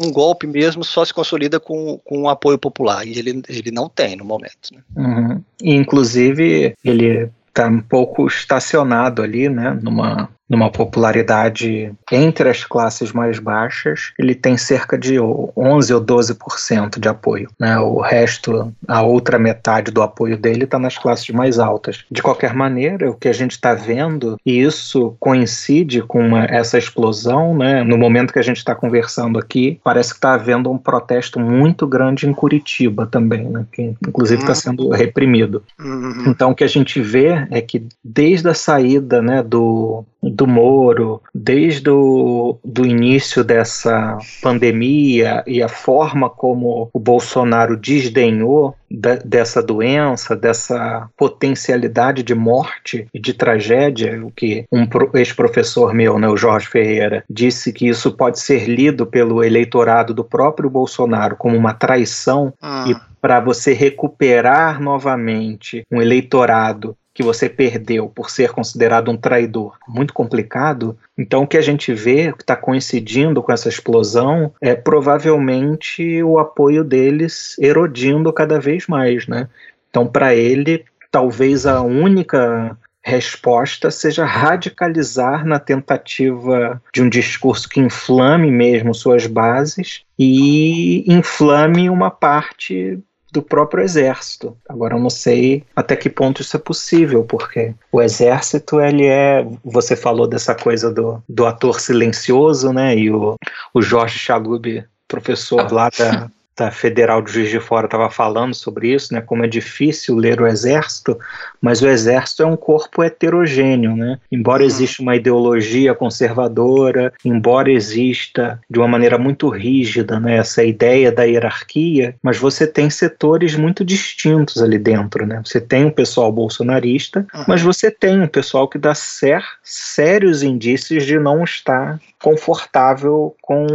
um 0.00 0.10
golpe 0.10 0.46
mesmo 0.46 0.82
só 0.82 1.04
se 1.04 1.14
consolida 1.14 1.60
com, 1.60 1.98
com 2.04 2.22
um 2.22 2.28
apoio 2.28 2.58
popular, 2.58 3.06
e 3.06 3.18
ele, 3.18 3.42
ele 3.48 3.70
não 3.70 3.88
tem 3.88 4.16
no 4.16 4.24
momento. 4.24 4.70
Né? 4.72 4.82
Uhum. 4.96 5.42
Inclusive, 5.62 6.74
ele 6.84 7.30
está 7.48 7.68
um 7.68 7.80
pouco 7.80 8.26
estacionado 8.26 9.22
ali, 9.22 9.48
né, 9.48 9.78
numa 9.80 10.28
numa 10.48 10.70
popularidade 10.70 11.92
entre 12.10 12.48
as 12.48 12.64
classes 12.64 13.12
mais 13.12 13.38
baixas, 13.38 14.12
ele 14.18 14.34
tem 14.34 14.56
cerca 14.56 14.96
de 14.98 15.18
11 15.18 15.94
ou 15.94 16.00
12% 16.00 16.98
de 16.98 17.08
apoio. 17.08 17.48
Né? 17.58 17.78
O 17.78 18.00
resto, 18.00 18.72
a 18.86 19.02
outra 19.02 19.38
metade 19.38 19.90
do 19.90 20.02
apoio 20.02 20.36
dele 20.36 20.64
está 20.64 20.78
nas 20.78 20.98
classes 20.98 21.28
mais 21.30 21.58
altas. 21.58 22.04
De 22.10 22.22
qualquer 22.22 22.54
maneira, 22.54 23.10
o 23.10 23.14
que 23.14 23.28
a 23.28 23.32
gente 23.32 23.52
está 23.52 23.74
vendo, 23.74 24.36
e 24.44 24.60
isso 24.60 25.16
coincide 25.18 26.02
com 26.02 26.26
uma, 26.26 26.44
essa 26.44 26.76
explosão, 26.76 27.56
né? 27.56 27.82
no 27.82 27.96
momento 27.96 28.32
que 28.32 28.38
a 28.38 28.42
gente 28.42 28.58
está 28.58 28.74
conversando 28.74 29.38
aqui, 29.38 29.80
parece 29.82 30.10
que 30.10 30.18
está 30.18 30.34
havendo 30.34 30.70
um 30.70 30.78
protesto 30.78 31.40
muito 31.40 31.86
grande 31.86 32.28
em 32.28 32.34
Curitiba 32.34 33.06
também, 33.06 33.48
né? 33.48 33.66
que 33.72 33.94
inclusive 34.06 34.42
está 34.42 34.54
sendo 34.54 34.90
reprimido. 34.90 35.62
Uhum. 35.80 36.24
Então, 36.26 36.50
o 36.50 36.54
que 36.54 36.64
a 36.64 36.68
gente 36.68 37.00
vê 37.00 37.46
é 37.50 37.60
que 37.60 37.86
desde 38.02 38.48
a 38.48 38.54
saída 38.54 39.22
né, 39.22 39.42
do 39.42 40.04
do 40.34 40.46
Moro, 40.48 41.22
desde 41.32 41.88
o 41.90 42.58
do 42.64 42.84
início 42.84 43.44
dessa 43.44 44.18
pandemia 44.42 45.44
e 45.46 45.62
a 45.62 45.68
forma 45.68 46.28
como 46.28 46.90
o 46.92 46.98
Bolsonaro 46.98 47.76
desdenhou 47.76 48.74
de, 48.90 49.16
dessa 49.18 49.62
doença, 49.62 50.34
dessa 50.34 51.08
potencialidade 51.16 52.22
de 52.24 52.34
morte 52.34 53.06
e 53.14 53.20
de 53.20 53.32
tragédia, 53.32 54.20
o 54.24 54.30
que 54.30 54.64
um 54.72 54.86
ex-professor 55.14 55.94
meu, 55.94 56.18
né, 56.18 56.28
o 56.28 56.36
Jorge 56.36 56.66
Ferreira, 56.66 57.24
disse 57.30 57.72
que 57.72 57.86
isso 57.86 58.12
pode 58.12 58.40
ser 58.40 58.68
lido 58.68 59.06
pelo 59.06 59.42
eleitorado 59.42 60.12
do 60.12 60.24
próprio 60.24 60.68
Bolsonaro 60.68 61.36
como 61.36 61.56
uma 61.56 61.74
traição 61.74 62.52
ah. 62.60 62.86
e 62.88 63.14
para 63.20 63.40
você 63.40 63.72
recuperar 63.72 64.80
novamente 64.82 65.86
um 65.90 66.02
eleitorado 66.02 66.96
que 67.14 67.22
você 67.22 67.48
perdeu 67.48 68.08
por 68.08 68.28
ser 68.28 68.50
considerado 68.50 69.08
um 69.08 69.16
traidor 69.16 69.78
muito 69.86 70.12
complicado, 70.12 70.98
então 71.16 71.44
o 71.44 71.46
que 71.46 71.56
a 71.56 71.62
gente 71.62 71.94
vê, 71.94 72.32
que 72.32 72.42
está 72.42 72.56
coincidindo 72.56 73.40
com 73.40 73.52
essa 73.52 73.68
explosão, 73.68 74.52
é 74.60 74.74
provavelmente 74.74 76.22
o 76.24 76.38
apoio 76.40 76.82
deles 76.82 77.56
erodindo 77.60 78.32
cada 78.32 78.58
vez 78.58 78.88
mais, 78.88 79.28
né? 79.28 79.48
Então 79.88 80.08
para 80.08 80.34
ele, 80.34 80.84
talvez 81.12 81.66
a 81.66 81.80
única 81.82 82.76
resposta 83.00 83.90
seja 83.90 84.24
radicalizar 84.24 85.46
na 85.46 85.60
tentativa 85.60 86.82
de 86.92 87.02
um 87.02 87.08
discurso 87.08 87.68
que 87.68 87.78
inflame 87.78 88.50
mesmo 88.50 88.94
suas 88.94 89.26
bases 89.26 90.02
e 90.18 91.04
inflame 91.06 91.90
uma 91.90 92.10
parte 92.10 92.98
do 93.34 93.42
próprio 93.42 93.82
exército. 93.82 94.56
Agora 94.68 94.94
eu 94.94 95.00
não 95.00 95.10
sei 95.10 95.64
até 95.74 95.96
que 95.96 96.08
ponto 96.08 96.40
isso 96.40 96.56
é 96.56 96.60
possível, 96.60 97.24
porque 97.24 97.74
o 97.90 98.00
exército 98.00 98.80
ele 98.80 99.06
é, 99.06 99.44
você 99.64 99.96
falou 99.96 100.28
dessa 100.28 100.54
coisa 100.54 100.90
do, 100.92 101.20
do 101.28 101.44
ator 101.44 101.80
silencioso, 101.80 102.72
né? 102.72 102.96
E 102.96 103.10
o, 103.10 103.34
o 103.74 103.82
Jorge 103.82 104.18
Chalub, 104.18 104.84
professor 105.08 105.70
lá 105.72 105.90
da 105.90 106.30
Federal 106.70 107.20
de 107.20 107.32
Juiz 107.32 107.50
de 107.50 107.60
Fora 107.60 107.86
estava 107.86 108.08
falando 108.08 108.54
sobre 108.54 108.92
isso, 108.92 109.12
né, 109.12 109.20
como 109.20 109.44
é 109.44 109.48
difícil 109.48 110.16
ler 110.16 110.40
o 110.40 110.46
exército, 110.46 111.18
mas 111.60 111.82
o 111.82 111.88
exército 111.88 112.42
é 112.42 112.46
um 112.46 112.56
corpo 112.56 113.02
heterogêneo, 113.02 113.96
né? 113.96 114.18
Embora 114.30 114.62
uhum. 114.62 114.68
exista 114.68 115.02
uma 115.02 115.16
ideologia 115.16 115.94
conservadora, 115.94 117.12
embora 117.24 117.72
exista 117.72 118.60
de 118.70 118.78
uma 118.78 118.86
maneira 118.86 119.18
muito 119.18 119.48
rígida, 119.48 120.20
né, 120.20 120.36
essa 120.36 120.62
ideia 120.62 121.10
da 121.10 121.24
hierarquia, 121.24 122.14
mas 122.22 122.38
você 122.38 122.66
tem 122.66 122.88
setores 122.88 123.56
muito 123.56 123.84
distintos 123.84 124.62
ali 124.62 124.78
dentro, 124.78 125.26
né? 125.26 125.42
Você 125.44 125.60
tem 125.60 125.84
um 125.84 125.90
pessoal 125.90 126.30
bolsonarista, 126.30 127.26
uhum. 127.34 127.44
mas 127.48 127.62
você 127.62 127.90
tem 127.90 128.20
um 128.20 128.28
pessoal 128.28 128.68
que 128.68 128.78
dá 128.78 128.94
ser, 128.94 129.42
sérios 129.62 130.42
indícios 130.42 131.04
de 131.04 131.18
não 131.18 131.42
estar 131.42 131.98
confortável 132.20 133.34
com 133.42 133.66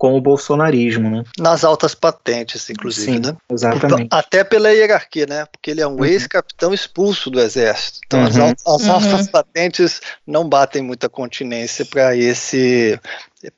com 0.00 0.16
o 0.16 0.20
bolsonarismo, 0.20 1.10
né? 1.10 1.24
Nas 1.38 1.62
altas 1.62 1.94
patentes, 1.94 2.70
inclusive, 2.70 3.12
Sim, 3.12 3.18
né? 3.18 3.36
Exatamente. 3.52 4.08
Até 4.10 4.42
pela 4.42 4.72
hierarquia, 4.72 5.26
né? 5.26 5.44
Porque 5.52 5.70
ele 5.70 5.82
é 5.82 5.86
um 5.86 5.98
uhum. 5.98 6.04
ex-capitão 6.06 6.72
expulso 6.72 7.28
do 7.28 7.38
exército. 7.38 8.00
Então 8.06 8.20
uhum. 8.20 8.26
as, 8.26 8.38
altas, 8.38 8.66
as 8.66 8.82
uhum. 8.82 8.92
altas 8.92 9.28
patentes 9.28 10.00
não 10.26 10.48
batem 10.48 10.80
muita 10.80 11.06
continência 11.06 11.84
para 11.84 12.16
esse 12.16 12.98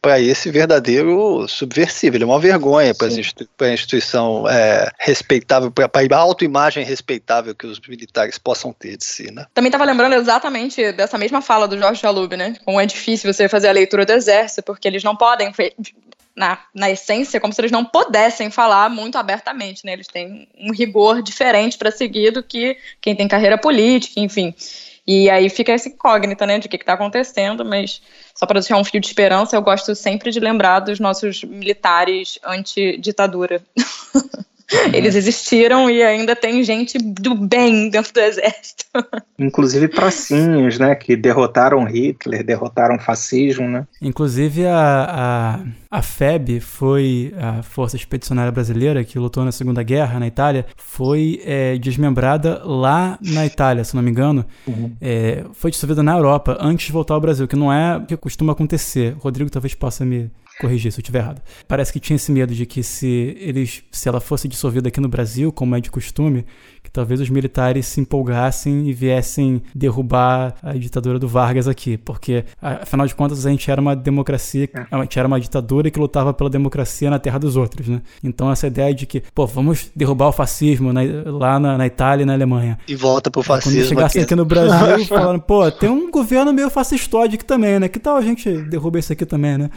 para 0.01 0.21
esse 0.21 0.51
verdadeiro 0.51 1.47
subversivo. 1.49 2.17
Ele 2.17 2.25
é 2.25 2.27
uma 2.27 2.39
vergonha 2.39 2.95
para 2.95 3.09
a 3.09 3.73
instituição 3.73 4.49
é, 4.49 4.89
respeitável, 4.99 5.73
para 5.73 5.91
a 6.17 6.19
autoimagem 6.19 6.85
respeitável 6.85 7.55
que 7.55 7.67
os 7.67 7.81
militares 7.89 8.39
possam 8.39 8.73
ter 8.73 8.97
de 8.97 9.05
si. 9.05 9.33
Né? 9.33 9.47
Também 9.53 9.69
estava 9.69 9.85
lembrando 9.85 10.15
exatamente 10.15 10.93
dessa 10.93 11.19
mesma 11.19 11.43
fala 11.43 11.67
do 11.67 11.79
Jorge 11.79 12.01
Jalub, 12.01 12.37
né? 12.37 12.55
Como 12.65 12.81
é 12.81 12.87
difícil 12.87 13.33
você 13.33 13.49
fazer 13.49 13.69
a 13.69 13.73
leitura 13.73 14.07
do 14.07 14.13
exército, 14.13 14.63
porque 14.63 14.87
eles 14.87 15.03
não 15.03 15.17
podem 15.17 15.53
na, 16.35 16.59
na 16.75 16.91
essência, 16.91 17.41
como 17.41 17.53
se 17.53 17.61
eles 17.61 17.73
não 17.73 17.85
pudessem 17.85 18.51
falar 18.51 18.89
muito 18.89 19.17
abertamente, 19.17 19.85
né? 19.85 19.93
Eles 19.93 20.07
têm 20.07 20.49
um 20.59 20.73
rigor 20.73 21.23
diferente 21.23 21.77
para 21.77 21.91
seguir 21.91 22.31
do 22.31 22.43
que 22.43 22.77
quem 23.01 23.15
tem 23.15 23.29
carreira 23.29 23.59
política, 23.59 24.21
enfim. 24.21 24.55
E 25.07 25.29
aí 25.29 25.49
fica 25.49 25.73
essa 25.73 25.89
incógnita, 25.89 26.47
né, 26.47 26.59
de 26.59 26.69
o 26.69 26.71
que 26.71 26.77
está 26.77 26.93
acontecendo, 26.93 27.65
mas 27.65 28.01
só 28.35 28.47
para 28.47 28.61
deixar 28.61 28.79
um 28.79 28.85
fio 28.85 29.01
de 29.01 29.09
esperança, 29.09 29.57
eu 29.57 29.63
gosto 29.63 29.95
sempre 29.97 30.31
de 30.31 30.39
lembrar 30.39 30.81
dos 30.81 31.01
nossos 31.01 31.43
militares 31.43 32.39
anti-ditadura. 32.45 33.63
Eles 34.93 35.15
existiram 35.15 35.91
e 35.91 36.03
ainda 36.03 36.35
tem 36.35 36.63
gente 36.63 36.99
do 36.99 37.35
bem 37.35 37.89
dentro 37.89 38.13
do 38.13 38.21
exército. 38.21 38.85
Inclusive 39.39 39.89
pracinhos, 39.89 40.79
né? 40.79 40.95
Que 40.95 41.17
derrotaram 41.17 41.85
Hitler, 41.85 42.45
derrotaram 42.45 42.97
o 42.97 43.01
fascismo, 43.01 43.69
né? 43.69 43.87
Inclusive 44.01 44.67
a, 44.67 45.61
a, 45.91 45.99
a 45.99 46.03
FEB 46.03 46.61
foi 46.61 47.35
a 47.39 47.63
Força 47.63 47.97
Expedicionária 47.97 48.53
Brasileira 48.53 49.05
que 49.05 49.19
lutou 49.19 49.45
na 49.45 49.53
Segunda 49.53 49.83
Guerra 49.83 50.19
na 50.19 50.27
Itália, 50.27 50.67
foi 50.77 51.41
é, 51.45 51.77
desmembrada 51.77 52.63
lá 52.65 53.19
na 53.21 53.45
Itália, 53.47 53.85
se 53.85 53.95
não 53.95 54.03
me 54.03 54.11
engano. 54.11 54.45
Uhum. 54.67 54.93
É, 55.01 55.45
foi 55.53 55.71
dissolvida 55.71 56.03
na 56.03 56.17
Europa 56.17 56.57
antes 56.61 56.87
de 56.87 56.93
voltar 56.93 57.15
ao 57.15 57.21
Brasil, 57.21 57.49
que 57.49 57.57
não 57.57 57.73
é 57.73 57.97
o 57.97 58.07
que 58.07 58.17
costuma 58.17 58.53
acontecer. 58.53 59.15
Rodrigo 59.19 59.51
talvez 59.51 59.75
possa 59.75 60.05
me 60.05 60.31
corrigir 60.61 60.93
se 60.93 60.99
eu 60.99 61.03
estiver 61.03 61.21
errado. 61.21 61.43
Parece 61.67 61.93
que 61.93 62.01
tinha 62.01 62.17
esse 62.17 62.31
medo 62.31 62.55
de 62.55 62.67
que 62.67 62.83
se 62.83 63.37
eles, 63.39 63.83
se 63.91 64.09
ela 64.09 64.21
fosse 64.21 64.47
dissolvida 64.49 64.89
aqui 64.89 65.01
no 65.01 65.09
Brasil, 65.09 65.53
como 65.53 65.75
é 65.75 65.81
de 65.81 65.91
costume, 65.91 66.45
talvez 66.93 67.21
os 67.21 67.31
militares 67.31 67.87
se 67.87 68.01
empolgassem 68.01 68.87
e 68.89 68.93
viessem 68.93 69.63
derrubar 69.75 70.55
a 70.63 70.73
ditadura 70.75 71.19
do 71.19 71.27
Vargas 71.27 71.67
aqui, 71.67 71.97
porque 71.97 72.45
afinal 72.61 73.07
de 73.07 73.15
contas 73.15 73.47
a 73.47 73.51
gente 73.51 73.71
era 73.71 73.81
uma 73.81 73.97
democracia, 73.97 74.69
é. 74.75 74.87
a 74.91 75.01
gente 75.01 75.19
era 75.19 75.27
uma 75.27 75.41
ditadura 75.41 75.91
que 75.91 75.99
lutava 75.99 76.35
pela 76.35 76.51
democracia 76.51 77.09
na 77.11 77.19
terra 77.19 77.39
dos 77.39 77.57
outros, 77.57 77.89
né? 77.89 78.03
Então 78.23 78.51
essa 78.51 78.67
ideia 78.67 78.95
de 78.95 79.07
que, 79.07 79.23
pô, 79.35 79.47
vamos 79.47 79.91
derrubar 79.95 80.29
o 80.29 80.33
fascismo 80.33 80.93
na, 80.93 81.01
lá 81.27 81.59
na, 81.59 81.79
na, 81.79 81.87
Itália 81.87 82.23
e 82.23 82.27
na 82.27 82.35
Alemanha. 82.35 82.79
E 82.87 82.95
volta 82.95 83.31
pro 83.31 83.43
fascismo. 83.43 83.81
Quando 83.81 83.89
chegassem 83.89 84.23
aqui. 84.23 84.35
no 84.35 84.45
Brasil, 84.45 85.07
falando, 85.07 85.41
pô, 85.41 85.71
tem 85.71 85.89
um 85.89 86.11
governo 86.11 86.53
meio 86.53 86.71
fascistóide 86.71 87.37
aqui 87.37 87.45
também, 87.45 87.79
né? 87.79 87.89
Que 87.89 87.99
tal 87.99 88.17
a 88.17 88.23
gente 88.23 88.51
derrubar 88.63 88.99
isso 88.99 89.13
aqui 89.13 89.25
também, 89.25 89.57
né? 89.59 89.71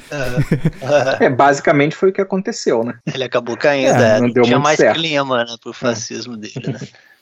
É, 1.19 1.25
é 1.25 1.29
basicamente 1.29 1.95
foi 1.95 2.09
o 2.09 2.13
que 2.13 2.21
aconteceu, 2.21 2.83
né? 2.83 2.95
Ele 3.13 3.23
acabou 3.23 3.55
caindo, 3.55 3.95
é, 3.95 4.19
não 4.19 4.31
deu 4.31 4.43
tinha 4.43 4.59
mais 4.59 4.77
certo. 4.77 4.97
clima, 4.97 5.45
né, 5.45 5.55
pro 5.61 5.73
fascismo 5.73 6.35
dele, 6.35 6.53
né? 6.67 6.79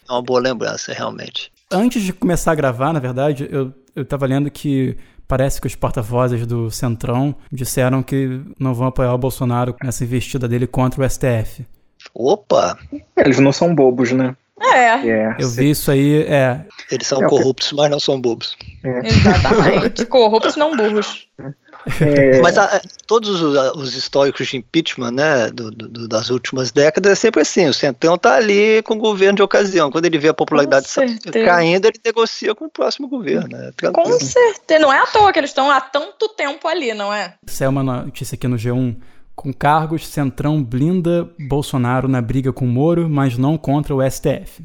É 0.08 0.12
uma 0.12 0.22
boa 0.22 0.40
lembrança, 0.40 0.94
realmente. 0.94 1.52
Antes 1.72 2.02
de 2.04 2.14
começar 2.14 2.52
a 2.52 2.56
gravar, 2.56 2.94
na 2.94 3.00
verdade, 3.00 3.48
eu, 3.52 3.74
eu 3.96 4.06
tava 4.06 4.26
lendo 4.26 4.50
que 4.52 4.98
parece 5.28 5.60
que 5.60 5.68
os 5.68 5.76
porta-vozes 5.76 6.46
do 6.46 6.70
Centrão 6.70 7.36
disseram 7.52 8.04
que 8.04 8.42
não 8.60 8.74
vão 8.74 8.88
apoiar 8.88 9.14
o 9.14 9.18
Bolsonaro 9.18 9.76
nessa 9.84 10.04
investida 10.04 10.48
dele 10.48 10.68
contra 10.68 11.04
o 11.04 11.10
STF. 11.10 11.66
Opa! 12.14 12.78
Eles 13.18 13.40
não 13.40 13.52
são 13.52 13.74
bobos, 13.74 14.12
né? 14.12 14.36
É. 14.62 15.10
é 15.10 15.36
eu 15.40 15.50
vi 15.50 15.72
isso 15.72 15.92
aí, 15.92 16.24
é. 16.24 16.66
Eles 16.92 17.08
são 17.08 17.24
é 17.24 17.28
corruptos, 17.28 17.72
mas 17.74 17.90
não 17.90 18.00
são 18.00 18.20
bobos. 18.20 18.56
É. 18.84 19.08
Exatamente. 19.08 20.06
corruptos 20.08 20.56
não 20.56 20.76
burros. 20.76 21.28
É... 22.02 22.42
Mas 22.42 22.58
a, 22.58 22.82
todos 23.06 23.42
os, 23.42 23.76
os, 23.76 23.96
históricos 23.96 24.48
de 24.48 24.58
impeachment, 24.58 25.12
né, 25.12 25.50
do, 25.50 25.70
do, 25.72 26.08
das 26.08 26.30
últimas 26.30 26.72
décadas, 26.72 27.12
é 27.12 27.16
sempre 27.16 27.42
assim: 27.42 27.68
o 27.68 27.74
Centrão 27.74 28.18
tá 28.18 28.36
ali 28.36 28.82
com 28.84 28.96
o 28.96 29.00
governo 29.00 29.38
de 29.38 29.44
ocasião. 29.44 29.92
Quando 29.92 30.06
ele 30.06 30.18
vê 30.18 30.30
a 30.30 30.34
popularidade 30.34 30.88
caindo, 31.46 31.86
ele 31.86 32.00
negocia 32.04 32.56
com 32.56 32.66
o 32.66 32.70
próximo 32.70 33.08
governo. 33.08 33.50
Né? 33.50 33.72
Com 33.94 34.20
certeza. 34.20 34.80
Não 34.80 34.92
é 34.92 35.00
à 35.00 35.08
toa 35.08 35.32
que 35.34 35.40
eles 35.40 35.50
estão 35.50 35.70
há 35.70 35.82
tanto 35.82 36.30
tempo 36.30 36.68
ali, 36.68 36.94
não 36.94 37.14
é? 37.14 37.36
Isso 37.46 37.64
é 37.64 37.68
uma 37.68 37.84
notícia 37.84 38.36
aqui 38.36 38.48
no 38.48 38.56
G1. 38.56 38.96
Com 39.36 39.52
cargos, 39.52 40.08
Centrão 40.08 40.64
blinda 40.64 41.28
Bolsonaro 41.40 42.08
na 42.08 42.22
briga 42.22 42.54
com 42.54 42.68
Moro, 42.68 43.10
mas 43.10 43.36
não 43.36 43.58
contra 43.58 43.94
o 43.96 44.02
STF. 44.08 44.64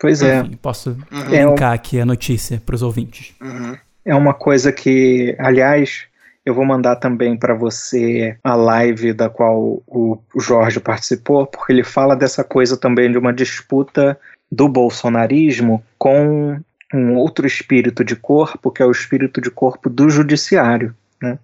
Pois 0.00 0.22
é. 0.22 0.40
Enfim, 0.40 0.58
posso 0.60 0.96
uhum. 1.10 1.28
linkar 1.28 1.72
aqui 1.72 2.00
a 2.00 2.06
notícia 2.06 2.62
para 2.64 2.74
os 2.74 2.82
ouvintes. 2.82 3.34
Uhum. 3.40 3.76
É 4.04 4.14
uma 4.14 4.32
coisa 4.32 4.72
que, 4.72 5.34
aliás, 5.38 6.06
eu 6.46 6.54
vou 6.54 6.64
mandar 6.64 6.96
também 6.96 7.36
para 7.36 7.52
você 7.52 8.38
a 8.42 8.54
live 8.54 9.12
da 9.12 9.28
qual 9.28 9.82
o 9.86 10.18
Jorge 10.38 10.80
participou, 10.80 11.46
porque 11.46 11.72
ele 11.72 11.84
fala 11.84 12.14
dessa 12.14 12.44
coisa 12.44 12.76
também 12.76 13.10
de 13.10 13.18
uma 13.18 13.32
disputa 13.32 14.18
do 14.50 14.68
bolsonarismo 14.68 15.84
com 15.98 16.58
um 16.94 17.16
outro 17.16 17.46
espírito 17.46 18.04
de 18.04 18.14
corpo, 18.14 18.70
que 18.70 18.80
é 18.80 18.86
o 18.86 18.92
espírito 18.92 19.40
de 19.40 19.50
corpo 19.50 19.90
do 19.90 20.08
judiciário. 20.08 20.94
Né? 21.20 21.36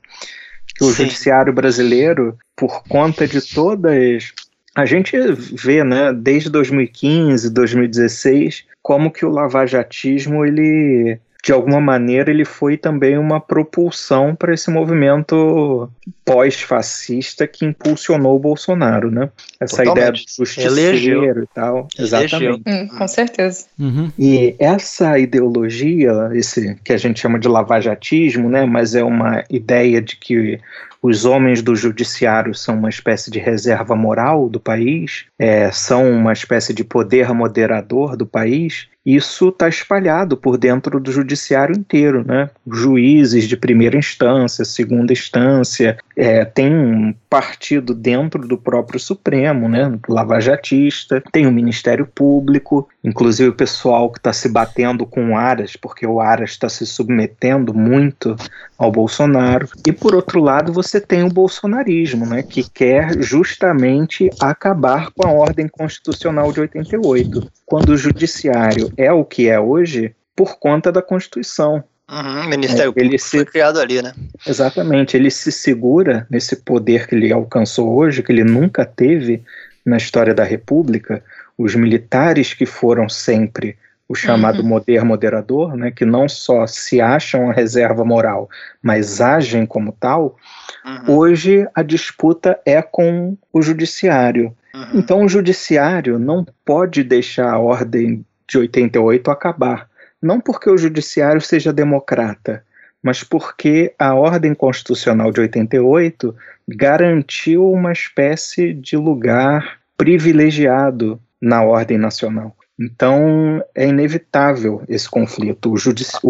o 0.80 0.86
Sim. 0.86 1.04
judiciário 1.04 1.52
brasileiro, 1.52 2.38
por 2.56 2.82
conta 2.84 3.26
de 3.26 3.40
todas. 3.40 4.32
A 4.74 4.86
gente 4.86 5.16
vê, 5.52 5.84
né, 5.84 6.12
desde 6.12 6.48
2015, 6.48 7.50
2016, 7.52 8.64
como 8.82 9.10
que 9.10 9.24
o 9.24 9.30
lavajatismo 9.30 10.44
ele 10.44 11.18
de 11.44 11.52
alguma 11.52 11.80
maneira, 11.80 12.30
ele 12.30 12.44
foi 12.44 12.76
também 12.76 13.18
uma 13.18 13.40
propulsão 13.40 14.32
para 14.34 14.54
esse 14.54 14.70
movimento 14.70 15.90
pós-fascista 16.24 17.48
que 17.48 17.64
impulsionou 17.64 18.36
o 18.36 18.38
Bolsonaro, 18.38 19.10
né? 19.10 19.28
Essa 19.58 19.78
Totalmente. 19.78 19.98
ideia 19.98 20.12
do 20.12 20.18
justiceiro 20.18 21.42
e 21.42 21.46
tal. 21.52 21.88
Exatamente. 21.98 22.62
Hum, 22.64 22.86
com 22.96 23.08
certeza. 23.08 23.64
Uhum. 23.76 24.12
E 24.16 24.54
essa 24.56 25.18
ideologia, 25.18 26.30
esse 26.32 26.76
que 26.84 26.92
a 26.92 26.96
gente 26.96 27.18
chama 27.18 27.40
de 27.40 27.48
lavajatismo, 27.48 28.48
né? 28.48 28.64
Mas 28.64 28.94
é 28.94 29.02
uma 29.02 29.42
ideia 29.50 30.00
de 30.00 30.16
que 30.16 30.60
os 31.02 31.24
homens 31.24 31.60
do 31.60 31.74
judiciário 31.74 32.54
são 32.54 32.76
uma 32.76 32.88
espécie 32.88 33.28
de 33.28 33.40
reserva 33.40 33.96
moral 33.96 34.48
do 34.48 34.60
país, 34.60 35.24
é, 35.36 35.68
são 35.72 36.08
uma 36.08 36.32
espécie 36.32 36.72
de 36.72 36.84
poder 36.84 37.34
moderador 37.34 38.16
do 38.16 38.24
país, 38.24 38.86
isso 39.04 39.48
está 39.48 39.68
espalhado 39.68 40.36
por 40.36 40.56
dentro 40.56 41.00
do 41.00 41.10
judiciário 41.10 41.76
inteiro, 41.76 42.24
né? 42.24 42.48
Juízes 42.64 43.48
de 43.48 43.56
primeira 43.56 43.96
instância, 43.96 44.64
segunda 44.64 45.12
instância, 45.12 45.98
é, 46.16 46.44
tem 46.44 46.72
um 46.72 47.12
partido 47.28 47.94
dentro 47.94 48.46
do 48.46 48.56
próprio 48.56 49.00
Supremo, 49.00 49.68
né? 49.68 49.98
Lavajatista, 50.08 51.20
tem 51.32 51.48
o 51.48 51.52
Ministério 51.52 52.06
Público, 52.06 52.88
inclusive 53.04 53.48
o 53.48 53.54
pessoal 53.54 54.10
que 54.10 54.18
está 54.18 54.32
se 54.32 54.48
batendo 54.48 55.04
com 55.04 55.30
o 55.30 55.36
Aras, 55.36 55.76
porque 55.76 56.06
o 56.06 56.20
Aras 56.20 56.50
está 56.50 56.68
se 56.68 56.86
submetendo 56.86 57.74
muito 57.74 58.36
ao 58.78 58.92
Bolsonaro. 58.92 59.68
E 59.86 59.92
por 59.92 60.14
outro 60.14 60.40
lado, 60.40 60.72
você 60.72 61.00
tem 61.00 61.22
o 61.22 61.28
bolsonarismo, 61.28 62.26
né? 62.26 62.42
Que 62.42 62.68
quer 62.68 63.22
justamente 63.22 64.30
acabar 64.40 65.10
com 65.10 65.26
a 65.26 65.32
ordem 65.32 65.68
constitucional 65.68 66.52
de 66.52 66.60
88 66.60 67.50
quando 67.66 67.90
o 67.90 67.96
judiciário 67.96 68.92
é 68.96 69.12
o 69.12 69.24
que 69.24 69.48
é 69.48 69.58
hoje 69.58 70.14
por 70.36 70.58
conta 70.58 70.90
da 70.90 71.02
Constituição. 71.02 71.84
Uhum, 72.10 72.44
o 72.44 72.48
Ministério 72.48 72.92
é, 72.94 73.00
ele 73.00 73.18
se, 73.18 73.36
foi 73.38 73.44
criado 73.46 73.80
ali, 73.80 74.02
né? 74.02 74.12
Exatamente, 74.46 75.16
ele 75.16 75.30
se 75.30 75.50
segura 75.50 76.26
nesse 76.28 76.56
poder 76.56 77.06
que 77.06 77.14
ele 77.14 77.32
alcançou 77.32 77.94
hoje, 77.94 78.22
que 78.22 78.30
ele 78.30 78.44
nunca 78.44 78.84
teve 78.84 79.42
na 79.84 79.96
história 79.96 80.34
da 80.34 80.44
República. 80.44 81.22
Os 81.56 81.74
militares 81.74 82.54
que 82.54 82.66
foram 82.66 83.08
sempre 83.08 83.76
o 84.08 84.14
chamado 84.14 84.62
uhum. 84.62 84.68
poder 84.68 85.04
moderador, 85.04 85.74
né, 85.74 85.90
que 85.90 86.04
não 86.04 86.28
só 86.28 86.66
se 86.66 87.00
acham 87.00 87.48
a 87.48 87.52
reserva 87.52 88.04
moral, 88.04 88.48
mas 88.82 89.22
agem 89.22 89.64
como 89.64 89.90
tal, 89.92 90.36
uhum. 90.84 91.16
hoje 91.16 91.66
a 91.74 91.82
disputa 91.82 92.60
é 92.66 92.82
com 92.82 93.36
o 93.50 93.62
judiciário. 93.62 94.54
Uhum. 94.74 94.90
Então 94.94 95.24
o 95.24 95.28
judiciário 95.28 96.18
não 96.18 96.46
pode 96.64 97.02
deixar 97.02 97.50
a 97.50 97.58
ordem 97.58 98.24
de 98.46 98.58
88 98.58 99.30
acabar. 99.30 99.88
Não 100.20 100.40
porque 100.40 100.68
o 100.68 100.76
judiciário 100.76 101.40
seja 101.40 101.72
democrata, 101.72 102.62
mas 103.02 103.24
porque 103.24 103.92
a 103.98 104.14
ordem 104.14 104.54
constitucional 104.54 105.32
de 105.32 105.40
88 105.40 106.36
garantiu 106.68 107.68
uma 107.70 107.92
espécie 107.92 108.72
de 108.72 108.96
lugar 108.96 109.80
privilegiado 109.96 111.20
na 111.40 111.62
ordem 111.62 111.98
nacional. 111.98 112.56
Então 112.78 113.60
é 113.74 113.88
inevitável 113.88 114.84
esse 114.88 115.10
conflito. 115.10 115.72
O, 115.72 115.76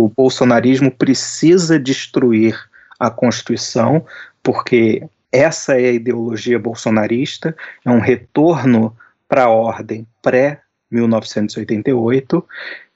o 0.04 0.08
bolsonarismo 0.08 0.90
precisa 0.90 1.78
destruir 1.78 2.58
a 2.98 3.10
Constituição, 3.10 4.06
porque 4.42 5.06
essa 5.30 5.78
é 5.80 5.86
a 5.86 5.92
ideologia 5.92 6.58
bolsonarista, 6.58 7.54
é 7.84 7.90
um 7.90 8.00
retorno 8.00 8.96
para 9.28 9.44
a 9.44 9.48
ordem 9.48 10.06
pré-1988, 10.22 12.44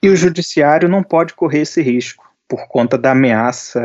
e 0.01 0.09
o 0.09 0.15
judiciário 0.15 0.87
não 0.87 1.01
pode 1.01 1.33
correr 1.33 1.61
esse 1.61 1.81
risco 1.81 2.26
por 2.47 2.67
conta 2.67 2.97
da 2.97 3.11
ameaça 3.11 3.81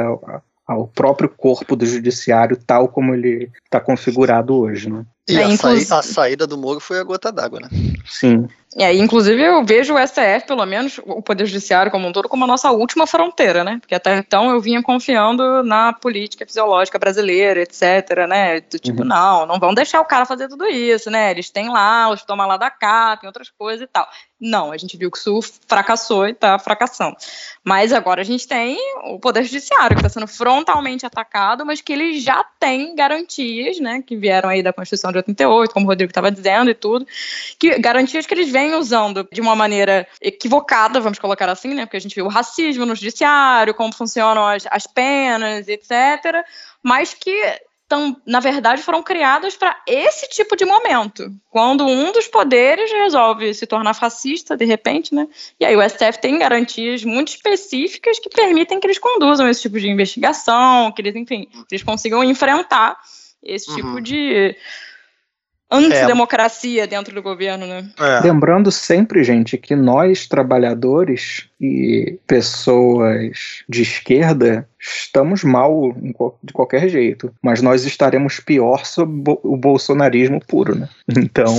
ao 0.67 0.87
próprio 0.87 1.29
corpo 1.29 1.77
do 1.77 1.85
judiciário, 1.85 2.57
tal 2.57 2.89
como 2.89 3.15
ele 3.15 3.51
está 3.65 3.81
configurado 3.81 4.55
hoje. 4.57 4.91
Né? 4.91 5.05
E 5.29 5.37
é, 5.37 5.45
a, 5.45 5.49
inclusive... 5.49 5.93
a, 5.93 6.03
saída 6.03 6.47
do 6.47 6.59
Moro 6.59 6.81
foi 6.81 6.99
a 6.99 7.05
gota 7.05 7.31
d'água, 7.31 7.61
né? 7.61 7.69
Sim. 8.05 8.49
É, 8.77 8.93
inclusive 8.95 9.41
eu 9.41 9.65
vejo 9.65 9.95
o 9.95 10.07
STF, 10.07 10.47
pelo 10.47 10.65
menos 10.65 10.99
o 11.05 11.21
Poder 11.21 11.45
Judiciário 11.47 11.93
como 11.93 12.09
um 12.09 12.13
todo, 12.13 12.29
como 12.29 12.45
a 12.45 12.47
nossa 12.47 12.71
última 12.71 13.07
fronteira, 13.07 13.63
né? 13.63 13.79
Porque 13.81 13.95
até 13.95 14.17
então 14.17 14.51
eu 14.51 14.61
vinha 14.61 14.83
confiando 14.83 15.63
na 15.63 15.93
política 15.93 16.47
fisiológica 16.47 16.99
brasileira, 16.99 17.61
etc, 17.61 18.27
né? 18.27 18.61
Do 18.61 18.79
tipo, 18.79 19.03
uhum. 19.03 19.09
não, 19.09 19.47
não 19.47 19.61
vão 19.61 19.75
deixar 19.75 20.01
o 20.01 20.07
cara 20.07 20.25
fazer 20.25 20.49
tudo 20.49 20.67
isso, 20.67 21.11
né? 21.11 21.31
Eles 21.31 21.51
têm 21.51 21.69
lá, 21.69 22.11
os 22.11 22.25
tomam 22.25 22.47
lá 22.49 22.57
da 22.57 22.71
cá, 22.71 23.17
tem 23.17 23.29
outras 23.29 23.51
coisas 23.51 23.85
e 23.85 23.87
tal. 23.87 24.09
Não, 24.45 24.73
a 24.73 24.77
gente 24.77 24.97
viu 24.97 25.09
que 25.09 25.19
isso 25.19 25.41
fracassou 25.69 26.27
e 26.27 26.33
está 26.33 26.59
fracassando. 26.59 27.17
Mas 27.63 27.93
agora 27.93 28.23
a 28.23 28.25
gente 28.25 28.49
tem 28.49 28.77
o 29.05 29.17
Poder 29.21 29.45
Judiciário, 29.45 29.95
que 29.95 30.03
está 30.05 30.09
sendo 30.09 30.27
frontalmente 30.27 31.07
atacado, 31.07 31.65
mas 31.65 31.81
que 31.81 31.93
ele 31.93 32.19
já 32.19 32.43
tem 32.59 32.93
garantias, 32.97 33.79
né? 33.79 34.03
Que 34.05 34.17
vieram 34.17 34.49
aí 34.49 34.61
da 34.61 34.73
Constituição 34.73 35.13
de 35.13 35.19
88, 35.19 35.73
como 35.73 35.87
o 35.87 35.89
Rodrigo 35.89 36.11
estava 36.11 36.29
dizendo 36.29 36.73
e 36.73 36.75
tudo, 36.75 37.07
que 37.57 37.79
garantias 37.79 38.27
que 38.27 38.35
eles 38.35 38.51
vêm 38.51 38.75
usando 38.75 39.29
de 39.31 39.41
uma 39.41 39.55
maneira 39.55 40.09
equivocada, 40.21 40.99
vamos 40.99 41.21
colocar 41.21 41.49
assim, 41.49 41.73
né? 41.73 41.87
Porque 41.87 41.99
a 41.99 42.01
gente 42.01 42.17
viu 42.17 42.25
o 42.25 42.29
racismo 42.29 42.85
no 42.85 42.97
judiciário, 42.97 43.75
como 43.75 43.95
funcionam 43.95 44.45
as, 44.45 44.67
as 44.69 44.89
penas, 44.89 45.69
etc. 45.69 46.45
Mas 46.83 47.15
que 47.15 47.61
tão, 47.93 48.17
na 48.25 48.41
verdade, 48.41 48.83
foram 48.83 49.03
criadas 49.03 49.55
para 49.55 49.79
esse 49.87 50.27
tipo 50.31 50.57
de 50.57 50.65
momento. 50.65 51.31
Quando 51.51 51.85
um 51.85 52.11
dos 52.11 52.27
poderes 52.27 52.91
resolve 52.91 53.53
se 53.53 53.67
tornar 53.67 53.93
fascista, 53.93 54.57
de 54.57 54.65
repente, 54.65 55.15
né? 55.15 55.29
E 55.61 55.67
aí 55.67 55.77
o 55.77 55.83
STF 55.87 56.19
tem 56.19 56.39
garantias 56.39 57.05
muito 57.05 57.29
específicas 57.29 58.19
que 58.19 58.31
permitem 58.31 58.81
que 58.81 58.87
eles 58.87 58.99
conduzam 58.99 59.47
esse 59.47 59.61
tipo 59.61 59.79
de 59.79 59.91
investigação, 59.91 60.91
que 60.91 61.03
eles, 61.03 61.15
enfim, 61.15 61.47
eles 61.71 61.83
consigam 61.83 62.25
enfrentar 62.25 62.99
esse 63.43 63.67
tipo 63.67 63.89
uhum. 63.89 63.97
tipo 63.97 64.01
de 64.01 64.57
antidemocracia 65.73 66.85
é. 66.85 66.87
dentro 66.87 67.15
do 67.15 67.23
governo, 67.23 67.67
né? 67.67 67.89
É. 67.99 68.21
Lembrando 68.21 68.71
sempre, 68.71 69.25
gente, 69.25 69.57
que 69.57 69.75
nós, 69.75 70.27
trabalhadores 70.27 71.49
e 71.61 72.19
pessoas 72.27 73.63
de 73.69 73.83
esquerda, 73.83 74.69
estamos 74.79 75.45
mal 75.45 75.95
de 76.43 76.53
qualquer 76.53 76.89
jeito, 76.89 77.33
mas 77.41 77.63
nós 77.63 77.85
estaremos 77.85 78.41
pior 78.41 78.85
sob 78.85 79.39
o 79.45 79.57
bolsonarismo 79.57 80.41
puro, 80.45 80.75
né? 80.75 80.89
Então. 81.23 81.55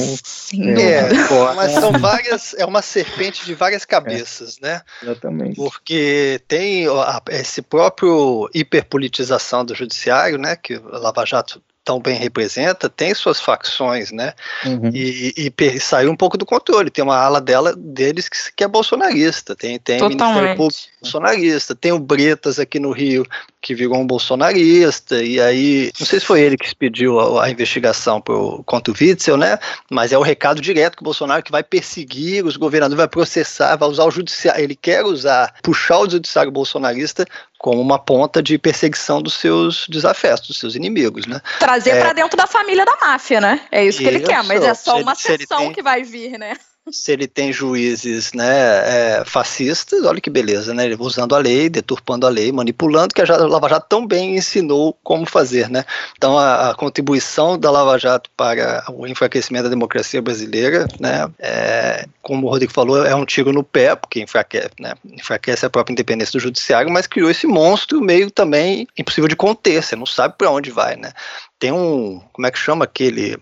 É, 0.77 0.99
é, 0.99 1.53
mas 1.55 1.71
são 1.71 1.91
várias. 1.93 2.53
É 2.55 2.65
uma 2.65 2.81
serpente 2.81 3.45
de 3.45 3.53
várias 3.53 3.85
cabeças, 3.85 4.57
é, 4.61 4.67
né? 4.67 4.81
Exatamente. 5.01 5.55
Porque 5.55 6.41
tem 6.47 6.85
esse 7.29 7.61
próprio 7.61 8.49
hiperpolitização 8.53 9.63
do 9.63 9.73
judiciário, 9.73 10.37
né? 10.37 10.55
Que 10.55 10.75
o 10.75 10.99
Lava 10.99 11.25
Jato 11.25 11.61
tão 11.83 11.99
bem 11.99 12.17
representa, 12.17 12.89
tem 12.89 13.13
suas 13.13 13.39
facções, 13.39 14.11
né? 14.11 14.33
Uhum. 14.65 14.89
E, 14.93 15.51
e, 15.59 15.79
saiu 15.79 16.11
um 16.11 16.15
pouco 16.15 16.37
do 16.37 16.45
controle. 16.45 16.89
Tem 16.89 17.03
uma 17.03 17.17
ala 17.17 17.41
dela, 17.41 17.75
deles 17.75 18.29
que, 18.29 18.37
que 18.55 18.63
é 18.63 18.67
bolsonarista. 18.67 19.55
Tem, 19.55 19.77
tem 19.79 19.99
Ministério 20.01 20.55
Público 20.55 20.81
bolsonarista. 21.01 21.75
Tem 21.75 21.91
o 21.91 21.99
Bretas 21.99 22.59
aqui 22.59 22.79
no 22.79 22.91
Rio, 22.91 23.25
que 23.63 23.73
virou 23.73 23.97
um 23.97 24.05
bolsonarista. 24.05 25.23
E 25.23 25.39
aí, 25.39 25.89
não 25.97 26.05
sei 26.05 26.19
se 26.19 26.25
foi 26.25 26.41
ele 26.41 26.57
que 26.57 26.65
expediu 26.65 27.17
a, 27.17 27.45
a 27.45 27.49
investigação 27.49 28.19
pro, 28.19 28.61
contra 28.65 28.93
o 28.93 28.95
Witzel, 28.99 29.37
né? 29.37 29.57
Mas 29.89 30.11
é 30.11 30.17
o 30.17 30.21
recado 30.21 30.61
direto 30.61 30.97
que 30.97 31.01
o 31.01 31.05
Bolsonaro 31.05 31.41
que 31.41 31.51
vai 31.51 31.63
perseguir 31.63 32.45
os 32.45 32.57
governadores, 32.57 32.97
vai 32.97 33.07
processar, 33.07 33.77
vai 33.77 33.87
usar 33.87 34.03
o 34.03 34.11
judiciário. 34.11 34.61
Ele 34.61 34.75
quer 34.75 35.05
usar, 35.05 35.55
puxar 35.63 35.99
o 35.99 36.09
judiciário 36.09 36.51
bolsonarista 36.51 37.25
como 37.57 37.79
uma 37.79 37.97
ponta 37.97 38.43
de 38.43 38.57
perseguição 38.57 39.21
dos 39.21 39.35
seus 39.35 39.87
desafetos, 39.87 40.49
dos 40.49 40.59
seus 40.59 40.75
inimigos, 40.75 41.25
né? 41.25 41.39
Trazer 41.59 41.91
é, 41.91 41.99
para 42.01 42.11
dentro 42.11 42.35
da 42.35 42.45
família 42.45 42.83
da 42.83 42.97
máfia, 42.97 43.39
né? 43.39 43.61
É 43.71 43.85
isso 43.85 43.99
que 43.99 44.05
ele 44.05 44.19
quer, 44.19 44.43
mas 44.43 44.61
é 44.61 44.73
só 44.73 44.99
uma 44.99 45.15
sessão 45.15 45.59
tem... 45.59 45.71
que 45.71 45.81
vai 45.81 46.03
vir, 46.03 46.37
né? 46.37 46.57
Se 46.91 47.11
ele 47.11 47.27
tem 47.27 47.53
juízes 47.53 48.33
né, 48.33 48.45
é, 48.49 49.23
fascistas, 49.25 50.03
olha 50.03 50.19
que 50.19 50.29
beleza, 50.29 50.73
né? 50.73 50.83
Usando 50.99 51.35
a 51.35 51.39
lei, 51.39 51.69
deturpando 51.69 52.27
a 52.27 52.29
lei, 52.29 52.51
manipulando, 52.51 53.13
que 53.13 53.21
a 53.21 53.37
Lava 53.45 53.69
Jato 53.69 53.87
tão 53.87 54.05
bem 54.05 54.35
ensinou 54.35 54.97
como 55.03 55.25
fazer, 55.25 55.69
né? 55.69 55.85
Então 56.17 56.37
a, 56.37 56.71
a 56.71 56.75
contribuição 56.75 57.57
da 57.57 57.71
Lava 57.71 57.97
Jato 57.97 58.29
para 58.35 58.83
o 58.91 59.07
enfraquecimento 59.07 59.63
da 59.63 59.69
democracia 59.69 60.21
brasileira, 60.21 60.87
né? 60.99 61.29
É, 61.39 62.05
como 62.21 62.47
o 62.47 62.49
Rodrigo 62.49 62.71
falou, 62.71 63.05
é 63.05 63.15
um 63.15 63.25
tiro 63.25 63.53
no 63.53 63.63
pé, 63.63 63.95
porque 63.95 64.21
enfraquece, 64.21 64.71
né, 64.79 64.93
enfraquece 65.05 65.65
a 65.65 65.69
própria 65.69 65.93
independência 65.93 66.33
do 66.33 66.39
judiciário, 66.39 66.91
mas 66.91 67.07
criou 67.07 67.29
esse 67.29 67.47
monstro 67.47 68.01
meio 68.01 68.29
também 68.29 68.87
impossível 68.97 69.27
de 69.27 69.35
conter, 69.35 69.83
você 69.83 69.95
não 69.95 70.05
sabe 70.05 70.35
para 70.37 70.51
onde 70.51 70.71
vai, 70.71 70.95
né? 70.95 71.11
Tem 71.59 71.71
um, 71.71 72.21
como 72.31 72.47
é 72.47 72.51
que 72.51 72.59
chama 72.59 72.85
aquele 72.85 73.37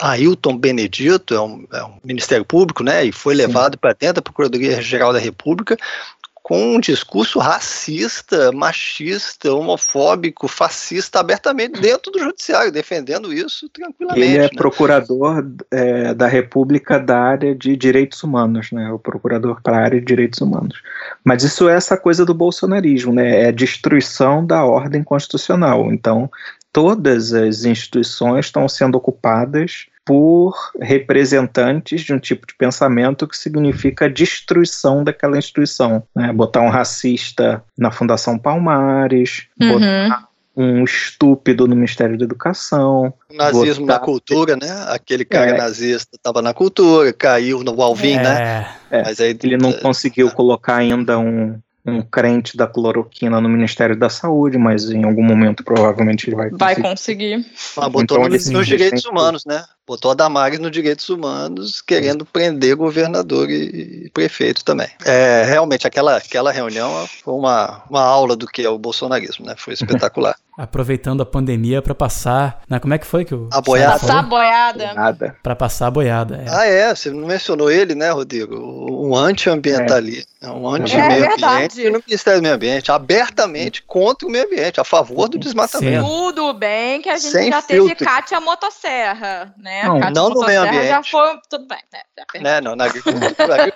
Ailton 0.00 0.56
Benedito, 0.56 1.34
é 1.34 1.40
um, 1.40 1.66
é 1.72 1.84
um, 1.84 1.98
Ministério 2.04 2.44
Público, 2.44 2.82
né, 2.82 3.04
e 3.04 3.12
foi 3.12 3.34
levado 3.34 3.76
para 3.78 3.92
dentro 3.92 4.16
da 4.16 4.22
Procuradoria-Geral 4.22 5.12
da 5.12 5.18
República 5.18 5.76
com 6.48 6.76
um 6.76 6.80
discurso 6.80 7.38
racista, 7.38 8.50
machista, 8.52 9.52
homofóbico, 9.52 10.48
fascista, 10.48 11.20
abertamente 11.20 11.78
dentro 11.78 12.10
do 12.10 12.18
judiciário, 12.18 12.72
defendendo 12.72 13.30
isso 13.30 13.68
tranquilamente. 13.68 14.26
Ele 14.26 14.38
é 14.38 14.42
né? 14.44 14.48
procurador 14.56 15.44
é, 15.70 16.14
da 16.14 16.26
República 16.26 16.98
da 16.98 17.18
área 17.18 17.54
de 17.54 17.76
direitos 17.76 18.22
humanos, 18.22 18.72
né? 18.72 18.90
O 18.90 18.98
procurador 18.98 19.60
para 19.62 19.76
a 19.76 19.82
área 19.82 20.00
de 20.00 20.06
direitos 20.06 20.40
humanos. 20.40 20.80
Mas 21.22 21.42
isso 21.44 21.68
é 21.68 21.74
essa 21.74 21.98
coisa 21.98 22.24
do 22.24 22.32
bolsonarismo, 22.32 23.12
né? 23.12 23.42
É 23.42 23.48
a 23.48 23.52
destruição 23.52 24.46
da 24.46 24.64
ordem 24.64 25.04
constitucional. 25.04 25.92
Então, 25.92 26.30
todas 26.78 27.34
as 27.34 27.64
instituições 27.64 28.46
estão 28.46 28.68
sendo 28.68 28.94
ocupadas 28.94 29.86
por 30.04 30.54
representantes 30.80 32.02
de 32.02 32.12
um 32.14 32.20
tipo 32.20 32.46
de 32.46 32.54
pensamento 32.54 33.26
que 33.26 33.36
significa 33.36 34.04
a 34.04 34.08
destruição 34.08 35.02
daquela 35.02 35.36
instituição. 35.36 36.04
Né? 36.14 36.32
Botar 36.32 36.60
um 36.60 36.68
racista 36.68 37.64
na 37.76 37.90
Fundação 37.90 38.38
Palmares, 38.38 39.48
uhum. 39.60 39.72
botar 39.72 40.28
um 40.56 40.84
estúpido 40.84 41.66
no 41.66 41.74
Ministério 41.74 42.16
da 42.16 42.24
Educação. 42.24 43.12
O 43.28 43.34
nazismo 43.34 43.84
botar... 43.84 43.98
na 43.98 44.04
cultura, 44.04 44.56
né? 44.56 44.84
Aquele 44.86 45.24
cara 45.24 45.50
é. 45.50 45.58
nazista 45.58 46.14
estava 46.14 46.40
na 46.40 46.54
cultura, 46.54 47.12
caiu 47.12 47.64
no 47.64 47.82
Alvin, 47.82 48.18
né? 48.18 48.22
é. 48.22 48.24
né? 48.24 48.76
É. 48.92 49.02
Mas 49.02 49.18
aí 49.18 49.36
ele 49.42 49.56
não 49.56 49.72
conseguiu 49.72 50.30
colocar 50.30 50.76
ainda 50.76 51.18
um 51.18 51.58
um 51.88 52.02
crente 52.02 52.56
da 52.56 52.66
cloroquina 52.66 53.40
no 53.40 53.48
Ministério 53.48 53.96
da 53.96 54.08
Saúde, 54.08 54.58
mas 54.58 54.90
em 54.90 55.04
algum 55.04 55.22
momento 55.22 55.64
provavelmente 55.64 56.28
ele 56.28 56.36
vai 56.36 56.50
conseguir. 56.50 56.82
Vai 56.82 56.90
conseguir. 56.90 57.46
Ah, 57.76 57.88
botou 57.88 58.18
então, 58.18 58.28
nos, 58.28 58.48
nos 58.48 58.66
direitos 58.66 59.04
humanos, 59.04 59.44
né? 59.44 59.64
Botou 59.86 60.10
a 60.10 60.14
Damares 60.14 60.58
nos 60.58 60.70
direitos 60.70 61.08
humanos, 61.08 61.80
querendo 61.80 62.24
prender 62.26 62.76
governador 62.76 63.50
e, 63.50 64.04
e, 64.04 64.10
prefeito 64.10 64.62
também. 64.62 64.88
É, 65.04 65.44
realmente, 65.44 65.86
aquela, 65.86 66.16
aquela 66.16 66.52
reunião 66.52 67.06
foi 67.24 67.34
uma, 67.34 67.82
uma 67.88 68.02
aula 68.02 68.36
do 68.36 68.46
que 68.46 68.62
é 68.62 68.68
o 68.68 68.78
bolsonarismo, 68.78 69.46
né? 69.46 69.54
Foi 69.56 69.72
espetacular. 69.74 70.36
Aproveitando 70.58 71.22
a 71.22 71.24
pandemia 71.24 71.80
para 71.80 71.94
passar. 71.94 72.62
Né, 72.68 72.80
como 72.80 72.92
é 72.92 72.98
que 72.98 73.06
foi 73.06 73.24
que 73.24 73.32
o. 73.32 73.48
A 73.52 73.60
boiada. 73.60 73.92
Passar 73.92 74.18
a 74.18 74.22
boiada. 74.22 75.36
Para 75.40 75.54
passar 75.54 75.86
a 75.86 75.90
boiada. 75.92 76.42
É. 76.44 76.50
Ah, 76.50 76.66
é. 76.66 76.92
Você 76.92 77.10
não 77.10 77.28
mencionou 77.28 77.70
ele, 77.70 77.94
né, 77.94 78.10
Rodrigo? 78.10 78.56
Um 78.56 79.14
anti-ambientalista. 79.14 80.28
É. 80.42 80.50
Um 80.50 80.68
anti-meio 80.68 81.24
é 81.26 81.34
ambiente 81.34 81.90
no 81.90 82.02
Ministério 82.04 82.40
do 82.40 82.42
Meio 82.42 82.54
Ambiente, 82.56 82.90
abertamente 82.90 83.82
contra 83.84 84.26
o 84.26 84.30
meio 84.30 84.46
ambiente, 84.46 84.80
a 84.80 84.84
favor 84.84 85.28
do 85.28 85.38
desmatamento. 85.38 86.04
Sim. 86.04 86.12
Tudo 86.12 86.52
bem 86.54 87.00
que 87.02 87.08
a 87.08 87.16
gente 87.16 87.30
Sem 87.30 87.50
já 87.50 87.62
filtro. 87.62 87.94
teve 87.94 88.04
Cátia 88.04 88.40
Motosserra, 88.40 89.54
né? 89.56 89.84
Não, 89.84 90.00
Cátia 90.00 90.14
não 90.14 90.30
no 90.30 90.44
meio 90.44 90.62
ambiente. 90.62 90.88
Já 90.88 91.02
foi. 91.04 91.38
Tudo 91.48 91.68
bem, 91.68 91.78
né? 91.92 92.40
né? 92.40 92.60
Não, 92.60 92.74
na 92.74 92.86
agricultura. 92.86 93.72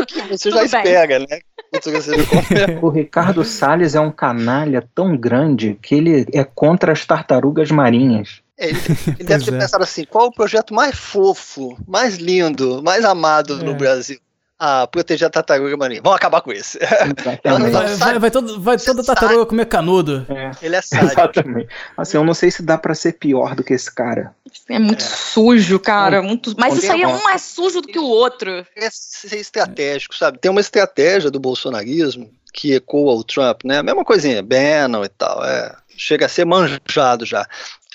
o 0.00 0.06
que 0.06 0.22
você 0.22 0.50
já 0.50 0.64
espera, 0.64 1.20
né? 1.20 1.38
o 2.82 2.88
Ricardo 2.88 3.44
Salles 3.44 3.94
é 3.94 4.00
um 4.00 4.10
canalha 4.10 4.86
tão 4.94 5.16
grande 5.16 5.78
que 5.80 5.99
ele 6.00 6.26
é 6.32 6.44
contra 6.44 6.92
as 6.92 7.04
tartarugas 7.04 7.70
marinhas. 7.70 8.40
É, 8.58 8.68
ele, 8.68 8.78
ele 9.18 9.24
deve 9.24 9.44
ter 9.44 9.54
é. 9.54 9.58
pensado 9.58 9.84
assim: 9.84 10.04
qual 10.04 10.26
o 10.26 10.32
projeto 10.32 10.74
mais 10.74 10.96
fofo, 10.96 11.76
mais 11.86 12.16
lindo, 12.16 12.82
mais 12.82 13.04
amado 13.04 13.60
é. 13.60 13.64
no 13.64 13.74
Brasil? 13.74 14.18
a 14.60 14.86
proteger 14.86 15.26
a 15.26 15.30
tartaruga 15.30 15.74
marinha. 15.74 16.02
Vamos 16.04 16.18
acabar 16.18 16.42
com 16.42 16.52
isso. 16.52 16.78
vai, 17.24 17.96
vai, 17.96 18.18
vai, 18.18 18.30
todo, 18.30 18.60
vai 18.60 18.76
toda 18.76 19.02
tartaruga 19.02 19.46
comer 19.46 19.64
canudo. 19.64 20.26
É. 20.28 20.50
Ele 20.60 20.76
é 20.76 20.82
sádico. 20.82 21.12
Exatamente. 21.12 21.68
Assim, 21.96 22.18
eu 22.18 22.24
não 22.24 22.34
sei 22.34 22.50
se 22.50 22.62
dá 22.62 22.76
para 22.76 22.94
ser 22.94 23.14
pior 23.14 23.54
do 23.54 23.64
que 23.64 23.72
esse 23.72 23.90
cara. 23.92 24.34
É 24.68 24.78
muito 24.78 25.02
é. 25.02 25.08
sujo, 25.08 25.78
cara. 25.78 26.20
Muito... 26.20 26.54
Mas 26.58 26.76
isso 26.76 26.92
aí 26.92 27.00
é 27.00 27.08
um 27.08 27.22
mais 27.22 27.40
sujo 27.40 27.80
do 27.80 27.88
que 27.88 27.98
o 27.98 28.04
outro. 28.04 28.50
É 28.76 28.88
ser 28.90 29.38
estratégico, 29.38 30.14
sabe? 30.14 30.38
Tem 30.38 30.50
uma 30.50 30.60
estratégia 30.60 31.30
do 31.30 31.40
bolsonarismo 31.40 32.30
que 32.52 32.74
ecoa 32.74 33.14
o 33.14 33.24
Trump, 33.24 33.64
né? 33.64 33.78
A 33.78 33.82
mesma 33.82 34.04
coisinha, 34.04 34.42
Bannon 34.42 35.04
e 35.04 35.08
tal. 35.08 35.42
É. 35.42 35.74
Chega 36.00 36.26
a 36.26 36.28
ser 36.28 36.46
manjado 36.46 37.26
já. 37.26 37.46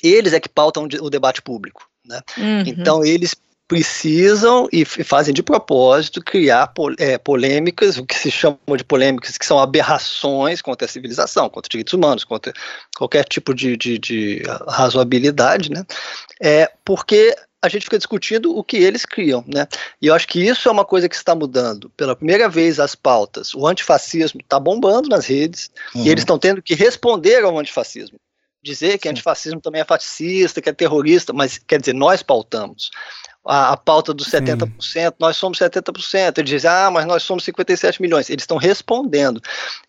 Eles 0.03 0.33
é 0.33 0.39
que 0.39 0.47
pautam 0.47 0.87
o 1.01 1.09
debate 1.09 1.41
público. 1.41 1.89
Né? 2.05 2.21
Uhum. 2.37 2.63
Então 2.67 3.03
eles 3.03 3.35
precisam 3.67 4.67
e 4.71 4.85
fazem 4.85 5.33
de 5.33 5.41
propósito 5.41 6.21
criar 6.23 6.71
é, 6.99 7.17
polêmicas, 7.17 7.97
o 7.97 8.05
que 8.05 8.13
se 8.13 8.29
chama 8.29 8.59
de 8.77 8.83
polêmicas, 8.83 9.39
que 9.39 9.45
são 9.45 9.57
aberrações 9.57 10.61
contra 10.61 10.85
a 10.85 10.89
civilização, 10.89 11.49
contra 11.49 11.67
os 11.67 11.71
direitos 11.71 11.93
humanos, 11.93 12.23
contra 12.23 12.53
qualquer 12.95 13.25
tipo 13.25 13.55
de, 13.55 13.75
de, 13.75 13.97
de 13.97 14.43
razoabilidade, 14.67 15.71
né? 15.71 15.83
É 16.39 16.71
porque 16.85 17.35
a 17.61 17.69
gente 17.69 17.83
fica 17.83 17.97
discutindo 17.97 18.55
o 18.55 18.63
que 18.63 18.77
eles 18.77 19.05
criam, 19.05 19.43
né? 19.47 19.67
E 20.01 20.07
eu 20.07 20.13
acho 20.13 20.27
que 20.27 20.39
isso 20.39 20.69
é 20.69 20.71
uma 20.71 20.85
coisa 20.85 21.09
que 21.09 21.15
está 21.15 21.33
mudando. 21.33 21.89
Pela 21.97 22.15
primeira 22.15 22.47
vez, 22.47 22.79
as 22.79 22.95
pautas, 22.95 23.55
o 23.55 23.65
antifascismo 23.65 24.39
está 24.41 24.59
bombando 24.59 25.09
nas 25.09 25.25
redes 25.25 25.71
uhum. 25.95 26.03
e 26.03 26.09
eles 26.09 26.21
estão 26.21 26.37
tendo 26.37 26.61
que 26.61 26.75
responder 26.75 27.43
ao 27.43 27.57
antifascismo 27.57 28.19
dizer 28.65 28.97
que 28.97 29.07
Sim. 29.07 29.11
antifascismo 29.11 29.61
também 29.61 29.81
é 29.81 29.85
fascista, 29.85 30.59
que 30.59 30.67
é 30.67 30.73
terrorista, 30.73 31.31
mas 31.31 31.59
quer 31.59 31.79
dizer, 31.79 31.93
nós 31.93 32.23
pautamos 32.23 32.89
a, 33.45 33.73
a 33.73 33.77
pauta 33.77 34.13
dos 34.13 34.27
70%, 34.27 34.69
Sim. 34.79 34.99
nós 35.19 35.37
somos 35.37 35.59
70%. 35.59 36.39
Eles 36.39 36.49
dizem, 36.49 36.69
ah, 36.69 36.89
mas 36.91 37.05
nós 37.05 37.23
somos 37.23 37.43
57 37.43 38.01
milhões. 38.01 38.29
Eles 38.29 38.43
estão 38.43 38.57
respondendo. 38.57 39.41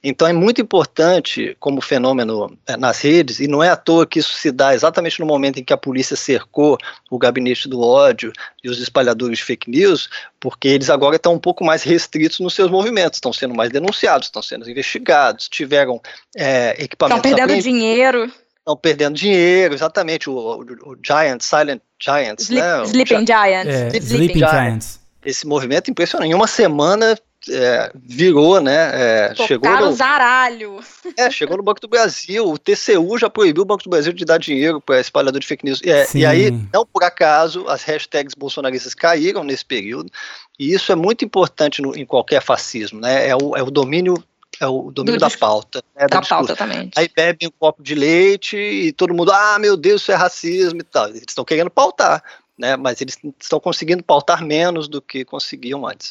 Então 0.05 0.29
é 0.29 0.33
muito 0.33 0.61
importante, 0.61 1.57
como 1.59 1.81
fenômeno 1.81 2.57
é, 2.66 2.77
nas 2.77 3.01
redes, 3.01 3.40
e 3.40 3.49
não 3.49 3.62
é 3.62 3.71
à 3.71 3.77
toa 3.77 4.07
que 4.07 4.19
isso 4.19 4.35
se 4.35 4.53
dá 4.53 4.75
exatamente 4.75 5.19
no 5.21 5.27
momento 5.27 5.59
em 5.59 5.64
que 5.64 5.73
a 5.73 5.77
polícia 5.77 6.16
cercou 6.16 6.77
o 7.11 7.19
gabinete 7.19 7.69
do 7.69 7.81
ódio 7.81 8.33
e 8.62 8.69
os 8.69 8.81
espalhadores 8.81 9.38
de 9.38 9.45
fake 9.45 9.71
news, 9.71 10.11
porque 10.38 10.69
eles 10.69 10.90
agora 10.90 11.16
estão 11.16 11.33
um 11.33 11.38
pouco 11.38 11.64
mais 11.64 11.83
restritos 11.83 12.40
nos 12.40 12.55
seus 12.55 12.71
movimentos, 12.71 13.16
estão 13.16 13.33
sendo 13.33 13.55
mais 13.55 13.71
denunciados, 13.71 14.29
estão 14.29 14.42
sendo 14.42 14.69
investigados, 14.69 15.49
tiveram 15.49 16.01
é, 16.37 16.77
equipamentos. 16.83 17.25
Estão 17.25 17.47
perdendo 17.47 17.62
dinheiro 17.62 18.31
estão 18.67 18.77
perdendo 18.77 19.15
dinheiro, 19.15 19.75
exatamente, 19.75 20.29
o, 20.29 20.35
o, 20.35 20.91
o 20.91 20.97
Giant, 21.01 21.41
Silent 21.41 21.81
Giants, 22.01 22.45
Sleep, 22.45 22.67
né? 22.67 22.83
Sleeping 22.83 23.27
Giants. 23.27 23.75
É, 23.75 23.87
Sleeping, 23.87 24.07
Sleeping 24.07 24.39
Giants. 24.39 25.01
Esse 25.25 25.47
movimento 25.47 25.91
impressionante. 25.91 26.31
Em 26.31 26.35
uma 26.35 26.47
semana 26.49 27.17
é, 27.49 27.93
virou, 27.95 28.61
né? 28.61 29.31
É, 29.31 29.35
chegou 29.35 29.71
no, 29.71 29.93
zaralho. 29.93 30.81
É, 31.17 31.31
chegou 31.31 31.57
no 31.57 31.63
Banco 31.63 31.81
do 31.81 31.89
Brasil. 31.89 32.49
O 32.49 32.59
TCU 32.59 33.19
já 33.19 33.31
proibiu 33.31 33.63
o 33.63 33.67
Banco 33.67 33.85
do 33.85 33.91
Brasil 33.91 34.13
de 34.13 34.25
dar 34.25 34.39
dinheiro 34.39 34.81
para 34.81 35.01
espalhador 35.01 35.41
de 35.41 35.47
fake 35.47 35.65
news. 35.65 35.81
É, 35.85 36.07
e 36.15 36.25
aí, 36.25 36.51
não 36.73 36.87
por 36.87 37.03
acaso, 37.03 37.67
as 37.69 37.83
hashtags 37.83 38.35
bolsonaristas 38.35 38.95
caíram 38.95 39.43
nesse 39.43 39.65
período. 39.65 40.11
E 40.59 40.73
isso 40.73 40.93
é 40.93 40.95
muito 40.95 41.25
importante 41.25 41.83
no, 41.83 41.97
em 41.97 42.05
qualquer 42.05 42.43
fascismo, 42.43 43.01
né? 43.01 43.29
É 43.29 43.37
o, 43.37 43.57
é 43.57 43.63
o 43.63 43.71
domínio 43.71 44.23
é 44.61 44.66
o 44.66 44.90
domínio 44.90 45.19
do 45.19 45.29
da 45.29 45.31
pauta. 45.31 45.83
Né, 45.95 46.07
da 46.07 46.23
pauta 46.23 46.57
também. 46.57 46.90
Aí 46.97 47.11
bebem 47.14 47.49
um 47.49 47.53
copo 47.59 47.83
de 47.83 47.95
leite 47.95 48.57
e 48.57 48.92
todo 48.92 49.14
mundo, 49.14 49.33
ah, 49.33 49.59
meu 49.59 49.77
Deus, 49.77 50.03
isso 50.03 50.12
é 50.12 50.14
racismo 50.14 50.81
e 50.81 50.85
tal. 50.85 51.09
Eles 51.09 51.25
estão 51.29 51.45
querendo 51.45 51.71
pautar, 51.71 52.23
né? 52.59 52.77
Mas 52.77 53.01
eles 53.01 53.19
estão 53.40 53.61
conseguindo 53.61 54.03
pautar 54.03 54.45
menos 54.45 54.88
do 54.88 55.01
que 55.03 55.25
conseguiam 55.25 55.87
antes. 55.87 56.11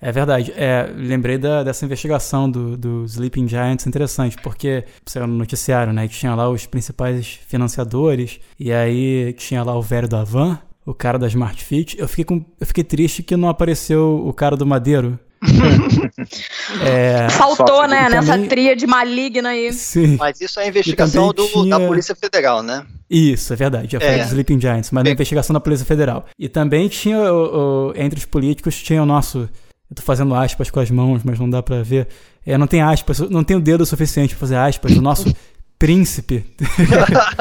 É 0.00 0.12
verdade. 0.12 0.52
É, 0.56 0.86
lembrei 0.94 1.38
da, 1.38 1.62
dessa 1.62 1.84
investigação 1.84 2.50
do, 2.50 2.76
do 2.76 3.04
Sleeping 3.04 3.48
Giants, 3.48 3.86
interessante, 3.86 4.36
porque 4.42 4.84
saiu 5.06 5.26
no 5.26 5.34
noticiário, 5.34 5.92
né? 5.92 6.06
Que 6.06 6.14
tinha 6.14 6.34
lá 6.34 6.48
os 6.50 6.66
principais 6.66 7.40
financiadores, 7.46 8.38
e 8.58 8.72
aí 8.72 9.32
tinha 9.32 9.62
lá 9.62 9.74
o 9.74 9.80
velho 9.80 10.08
da 10.08 10.22
Van, 10.22 10.60
o 10.84 10.92
cara 10.92 11.18
da 11.18 11.26
Smart 11.26 11.64
Fit. 11.64 11.98
Eu 11.98 12.06
fiquei, 12.06 12.24
com, 12.24 12.44
eu 12.60 12.66
fiquei 12.66 12.84
triste 12.84 13.22
que 13.22 13.36
não 13.36 13.48
apareceu 13.48 14.22
o 14.26 14.32
cara 14.32 14.56
do 14.56 14.66
Madeiro. 14.66 15.18
É, 16.84 17.28
Faltou, 17.36 17.86
né, 17.86 18.04
também, 18.04 18.20
nessa 18.20 18.38
tríade 18.48 18.86
maligna 18.86 19.50
aí. 19.50 19.72
Sim. 19.72 20.16
Mas 20.16 20.40
isso 20.40 20.60
é 20.60 20.64
a 20.64 20.68
investigação 20.68 21.32
do, 21.32 21.46
tinha... 21.46 21.78
da 21.78 21.86
Polícia 21.86 22.14
Federal, 22.14 22.62
né? 22.62 22.84
Isso, 23.08 23.52
é 23.52 23.56
verdade. 23.56 23.92
Já 23.92 24.00
falei 24.00 24.16
é. 24.16 24.18
dos 24.18 24.28
Sleeping 24.28 24.60
Giants, 24.60 24.90
mas 24.90 25.06
a 25.06 25.10
investigação 25.10 25.54
da 25.54 25.60
Polícia 25.60 25.86
Federal. 25.86 26.26
E 26.38 26.48
também 26.48 26.88
tinha, 26.88 27.18
o, 27.32 27.90
o, 27.90 27.92
entre 27.96 28.18
os 28.18 28.24
políticos, 28.24 28.82
tinha 28.82 29.02
o 29.02 29.06
nosso 29.06 29.48
eu 29.90 29.96
tô 29.96 30.02
fazendo 30.02 30.34
aspas 30.34 30.70
com 30.70 30.80
as 30.80 30.90
mãos, 30.90 31.22
mas 31.22 31.38
não 31.38 31.48
dá 31.48 31.62
para 31.62 31.82
ver. 31.82 32.08
É, 32.44 32.58
não 32.58 32.66
tem 32.66 32.82
aspas, 32.82 33.20
não 33.20 33.44
tem 33.44 33.56
o 33.56 33.60
dedo 33.60 33.86
suficiente 33.86 34.34
para 34.34 34.40
fazer 34.40 34.56
aspas. 34.56 34.92
O 34.92 35.02
nosso 35.02 35.32
príncipe 35.78 36.44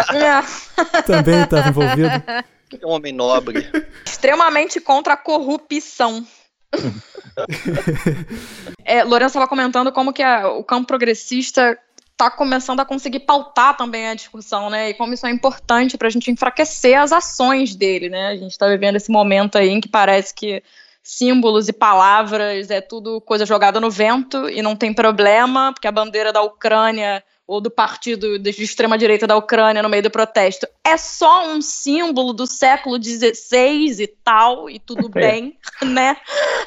também 1.07 1.41
estava 1.41 1.69
envolvido. 1.69 2.07
É 2.07 2.85
um 2.85 2.89
homem 2.89 3.13
nobre. 3.13 3.67
Extremamente 4.05 4.79
contra 4.79 5.13
a 5.13 5.17
corrupção. 5.17 6.25
é, 8.85 9.03
Lourenço 9.03 9.31
estava 9.31 9.47
comentando 9.47 9.91
como 9.91 10.13
que 10.13 10.23
a, 10.23 10.49
o 10.49 10.63
campo 10.63 10.87
progressista 10.87 11.77
está 12.11 12.29
começando 12.29 12.79
a 12.79 12.85
conseguir 12.85 13.21
pautar 13.21 13.75
também 13.75 14.07
a 14.07 14.15
discussão, 14.15 14.69
né? 14.69 14.89
E 14.89 14.93
como 14.93 15.13
isso 15.13 15.25
é 15.25 15.31
importante 15.31 15.97
para 15.97 16.07
a 16.07 16.11
gente 16.11 16.31
enfraquecer 16.31 16.99
as 16.99 17.11
ações 17.11 17.75
dele, 17.75 18.09
né? 18.09 18.27
A 18.27 18.35
gente 18.35 18.51
está 18.51 18.67
vivendo 18.67 18.95
esse 18.95 19.11
momento 19.11 19.57
aí 19.57 19.69
em 19.69 19.81
que 19.81 19.89
parece 19.89 20.33
que 20.33 20.63
símbolos 21.01 21.67
e 21.67 21.73
palavras, 21.73 22.69
é 22.69 22.79
tudo 22.79 23.19
coisa 23.19 23.45
jogada 23.45 23.79
no 23.79 23.91
vento 23.91 24.49
e 24.49 24.61
não 24.61 24.75
tem 24.75 24.93
problema, 24.93 25.73
porque 25.73 25.87
a 25.87 25.91
bandeira 25.91 26.31
da 26.31 26.41
Ucrânia 26.41 27.21
ou 27.45 27.59
do 27.59 27.69
partido 27.69 28.39
de 28.39 28.49
extrema-direita 28.51 29.27
da 29.27 29.35
Ucrânia 29.35 29.83
no 29.83 29.89
meio 29.89 30.03
do 30.03 30.09
protesto 30.09 30.65
é 30.85 30.97
só 30.97 31.47
um 31.47 31.61
símbolo 31.61 32.33
do 32.33 32.45
século 32.45 33.01
XVI 33.01 34.01
e 34.01 34.07
tal, 34.07 34.69
e 34.69 34.79
tudo 34.79 35.07
é. 35.17 35.21
bem, 35.21 35.57
né? 35.81 36.17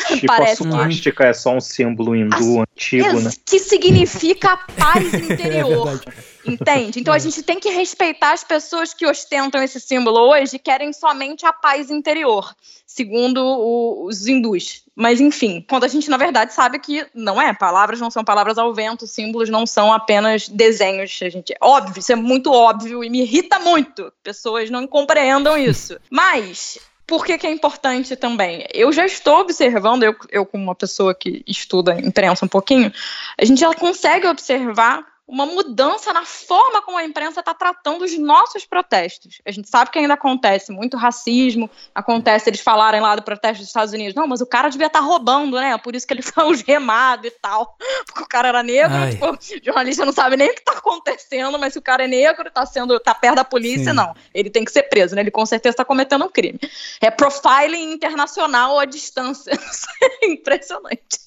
Tipo 0.07 0.27
Parece 0.27 0.67
a 0.67 0.71
suástica 0.71 1.25
que... 1.25 1.29
é 1.29 1.33
só 1.35 1.55
um 1.55 1.61
símbolo 1.61 2.17
hindu 2.17 2.61
a... 2.61 2.63
antigo, 2.63 3.21
né? 3.21 3.31
Que 3.45 3.59
significa 3.59 4.53
a 4.53 4.57
paz 4.57 5.13
é 5.13 5.19
interior. 5.19 6.01
É 6.47 6.51
entende? 6.51 7.01
Então 7.01 7.13
a 7.13 7.19
gente 7.19 7.43
tem 7.43 7.61
que 7.61 7.69
respeitar 7.69 8.33
as 8.33 8.43
pessoas 8.43 8.95
que 8.95 9.07
ostentam 9.07 9.63
esse 9.63 9.79
símbolo 9.79 10.19
hoje 10.31 10.57
e 10.57 10.59
querem 10.59 10.93
somente 10.93 11.45
a 11.45 11.53
paz 11.53 11.91
interior 11.91 12.55
segundo 12.97 13.45
o, 13.45 14.07
os 14.07 14.27
hindus. 14.27 14.83
Mas, 14.95 15.21
enfim, 15.21 15.63
quando 15.69 15.85
a 15.85 15.89
gente, 15.89 16.09
na 16.09 16.17
verdade, 16.17 16.55
sabe 16.55 16.79
que 16.79 17.07
não 17.15 17.41
é, 17.43 17.53
palavras 17.53 18.01
não 18.01 18.11
são 18.11 18.25
palavras 18.25 18.57
ao 18.57 18.73
vento, 18.73 19.07
símbolos 19.07 19.51
não 19.51 19.67
são 19.67 19.93
apenas 19.93 20.49
desenhos. 20.49 21.19
A 21.21 21.29
gente, 21.29 21.55
óbvio, 21.61 22.01
isso 22.01 22.13
é 22.13 22.17
muito 22.17 22.51
óbvio 22.51 23.05
e 23.05 23.11
me 23.11 23.21
irrita 23.21 23.59
muito. 23.59 24.06
Pessoas 24.23 24.71
não 24.71 24.87
compreendam 24.87 25.57
isso. 25.57 25.99
Mas 26.11 26.79
por 27.07 27.25
que, 27.25 27.39
que, 27.39 27.47
é 27.47 27.51
importante 27.51 28.17
também? 28.17 28.67
Eu 28.75 28.93
já 28.93 29.07
estou 29.07 29.39
observando, 29.39 30.03
eu, 30.03 30.17
eu 30.31 30.45
como 30.45 30.65
uma 30.65 30.75
pessoa 30.75 31.15
que 31.15 31.45
estuda 31.47 32.01
imprensa 32.01 32.45
um 32.45 32.49
pouquinho, 32.49 32.93
a 33.41 33.45
gente 33.45 33.61
já 33.61 33.73
consegue 33.75 34.27
observar 34.27 35.07
uma 35.29 35.45
mudança 35.45 36.13
na 36.13 36.25
forma 36.25 36.81
como 36.83 36.97
a 36.97 37.05
imprensa 37.05 37.41
está 37.41 37.53
tratando 37.53 38.05
os 38.05 38.17
nossos 38.17 38.65
protestos. 38.65 39.41
A 39.45 39.51
gente 39.51 39.69
sabe 39.69 39.91
que 39.91 39.99
ainda 39.99 40.15
acontece 40.15 40.71
muito 40.71 40.97
racismo, 40.97 41.69
acontece 41.93 42.49
eles 42.49 42.61
falarem 42.61 43.01
lá 43.01 43.17
do 43.17 43.23
protesto 43.23 43.59
dos 43.59 43.67
Estados 43.67 43.93
Unidos, 43.93 44.15
não, 44.15 44.29
mas 44.29 44.41
o 44.41 44.47
cara 44.47 44.69
devia 44.69 44.87
estar 44.87 45.01
tá 45.01 45.05
roubando, 45.05 45.57
né? 45.57 45.77
Por 45.79 45.97
isso 45.97 46.07
que 46.07 46.15
ele 46.15 46.23
foi 46.23 46.45
algemado 46.45 47.27
e 47.27 47.31
tal, 47.31 47.77
porque 48.07 48.23
o 48.23 48.29
cara 48.29 48.49
era 48.49 48.63
negro, 48.63 48.95
tipo, 49.11 49.27
o 49.27 49.65
jornalista 49.65 50.05
não 50.05 50.13
sabe 50.13 50.37
nem 50.37 50.49
o 50.49 50.55
que 50.55 50.61
está 50.61 50.73
acontecendo, 50.73 51.59
mas 51.59 51.73
se 51.73 51.79
o 51.79 51.83
cara 51.83 52.05
é 52.05 52.09
negro, 52.09 52.47
está 52.47 52.65
sendo, 52.65 52.99
tá 53.01 53.15
perto 53.15 53.37
da 53.37 53.45
polícia, 53.45 53.91
Sim. 53.91 53.97
não, 53.97 54.15
ele 54.33 54.49
tem 54.49 54.65
que 54.65 54.71
ser 54.71 54.85
preso, 54.85 55.17
né? 55.17 55.23
Ele 55.23 55.31
com 55.33 55.45
certeza 55.45 55.73
está 55.73 55.85
cometendo 55.85 56.25
um 56.25 56.31
crime. 56.31 56.61
É 57.01 57.11
profiling 57.11 57.93
internacional 57.93 58.79
à 58.79 58.85
distância, 58.85 59.51
é 60.23 60.27
impressionante. 60.27 61.27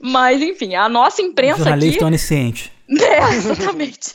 Mas, 0.00 0.42
enfim, 0.42 0.74
a 0.74 0.88
nossa 0.88 1.22
imprensa. 1.22 1.58
Jornalista 1.58 1.96
aqui... 1.96 2.04
onisciente. 2.04 2.72
É, 3.02 3.34
exatamente. 3.34 4.14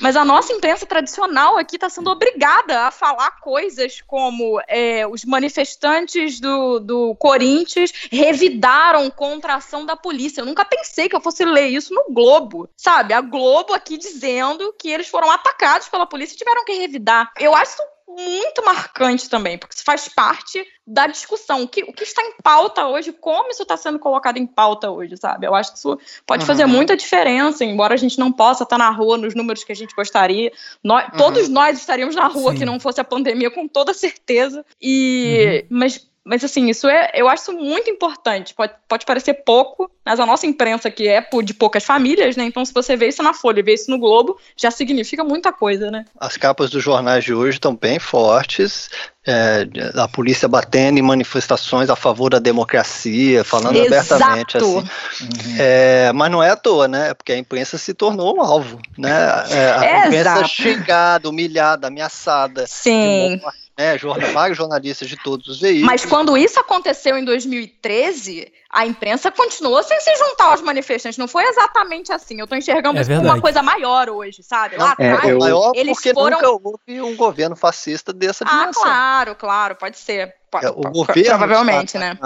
Mas 0.00 0.16
a 0.16 0.24
nossa 0.24 0.52
imprensa 0.52 0.84
tradicional 0.84 1.56
aqui 1.56 1.76
está 1.76 1.88
sendo 1.88 2.10
obrigada 2.10 2.86
a 2.86 2.90
falar 2.90 3.30
coisas 3.40 4.00
como 4.00 4.60
é, 4.68 5.06
os 5.06 5.24
manifestantes 5.24 6.40
do, 6.40 6.80
do 6.80 7.14
Corinthians 7.16 7.92
revidaram 8.10 9.10
contra 9.10 9.54
a 9.54 9.56
ação 9.56 9.86
da 9.86 9.96
polícia. 9.96 10.40
Eu 10.40 10.46
nunca 10.46 10.64
pensei 10.64 11.08
que 11.08 11.16
eu 11.16 11.20
fosse 11.20 11.44
ler 11.44 11.68
isso 11.68 11.94
no 11.94 12.12
Globo, 12.12 12.68
sabe? 12.76 13.14
A 13.14 13.20
Globo 13.20 13.72
aqui 13.72 13.96
dizendo 13.96 14.74
que 14.78 14.88
eles 14.88 15.08
foram 15.08 15.30
atacados 15.30 15.88
pela 15.88 16.06
polícia 16.06 16.34
e 16.34 16.38
tiveram 16.38 16.64
que 16.64 16.72
revidar. 16.72 17.30
Eu 17.38 17.54
acho 17.54 17.76
muito 18.16 18.64
marcante 18.64 19.28
também, 19.28 19.58
porque 19.58 19.74
isso 19.74 19.84
faz 19.84 20.08
parte 20.08 20.64
da 20.86 21.06
discussão. 21.06 21.62
O 21.62 21.68
que, 21.68 21.82
o 21.82 21.92
que 21.92 22.02
está 22.02 22.22
em 22.22 22.34
pauta 22.42 22.86
hoje, 22.86 23.12
como 23.12 23.50
isso 23.50 23.62
está 23.62 23.76
sendo 23.76 23.98
colocado 23.98 24.36
em 24.36 24.46
pauta 24.46 24.90
hoje, 24.90 25.16
sabe? 25.16 25.46
Eu 25.46 25.54
acho 25.54 25.72
que 25.72 25.78
isso 25.78 25.98
pode 26.26 26.42
uhum. 26.42 26.46
fazer 26.46 26.66
muita 26.66 26.96
diferença, 26.96 27.64
embora 27.64 27.94
a 27.94 27.96
gente 27.98 28.18
não 28.18 28.32
possa 28.32 28.64
estar 28.64 28.78
na 28.78 28.90
rua 28.90 29.16
nos 29.16 29.34
números 29.34 29.64
que 29.64 29.72
a 29.72 29.76
gente 29.76 29.94
gostaria. 29.94 30.52
Nós, 30.82 31.04
uhum. 31.04 31.18
Todos 31.18 31.48
nós 31.48 31.78
estaríamos 31.78 32.14
na 32.14 32.26
rua 32.26 32.52
Sim. 32.52 32.58
que 32.58 32.64
não 32.64 32.78
fosse 32.78 33.00
a 33.00 33.04
pandemia, 33.04 33.50
com 33.50 33.66
toda 33.66 33.94
certeza. 33.94 34.64
E, 34.80 35.66
uhum. 35.70 35.78
Mas 35.78 36.11
mas 36.24 36.44
assim, 36.44 36.70
isso 36.70 36.88
é, 36.88 37.10
eu 37.14 37.28
acho 37.28 37.52
muito 37.52 37.90
importante. 37.90 38.54
Pode, 38.54 38.72
pode 38.86 39.04
parecer 39.04 39.34
pouco, 39.44 39.90
mas 40.06 40.20
a 40.20 40.26
nossa 40.26 40.46
imprensa 40.46 40.88
que 40.88 41.08
é 41.08 41.26
de 41.42 41.52
poucas 41.52 41.84
famílias, 41.84 42.36
né? 42.36 42.44
Então, 42.44 42.64
se 42.64 42.72
você 42.72 42.96
vê 42.96 43.08
isso 43.08 43.22
na 43.24 43.34
Folha 43.34 43.58
e 43.58 43.62
vê 43.62 43.74
isso 43.74 43.90
no 43.90 43.98
Globo, 43.98 44.38
já 44.56 44.70
significa 44.70 45.24
muita 45.24 45.52
coisa, 45.52 45.90
né? 45.90 46.04
As 46.20 46.36
capas 46.36 46.70
dos 46.70 46.82
jornais 46.82 47.24
de 47.24 47.34
hoje 47.34 47.56
estão 47.56 47.74
bem 47.74 47.98
fortes. 47.98 48.88
É, 49.26 49.66
a 49.96 50.06
polícia 50.08 50.48
batendo 50.48 50.98
em 50.98 51.02
manifestações 51.02 51.90
a 51.90 51.96
favor 51.96 52.30
da 52.30 52.38
democracia, 52.38 53.42
falando 53.42 53.76
Exato. 53.76 54.14
abertamente 54.14 54.56
assim. 54.56 54.76
Uhum. 54.76 55.56
É, 55.58 56.12
mas 56.12 56.30
não 56.30 56.42
é 56.42 56.50
à 56.50 56.56
toa, 56.56 56.86
né? 56.86 57.10
É 57.10 57.14
porque 57.14 57.32
a 57.32 57.38
imprensa 57.38 57.78
se 57.78 57.94
tornou 57.94 58.36
um 58.36 58.40
alvo, 58.40 58.78
né? 58.96 59.10
É, 59.50 59.70
a 59.72 60.06
imprensa 60.06 60.44
xingada, 60.44 61.28
humilhada, 61.28 61.88
ameaçada. 61.88 62.64
Sim 62.68 63.40
né, 63.82 63.98
vários 64.32 64.56
jornalistas 64.56 65.08
de 65.08 65.16
todos 65.16 65.48
os 65.48 65.60
veículos. 65.60 65.86
Mas 65.86 66.04
quando 66.04 66.36
isso 66.36 66.60
aconteceu 66.60 67.16
em 67.16 67.24
2013, 67.24 68.52
a 68.72 68.86
imprensa 68.86 69.30
continuou 69.30 69.82
sem 69.82 70.00
se 70.00 70.16
juntar 70.16 70.46
aos 70.46 70.62
manifestantes. 70.62 71.18
Não 71.18 71.28
foi 71.28 71.44
exatamente 71.44 72.10
assim. 72.10 72.38
Eu 72.38 72.44
estou 72.44 72.56
enxergando 72.56 72.98
é 72.98 73.02
isso 73.02 73.10
como 73.10 73.24
uma 73.24 73.40
coisa 73.40 73.62
maior 73.62 74.08
hoje, 74.08 74.42
sabe? 74.42 74.76
Lá 74.76 74.96
é, 74.98 75.10
atrás, 75.10 75.30
eu... 75.30 75.38
maior 75.38 75.72
eles 75.74 75.98
porque 75.98 76.14
foram... 76.14 76.38
nunca 76.38 76.50
houve 76.50 77.02
um 77.02 77.14
governo 77.14 77.54
fascista 77.54 78.12
dessa 78.12 78.44
dimensão. 78.44 78.82
Ah, 78.82 78.84
claro, 78.84 79.34
claro, 79.34 79.76
pode 79.76 79.98
ser. 79.98 80.34
Pode, 80.50 80.66
é, 80.66 80.70
o 80.70 80.74
governo 80.74 81.38
provavelmente, 81.38 81.98
né? 81.98 82.18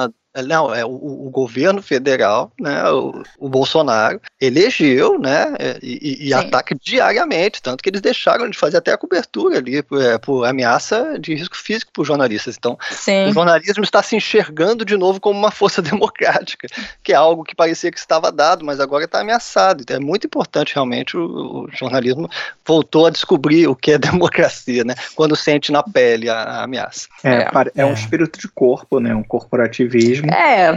Não, 0.43 0.75
é 0.75 0.85
o, 0.85 0.91
o 0.91 1.31
governo 1.31 1.81
federal, 1.81 2.53
né, 2.61 2.91
o, 2.91 3.23
o, 3.39 3.49
Bolsonaro, 3.49 4.21
elegeu, 4.41 5.19
né, 5.19 5.55
e, 5.83 6.29
e 6.29 6.35
ataca 6.35 6.75
diariamente, 6.75 7.63
tanto 7.63 7.83
que 7.83 7.89
eles 7.89 8.03
deixaram 8.03 8.51
de 8.51 8.59
fazer 8.59 8.77
até 8.77 8.93
a 8.93 8.99
cobertura 8.99 9.59
ali 9.59 9.83
por, 9.83 10.03
é, 10.03 10.19
por 10.19 10.45
ameaça 10.45 11.19
de 11.19 11.35
risco 11.35 11.57
físico 11.57 11.91
para 11.93 12.03
os 12.03 12.09
jornalistas. 12.09 12.57
Então, 12.59 12.77
Sim. 12.91 13.29
o 13.29 13.33
jornalismo 13.33 13.83
está 13.83 14.03
se 14.03 14.15
enxergando 14.15 14.85
de 14.85 14.97
novo 14.97 15.21
como 15.21 15.39
uma 15.39 15.51
força 15.51 15.81
democrática, 15.81 16.36
que 17.03 17.13
é 17.13 17.17
algo 17.17 17.45
que 17.45 17.55
parecia 17.55 17.91
que 17.91 17.99
estava 17.99 18.33
dado, 18.33 18.65
mas 18.65 18.81
agora 18.81 19.05
está 19.05 19.21
ameaçado. 19.21 19.83
Então, 19.83 19.97
é 19.97 20.01
muito 20.01 20.27
importante 20.27 20.75
realmente 20.75 21.17
o, 21.17 21.65
o, 21.65 21.69
jornalismo 21.73 22.29
voltou 22.65 23.07
a 23.07 23.11
descobrir 23.11 23.67
o 23.67 23.77
que 23.77 23.93
é 23.93 23.99
democracia, 23.99 24.85
né, 24.85 24.95
quando 25.15 25.37
sente 25.37 25.73
na 25.73 25.83
pele 25.83 26.29
a, 26.29 26.43
a 26.43 26.63
ameaça. 26.65 27.09
É, 27.25 27.43
é, 27.43 27.49
é 27.77 27.87
um 27.87 27.93
espírito 27.93 28.39
de 28.39 28.49
corpo, 28.49 29.01
né, 29.01 29.15
um 29.15 29.23
corporativismo 29.23 30.31
é, 30.33 30.71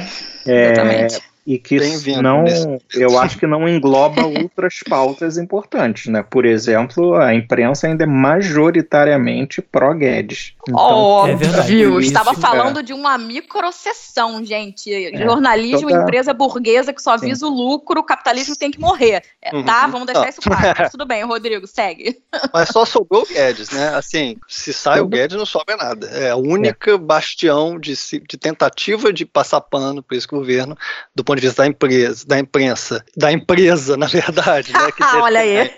exatamente. 0.45 1.15
É, 1.15 1.28
e 1.49 1.57
que 1.57 1.79
não, 2.21 2.45
eu 2.93 3.17
acho 3.17 3.39
que 3.39 3.47
não 3.47 3.67
engloba 3.67 4.23
outras 4.23 4.81
pautas 4.87 5.35
importantes, 5.35 6.05
né? 6.05 6.21
Por 6.21 6.45
exemplo, 6.45 7.15
a 7.15 7.33
imprensa 7.33 7.87
ainda 7.87 8.03
é 8.03 8.07
majoritariamente 8.07 9.59
pró-Guedes. 9.59 10.53
Então, 10.61 10.79
Óbvio, 10.79 11.99
é? 11.99 12.03
Estava 12.03 12.35
falando 12.35 12.81
é. 12.81 12.83
de 12.83 12.93
uma 12.93 13.17
microcessão, 13.17 14.45
gente. 14.45 14.93
É, 14.93 15.17
Jornalismo, 15.17 15.89
toda... 15.89 16.03
empresa 16.03 16.35
burguesa 16.35 16.93
que 16.93 17.01
só 17.01 17.17
visa 17.17 17.47
Sim. 17.47 17.51
o 17.51 17.55
lucro, 17.55 18.01
o 18.01 18.03
capitalismo 18.03 18.55
tem 18.55 18.69
que 18.69 18.79
morrer. 18.79 19.23
É, 19.41 19.55
uhum. 19.55 19.63
Tá? 19.63 19.87
Vamos 19.87 20.05
deixar 20.05 20.29
isso 20.29 20.41
claro. 20.41 20.87
Tudo 20.91 21.07
bem, 21.07 21.25
Rodrigo, 21.25 21.65
segue. 21.65 22.21
Mas 22.53 22.69
só 22.69 22.85
sobrou 22.85 23.23
o 23.23 23.25
Guedes, 23.25 23.71
né? 23.71 23.89
Assim, 23.95 24.37
se 24.47 24.71
sai 24.71 24.99
o 24.99 25.07
Guedes, 25.07 25.35
não 25.35 25.47
sobra 25.47 25.75
nada. 25.75 26.05
É 26.09 26.29
a 26.29 26.35
única 26.35 26.95
bastião 26.95 27.79
de, 27.79 27.95
de 27.95 28.37
tentativa 28.37 29.11
de 29.11 29.25
passar 29.25 29.61
pano 29.61 30.03
para 30.03 30.15
esse 30.15 30.27
governo 30.27 30.77
do 31.15 31.23
ponto 31.23 31.38
de 31.39 31.47
vista 31.47 31.63
da 31.63 31.67
empresa, 31.67 32.25
da 32.27 32.39
imprensa, 32.39 33.05
da 33.15 33.31
empresa, 33.31 33.95
na 33.97 34.07
verdade, 34.07 34.71
né? 34.73 34.91
Que 34.91 35.03
Olha 35.03 35.39
aí. 35.39 35.57
É, 35.57 35.71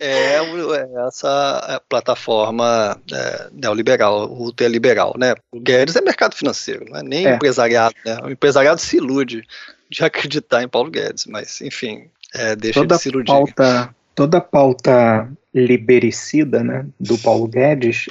é, 0.00 0.38
essa 1.06 1.66
é 1.68 1.80
plataforma 1.88 3.00
é, 3.12 3.48
neoliberal, 3.52 4.30
ultraliberal, 4.30 5.14
né? 5.18 5.34
O 5.52 5.60
Guedes 5.60 5.96
é 5.96 6.00
mercado 6.00 6.34
financeiro, 6.34 6.86
não 6.88 6.98
é 6.98 7.02
nem 7.02 7.26
é. 7.26 7.34
empresariado, 7.34 7.94
né? 8.04 8.18
O 8.22 8.30
empresariado 8.30 8.80
se 8.80 8.96
ilude 8.96 9.44
de 9.90 10.02
acreditar 10.04 10.62
em 10.62 10.68
Paulo 10.68 10.90
Guedes, 10.90 11.26
mas 11.26 11.60
enfim, 11.60 12.08
é, 12.34 12.56
deixa 12.56 12.80
toda 12.80 12.96
de 12.96 13.02
se 13.02 13.08
iludir. 13.08 13.26
Pauta, 13.26 13.94
toda 14.14 14.40
pauta 14.40 15.30
libericida, 15.54 16.64
né, 16.64 16.84
do 16.98 17.16
Paulo 17.18 17.46
Guedes, 17.46 18.06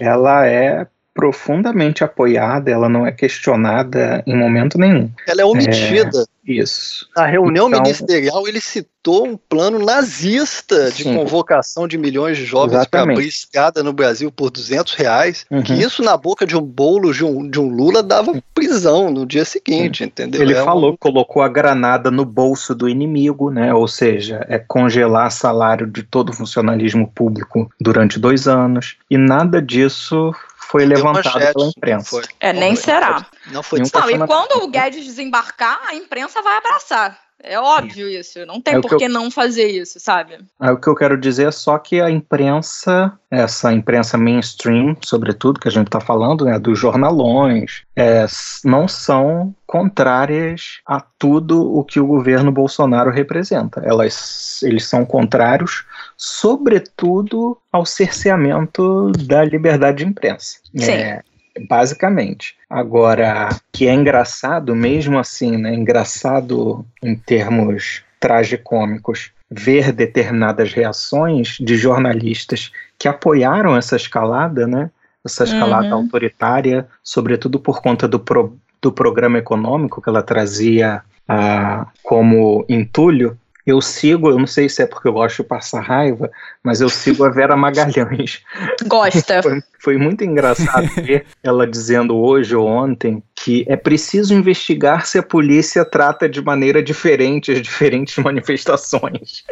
ela 0.00 0.44
é 0.46 0.86
profundamente 1.20 2.02
apoiada, 2.02 2.70
ela 2.70 2.88
não 2.88 3.06
é 3.06 3.12
questionada 3.12 4.22
em 4.26 4.34
momento 4.34 4.78
nenhum. 4.78 5.10
Ela 5.28 5.42
é 5.42 5.44
omitida. 5.44 6.22
É, 6.22 6.40
isso. 6.50 7.06
Na 7.14 7.26
reunião 7.26 7.68
então, 7.68 7.82
ministerial, 7.82 8.48
ele 8.48 8.60
citou 8.60 9.26
um 9.26 9.36
plano 9.36 9.78
nazista 9.78 10.90
de 10.90 11.02
sim. 11.02 11.14
convocação 11.14 11.86
de 11.86 11.98
milhões 11.98 12.38
de 12.38 12.46
jovens 12.46 12.86
para 12.86 13.02
abrir 13.02 13.28
escada 13.28 13.82
no 13.82 13.92
Brasil 13.92 14.32
por 14.32 14.50
200 14.50 14.94
reais. 14.94 15.44
Uhum. 15.50 15.62
Que 15.62 15.74
isso, 15.74 16.02
na 16.02 16.16
boca 16.16 16.46
de 16.46 16.56
um 16.56 16.62
bolo 16.62 17.12
de 17.12 17.24
um, 17.24 17.48
de 17.48 17.60
um 17.60 17.68
Lula, 17.68 18.02
dava 18.02 18.42
prisão 18.54 19.10
no 19.10 19.26
dia 19.26 19.44
seguinte, 19.44 20.02
entendeu? 20.02 20.40
Ele 20.40 20.54
é 20.54 20.64
falou, 20.64 20.94
um... 20.94 20.96
colocou 20.96 21.42
a 21.42 21.48
granada 21.48 22.10
no 22.10 22.24
bolso 22.24 22.74
do 22.74 22.88
inimigo, 22.88 23.50
né? 23.50 23.74
Ou 23.74 23.86
seja, 23.86 24.44
é 24.48 24.58
congelar 24.58 25.30
salário 25.30 25.86
de 25.86 26.02
todo 26.02 26.30
o 26.30 26.34
funcionalismo 26.34 27.06
público 27.14 27.70
durante 27.78 28.18
dois 28.18 28.48
anos. 28.48 28.96
E 29.10 29.18
nada 29.18 29.60
disso 29.60 30.34
foi 30.70 30.86
levantado 30.86 31.52
pela 31.52 31.66
imprensa. 31.66 32.22
É, 32.38 32.52
nem 32.52 32.76
será. 32.76 33.26
Não 33.46 33.62
foi 33.62 33.80
Não, 33.80 34.10
e 34.10 34.26
quando 34.26 34.62
o 34.62 34.68
Guedes 34.68 35.04
desembarcar, 35.04 35.80
a 35.84 35.94
imprensa 35.94 36.40
vai 36.42 36.56
abraçar. 36.58 37.18
É 37.42 37.58
óbvio 37.58 38.08
isso, 38.08 38.44
não 38.44 38.60
tem 38.60 38.74
é 38.74 38.80
por 38.80 38.96
que 38.96 39.04
eu... 39.04 39.08
não 39.08 39.30
fazer 39.30 39.66
isso, 39.66 39.98
sabe? 39.98 40.38
É, 40.60 40.70
o 40.70 40.76
que 40.76 40.88
eu 40.88 40.94
quero 40.94 41.18
dizer 41.18 41.48
é 41.48 41.50
só 41.50 41.78
que 41.78 42.00
a 42.00 42.10
imprensa, 42.10 43.12
essa 43.30 43.72
imprensa 43.72 44.18
mainstream, 44.18 44.96
sobretudo, 45.02 45.58
que 45.58 45.68
a 45.68 45.70
gente 45.70 45.86
está 45.86 46.00
falando, 46.00 46.44
né, 46.44 46.58
dos 46.58 46.78
jornalões, 46.78 47.82
é, 47.96 48.26
não 48.64 48.86
são 48.86 49.54
contrárias 49.66 50.80
a 50.86 51.00
tudo 51.00 51.62
o 51.74 51.84
que 51.84 51.98
o 51.98 52.06
governo 52.06 52.52
Bolsonaro 52.52 53.10
representa. 53.10 53.80
Elas, 53.84 54.60
eles 54.62 54.86
são 54.86 55.06
contrários, 55.06 55.84
sobretudo, 56.16 57.56
ao 57.72 57.86
cerceamento 57.86 59.12
da 59.12 59.44
liberdade 59.44 59.98
de 59.98 60.10
imprensa. 60.10 60.58
Sim. 60.76 60.92
É, 60.92 61.22
basicamente. 61.68 62.54
Agora, 62.68 63.48
que 63.72 63.86
é 63.86 63.94
engraçado 63.94 64.74
mesmo 64.74 65.18
assim, 65.18 65.56
né? 65.56 65.74
Engraçado 65.74 66.84
em 67.02 67.14
termos 67.14 68.02
tragicômicos 68.18 69.32
ver 69.50 69.92
determinadas 69.92 70.72
reações 70.72 71.56
de 71.60 71.76
jornalistas 71.76 72.70
que 72.98 73.08
apoiaram 73.08 73.76
essa 73.76 73.96
escalada, 73.96 74.66
né? 74.66 74.90
Essa 75.24 75.44
escalada 75.44 75.88
uhum. 75.88 76.02
autoritária, 76.02 76.86
sobretudo 77.02 77.58
por 77.58 77.82
conta 77.82 78.06
do, 78.06 78.18
pro, 78.18 78.56
do 78.80 78.92
programa 78.92 79.38
econômico 79.38 80.00
que 80.00 80.08
ela 80.08 80.22
trazia 80.22 81.02
ah, 81.28 81.86
como 82.02 82.64
entulho, 82.68 83.38
eu 83.70 83.80
sigo, 83.80 84.30
eu 84.30 84.38
não 84.38 84.46
sei 84.46 84.68
se 84.68 84.82
é 84.82 84.86
porque 84.86 85.08
eu 85.08 85.12
gosto 85.12 85.42
de 85.42 85.48
passar 85.48 85.80
raiva, 85.80 86.30
mas 86.62 86.80
eu 86.80 86.88
sigo 86.88 87.24
a 87.24 87.30
Vera 87.30 87.56
Magalhães. 87.56 88.42
Gosta. 88.86 89.42
foi, 89.42 89.62
foi, 89.78 89.96
muito 89.96 90.24
engraçado 90.24 90.88
ver 91.02 91.26
ela 91.42 91.66
dizendo 91.66 92.16
hoje 92.16 92.54
ou 92.54 92.66
ontem 92.66 93.22
que 93.42 93.64
é 93.66 93.74
preciso 93.74 94.34
investigar 94.34 95.06
se 95.06 95.18
a 95.18 95.22
polícia 95.22 95.82
trata 95.82 96.28
de 96.28 96.42
maneira 96.42 96.82
diferente 96.82 97.50
as 97.50 97.62
diferentes 97.62 98.16
manifestações. 98.22 99.44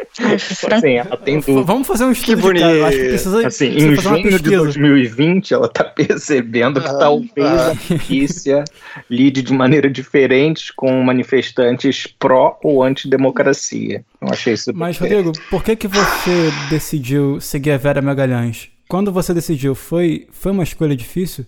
assim, 0.71 0.93
ela 0.93 1.17
tem 1.17 1.39
dúvida. 1.39 1.63
Vamos 1.63 1.87
fazer 1.87 2.05
um 2.05 2.11
estudo. 2.11 2.35
Que 2.35 2.41
bonito. 2.41 2.65
Acho 2.85 2.97
que 2.97 3.07
precisa, 3.09 3.47
assim, 3.47 3.67
em 3.69 3.95
junho 3.95 4.39
de 4.39 4.55
2020, 4.55 5.53
ela 5.53 5.65
está 5.65 5.83
percebendo 5.89 6.79
que 6.79 6.87
ah, 6.87 6.97
talvez 6.97 7.31
ah. 7.37 7.71
a 7.71 7.97
polícia 7.97 8.63
lide 9.09 9.41
de 9.41 9.53
maneira 9.53 9.89
diferente 9.89 10.71
com 10.75 11.01
manifestantes 11.01 12.05
pró 12.05 12.59
ou 12.63 12.83
anti-democracia. 12.83 14.03
Eu 14.21 14.29
achei 14.29 14.53
isso. 14.53 14.71
Mas, 14.73 14.99
Rodrigo, 14.99 15.31
por 15.49 15.63
que, 15.63 15.75
que 15.75 15.87
você 15.87 16.51
decidiu 16.69 17.41
seguir 17.41 17.71
a 17.71 17.77
Vera 17.77 18.01
Magalhães? 18.01 18.69
Quando 18.89 19.11
você 19.11 19.35
decidiu, 19.35 19.75
foi, 19.75 20.27
foi 20.31 20.51
uma 20.51 20.63
escolha 20.63 20.95
difícil? 20.95 21.45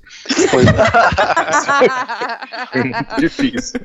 Foi, 0.51 0.63
foi 2.71 2.83
muito 2.85 3.19
difícil. 3.19 3.81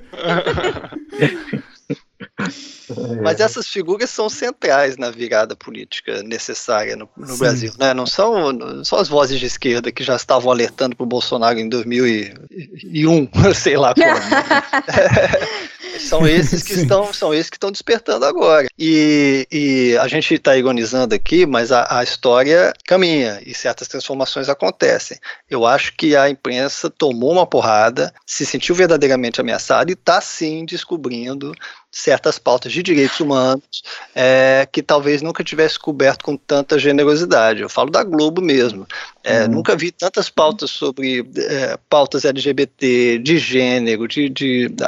Mas 3.23 3.41
essas 3.41 3.67
figuras 3.67 4.11
são 4.11 4.29
centrais 4.29 4.99
na 4.99 5.11
virada 5.11 5.57
política 5.57 6.23
necessária 6.23 6.97
no, 6.97 7.09
no 7.17 7.39
Brasil, 7.39 7.73
né? 7.79 7.95
Não 7.95 8.07
são, 8.07 8.53
não 8.53 8.85
são 8.85 8.99
as 8.99 9.09
vozes 9.09 9.41
de 9.41 9.47
esquerda 9.47 9.91
que 9.91 10.05
já 10.05 10.17
estavam 10.17 10.51
alertando 10.51 10.95
para 10.95 11.05
o 11.05 11.09
Bolsonaro 11.09 11.59
em 11.59 11.71
2001, 11.71 13.29
sei 13.57 13.79
lá 13.79 13.95
como. 13.95 14.07
São 16.01 16.27
esses 16.27 16.63
que 16.63 16.75
estão, 16.81 17.13
são 17.13 17.33
esses 17.33 17.51
que 17.51 17.57
estão 17.57 17.71
despertando 17.71 18.25
agora. 18.25 18.67
E, 18.79 19.47
e 19.51 19.97
a 19.99 20.09
gente 20.09 20.35
está 20.35 20.57
ironizando 20.57 21.15
aqui, 21.15 21.47
mas 21.47 21.73
a, 21.73 21.99
a, 21.99 22.03
história 22.03 22.73
caminha 22.87 23.41
e 23.45 23.55
certas 23.55 23.89
transformações 23.89 24.49
acontecem. 24.49 25.19
Eu 25.49 25.67
acho 25.67 25.95
que 25.97 26.17
a 26.17 26.29
imprensa 26.29 26.91
tomou 26.91 27.33
uma 27.33 27.47
porrada, 27.47 28.13
se 28.27 28.45
sentiu 28.45 28.75
verdadeiramente 28.75 29.41
ameaçada 29.41 29.91
e 29.91 29.95
está 29.95 30.21
sim 30.21 30.65
descobrindo 30.65 31.55
certas 31.91 32.39
pautas 32.39 32.73
de 32.73 32.83
direitos 32.83 33.19
humanos 33.21 33.83
é, 34.15 34.69
que 34.71 34.83
talvez 34.83 35.23
nunca 35.23 35.43
tivesse 35.43 35.79
coberto 35.79 36.25
com 36.25 36.37
tanta 36.37 36.79
generosidade. 36.79 37.63
Eu 37.63 37.69
falo 37.69 37.91
da 37.91 38.05
Globo 38.05 38.43
mesmo. 38.43 38.87
É, 39.25 39.43
uhum. 39.43 39.49
Nunca 39.49 39.75
vi 39.75 39.91
tantas 39.91 40.29
pautas 40.29 40.71
sobre 40.71 41.29
é, 41.37 41.79
pautas 41.89 42.25
LGBT, 42.25 43.19
de 43.19 43.39
gênero, 43.39 44.07
de, 44.07 44.29
de, 44.29 44.69
de 44.69 44.85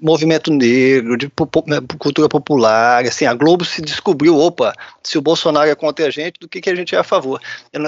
movimento 0.00 0.52
negro, 0.52 1.16
de 1.16 1.26
né, 1.66 1.78
cultura 1.98 2.28
popular. 2.28 3.04
Assim, 3.04 3.26
a 3.26 3.34
Globo 3.34 3.64
se 3.64 3.82
descobriu, 3.82 4.38
opa, 4.38 4.72
se 5.02 5.18
o 5.18 5.22
Bolsonaro 5.22 5.68
é 5.68 5.74
contra 5.74 6.06
a 6.06 6.10
gente, 6.10 6.38
do 6.40 6.48
que, 6.48 6.60
que 6.60 6.70
a 6.70 6.74
gente 6.74 6.94
é 6.94 6.98
a 6.98 7.04
favor. 7.04 7.40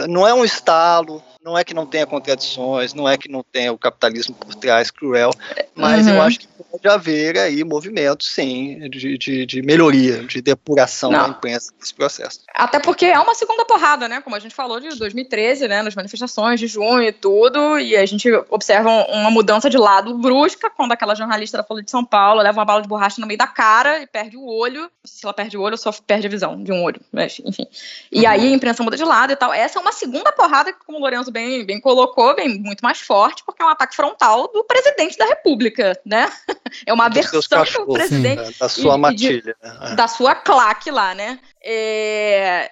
Não 0.08 0.26
é 0.26 0.34
um 0.34 0.44
estalo, 0.44 1.22
não 1.44 1.58
é 1.58 1.62
que 1.62 1.74
não 1.74 1.84
tenha 1.84 2.06
contradições, 2.06 2.94
não 2.94 3.06
é 3.06 3.18
que 3.18 3.30
não 3.30 3.42
tenha 3.42 3.70
o 3.70 3.76
capitalismo 3.76 4.34
por 4.34 4.54
trás 4.54 4.90
cruel, 4.90 5.30
mas 5.74 6.06
uhum. 6.06 6.14
eu 6.14 6.22
acho 6.22 6.40
que 6.40 6.48
pode 6.70 6.88
haver 6.88 7.38
aí 7.38 7.62
movimentos, 7.62 8.32
sim, 8.32 8.88
de, 8.88 9.18
de, 9.18 9.44
de 9.44 9.62
melhoria, 9.62 10.24
de 10.24 10.40
depuração 10.40 11.10
não. 11.10 11.22
da 11.22 11.28
imprensa 11.28 11.72
nesse 11.78 11.94
processo. 11.94 12.40
Até 12.54 12.80
porque 12.80 13.04
é 13.04 13.18
uma 13.18 13.34
segunda 13.34 13.64
porrada, 13.64 14.08
né? 14.08 14.22
Como 14.22 14.34
a 14.34 14.38
gente 14.38 14.54
falou 14.54 14.80
de 14.80 14.88
2013, 14.88 15.68
né? 15.68 15.82
Nas 15.82 15.94
manifestações 15.94 16.58
de 16.58 16.66
junho 16.66 17.02
e 17.02 17.12
tudo, 17.12 17.78
e 17.78 17.94
a 17.94 18.06
gente 18.06 18.32
observa 18.48 18.88
uma 18.88 19.30
mudança 19.30 19.68
de 19.68 19.76
lado 19.76 20.16
brusca 20.18 20.70
quando 20.70 20.92
aquela 20.92 21.14
jornalista 21.14 21.58
da 21.58 21.64
Folha 21.64 21.82
de 21.82 21.90
São 21.90 22.04
Paulo 22.04 22.40
leva 22.40 22.58
uma 22.58 22.64
bala 22.64 22.80
de 22.80 22.88
borracha 22.88 23.20
no 23.20 23.26
meio 23.26 23.38
da 23.38 23.46
cara 23.46 24.00
e 24.00 24.06
perde 24.06 24.36
o 24.36 24.46
olho. 24.46 24.90
Se 25.04 25.26
ela 25.26 25.34
perde 25.34 25.58
o 25.58 25.60
olho, 25.60 25.76
só 25.76 25.92
perde 25.92 26.26
a 26.26 26.30
visão 26.30 26.62
de 26.62 26.72
um 26.72 26.82
olho, 26.82 27.00
mas 27.12 27.40
enfim. 27.44 27.66
E 28.10 28.22
uhum. 28.22 28.28
aí 28.28 28.52
a 28.52 28.56
imprensa 28.56 28.82
muda 28.82 28.96
de 28.96 29.04
lado 29.04 29.32
e 29.32 29.36
tal. 29.36 29.52
Essa 29.52 29.78
é 29.78 29.82
uma 29.82 29.92
segunda 29.92 30.32
porrada 30.32 30.72
que, 30.72 30.78
como 30.84 30.98
o 30.98 31.00
Lourenço 31.00 31.30
bem, 31.34 31.66
bem 31.66 31.80
colocou, 31.80 32.34
bem 32.36 32.60
muito 32.60 32.80
mais 32.80 33.00
forte, 33.00 33.42
porque 33.44 33.60
é 33.60 33.66
um 33.66 33.70
ataque 33.70 33.96
frontal 33.96 34.48
do 34.52 34.62
presidente 34.62 35.18
da 35.18 35.26
República, 35.26 36.00
né? 36.06 36.30
É 36.86 36.92
uma 36.92 37.08
versão 37.08 37.40
do 37.86 37.92
presidente. 37.92 38.46
Sim, 38.46 38.54
da 38.58 38.68
sua 38.68 38.98
matilha. 38.98 39.40
De, 39.42 39.54
né? 39.62 39.94
da 39.94 40.08
sua 40.08 40.34
claque 40.34 40.90
lá, 40.90 41.14
né? 41.14 41.38
É, 41.62 42.68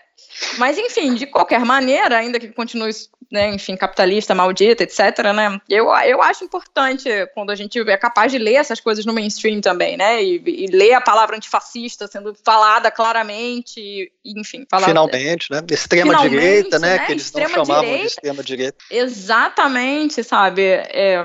mas, 0.59 0.79
enfim, 0.79 1.15
de 1.15 1.27
qualquer 1.27 1.65
maneira, 1.65 2.19
ainda 2.19 2.39
que 2.39 2.49
continue, 2.49 2.91
né, 3.31 3.55
enfim, 3.55 3.77
capitalista, 3.77 4.35
maldita, 4.35 4.83
etc., 4.83 5.33
né, 5.35 5.61
eu, 5.69 5.87
eu 6.05 6.23
acho 6.23 6.45
importante 6.45 7.09
quando 7.35 7.51
a 7.51 7.55
gente 7.55 7.79
é 7.79 7.97
capaz 7.97 8.33
de 8.33 8.39
ler 8.39 8.55
essas 8.55 8.81
coisas 8.81 9.05
no 9.05 9.13
mainstream 9.13 9.61
também, 9.61 9.97
né, 9.97 10.23
e, 10.23 10.43
e 10.45 10.67
ler 10.67 10.95
a 10.95 11.01
palavra 11.01 11.37
antifascista 11.37 12.07
sendo 12.07 12.35
falada 12.45 12.91
claramente, 12.91 13.81
e, 13.81 14.11
enfim. 14.25 14.67
Falada, 14.71 14.91
Finalmente, 14.91 15.47
né, 15.51 15.61
extrema-direita, 15.71 16.79
né, 16.79 16.99
né, 16.99 17.07
que 17.07 17.13
eles 17.13 17.33
não 17.33 17.49
chamavam 17.49 17.97
de 17.97 18.07
extrema-direita. 18.07 18.79
Exatamente, 18.91 20.23
sabe, 20.23 20.63
é, 20.63 21.25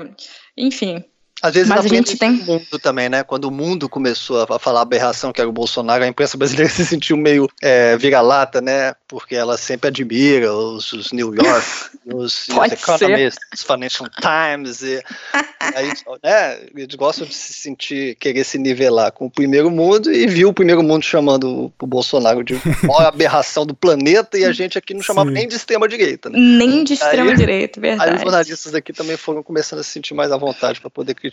enfim, 0.56 1.04
Às 1.40 1.54
vezes 1.54 1.68
Mas 1.68 1.84
a 1.84 1.88
gente 1.88 2.16
tem 2.16 2.32
mundo 2.32 2.78
também, 2.80 3.08
né? 3.08 3.22
Quando 3.22 3.44
o 3.44 3.50
mundo 3.50 3.88
começou 3.88 4.42
a 4.42 4.58
falar 4.58 4.80
a 4.80 4.82
aberração 4.82 5.32
que 5.32 5.40
era 5.40 5.48
o 5.48 5.52
Bolsonaro, 5.52 6.02
a 6.02 6.06
imprensa 6.08 6.36
brasileira 6.36 6.70
se 6.72 6.84
sentiu 6.84 7.16
meio 7.16 7.48
é, 7.62 7.96
vira-lata, 7.96 8.60
né? 8.60 8.94
Porque 9.06 9.36
ela 9.36 9.56
sempre 9.56 9.88
admira 9.88 10.52
os, 10.52 10.92
os 10.92 11.12
New 11.12 11.34
York, 11.34 11.66
os, 12.06 12.48
os 12.48 12.72
Economist, 12.72 13.38
os 13.54 13.62
Financial 13.62 14.08
Times, 14.20 14.82
e 14.82 15.02
aí, 15.74 15.92
né? 16.22 16.58
Eles 16.76 16.94
gostam 16.96 17.26
de 17.26 17.34
se 17.34 17.52
sentir, 17.52 18.16
querer 18.16 18.44
se 18.44 18.58
nivelar 18.58 19.12
com 19.12 19.26
o 19.26 19.30
primeiro 19.30 19.70
mundo 19.70 20.12
e 20.12 20.26
viu 20.26 20.48
o 20.48 20.52
primeiro 20.52 20.82
mundo 20.82 21.04
chamando 21.04 21.72
o 21.80 21.86
Bolsonaro 21.86 22.42
de 22.42 22.60
maior 22.82 23.06
aberração 23.06 23.64
do 23.64 23.74
planeta 23.74 24.36
e 24.36 24.44
a 24.44 24.52
gente 24.52 24.76
aqui 24.76 24.92
não 24.92 25.02
chamava 25.02 25.28
Sim. 25.28 25.34
nem 25.34 25.48
de 25.48 25.54
extrema-direita, 25.54 26.28
né? 26.30 26.38
Nem 26.38 26.82
de 26.82 26.94
extrema-direita, 26.94 27.80
verdade. 27.80 28.10
Aí 28.10 28.16
os 28.16 28.22
jornalistas 28.22 28.74
aqui 28.74 28.92
também 28.92 29.16
foram 29.16 29.42
começando 29.42 29.78
a 29.78 29.82
se 29.82 29.90
sentir 29.90 30.14
mais 30.14 30.32
à 30.32 30.36
vontade 30.36 30.80
para 30.80 30.90
poder 30.90 31.14
criticar. 31.14 31.27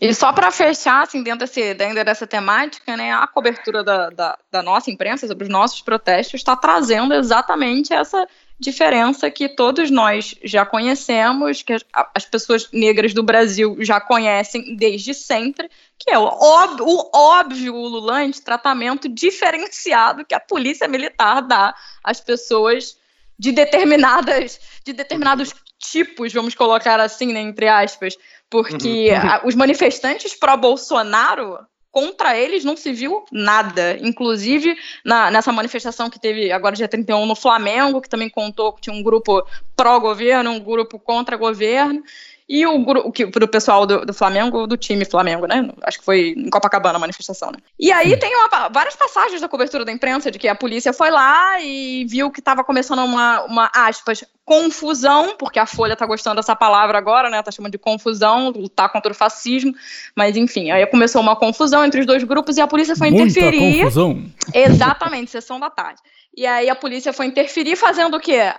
E 0.00 0.12
só 0.14 0.32
para 0.32 0.50
fechar, 0.50 1.02
assim, 1.02 1.22
dentro 1.22 1.40
desse, 1.40 1.76
ainda 1.80 2.04
dessa 2.04 2.26
temática, 2.26 2.96
né, 2.96 3.12
a 3.12 3.26
cobertura 3.26 3.84
da, 3.84 4.08
da, 4.08 4.38
da 4.50 4.62
nossa 4.62 4.90
imprensa 4.90 5.26
sobre 5.26 5.44
os 5.44 5.50
nossos 5.50 5.82
protestos 5.82 6.40
está 6.40 6.56
trazendo 6.56 7.12
exatamente 7.12 7.92
essa 7.92 8.26
diferença 8.58 9.30
que 9.30 9.50
todos 9.50 9.90
nós 9.90 10.34
já 10.42 10.64
conhecemos, 10.64 11.62
que 11.62 11.74
as, 11.74 11.84
as, 12.14 12.24
pessoas 12.24 12.70
negras 12.72 13.12
do 13.12 13.22
Brasil 13.22 13.76
já 13.80 14.00
conhecem 14.00 14.76
desde 14.76 15.12
sempre, 15.12 15.70
que 15.98 16.10
é 16.10 16.18
o 16.18 16.24
óbvio, 16.24 16.86
o 16.86 17.10
óbvio 17.14 17.74
ululante 17.74 18.40
tratamento 18.40 19.10
diferenciado 19.10 20.24
que 20.24 20.34
a 20.34 20.40
polícia 20.40 20.88
militar 20.88 21.42
dá 21.42 21.74
às 22.02 22.18
pessoas 22.18 22.96
de 23.38 23.52
determinadas 23.52 24.58
de 24.82 24.94
determinados 24.94 25.52
tipos, 25.78 26.32
vamos 26.32 26.54
colocar 26.54 26.98
assim, 26.98 27.32
né, 27.32 27.40
entre 27.40 27.68
aspas, 27.68 28.16
porque 28.50 29.10
uhum. 29.10 29.30
a, 29.30 29.42
os 29.44 29.54
manifestantes 29.54 30.34
pró-Bolsonaro 30.34 31.58
contra 31.90 32.36
eles 32.36 32.62
não 32.62 32.76
se 32.76 32.92
viu 32.92 33.24
nada. 33.32 33.96
Inclusive, 34.02 34.76
na, 35.02 35.30
nessa 35.30 35.50
manifestação 35.50 36.10
que 36.10 36.20
teve 36.20 36.52
agora 36.52 36.76
dia 36.76 36.86
31 36.86 37.24
no 37.24 37.34
Flamengo, 37.34 38.02
que 38.02 38.08
também 38.08 38.28
contou 38.28 38.74
que 38.74 38.82
tinha 38.82 38.94
um 38.94 39.02
grupo 39.02 39.42
pró-governo, 39.74 40.50
um 40.50 40.60
grupo 40.60 40.98
contra-governo. 40.98 42.02
E 42.48 42.64
o 42.64 42.78
grupo 42.78 43.12
pro 43.32 43.48
pessoal 43.48 43.84
do, 43.84 44.06
do, 44.06 44.14
Flamengo, 44.14 44.68
do 44.68 44.76
time 44.76 45.04
Flamengo, 45.04 45.46
né? 45.46 45.68
Acho 45.82 45.98
que 45.98 46.04
foi 46.04 46.28
em 46.36 46.48
Copacabana 46.48 46.94
a 46.96 47.00
manifestação, 47.00 47.50
né? 47.50 47.58
E 47.78 47.90
aí 47.90 48.16
tem 48.16 48.36
uma, 48.36 48.68
várias 48.68 48.94
passagens 48.94 49.40
da 49.40 49.48
cobertura 49.48 49.84
da 49.84 49.90
imprensa 49.90 50.30
de 50.30 50.38
que 50.38 50.46
a 50.46 50.54
polícia 50.54 50.92
foi 50.92 51.10
lá 51.10 51.60
e 51.60 52.04
viu 52.04 52.30
que 52.30 52.38
estava 52.38 52.62
começando 52.62 53.00
uma, 53.00 53.42
uma, 53.42 53.70
aspas, 53.74 54.22
confusão, 54.44 55.34
porque 55.36 55.58
a 55.58 55.66
Folha 55.66 55.96
tá 55.96 56.06
gostando 56.06 56.36
dessa 56.36 56.54
palavra 56.54 56.96
agora, 56.96 57.28
né? 57.28 57.42
Tá 57.42 57.50
chamando 57.50 57.72
de 57.72 57.78
confusão, 57.78 58.50
lutar 58.50 58.92
contra 58.92 59.10
o 59.10 59.14
fascismo. 59.14 59.74
Mas 60.14 60.36
enfim, 60.36 60.70
aí 60.70 60.86
começou 60.86 61.20
uma 61.20 61.34
confusão 61.34 61.84
entre 61.84 61.98
os 61.98 62.06
dois 62.06 62.22
grupos 62.22 62.56
e 62.56 62.60
a 62.60 62.68
polícia 62.68 62.94
foi 62.94 63.10
Muita 63.10 63.28
interferir. 63.28 63.78
Confusão. 63.78 64.24
Exatamente, 64.54 65.32
sessão 65.32 65.58
da 65.58 65.68
tarde. 65.68 66.00
E 66.36 66.46
aí 66.46 66.70
a 66.70 66.76
polícia 66.76 67.12
foi 67.12 67.26
interferir 67.26 67.74
fazendo 67.74 68.16
o 68.16 68.20
quê? 68.20 68.52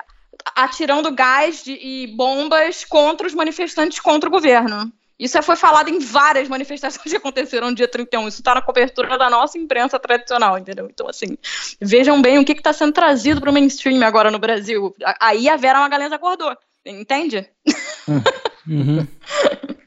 Atirando 0.55 1.11
gás 1.11 1.63
de, 1.63 1.73
e 1.73 2.07
bombas 2.07 2.85
contra 2.85 3.27
os 3.27 3.33
manifestantes 3.33 3.99
contra 3.99 4.29
o 4.29 4.31
governo. 4.31 4.91
Isso 5.19 5.41
foi 5.41 5.55
falado 5.55 5.89
em 5.89 5.99
várias 5.99 6.47
manifestações 6.49 7.09
que 7.09 7.15
aconteceram 7.15 7.69
no 7.69 7.75
dia 7.75 7.87
31. 7.87 8.27
Isso 8.27 8.39
está 8.39 8.55
na 8.55 8.61
cobertura 8.61 9.17
da 9.17 9.29
nossa 9.29 9.57
imprensa 9.57 9.99
tradicional, 9.99 10.57
entendeu? 10.57 10.87
Então, 10.89 11.07
assim, 11.07 11.37
vejam 11.81 12.21
bem 12.21 12.37
o 12.37 12.45
que 12.45 12.51
está 12.51 12.71
sendo 12.71 12.93
trazido 12.93 13.41
para 13.41 13.49
o 13.49 13.53
mainstream 13.53 14.05
agora 14.05 14.29
no 14.29 14.39
Brasil. 14.39 14.95
Aí 15.19 15.49
a 15.49 15.57
Vera 15.57 15.79
Magalhães 15.79 16.11
acordou, 16.11 16.55
entende? 16.85 17.49
Uhum. 18.69 19.07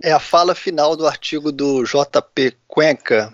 É 0.03 0.11
a 0.11 0.19
fala 0.19 0.55
final 0.55 0.97
do 0.97 1.07
artigo 1.07 1.53
do 1.53 1.85
JP 1.85 2.57
Cuenca. 2.67 3.31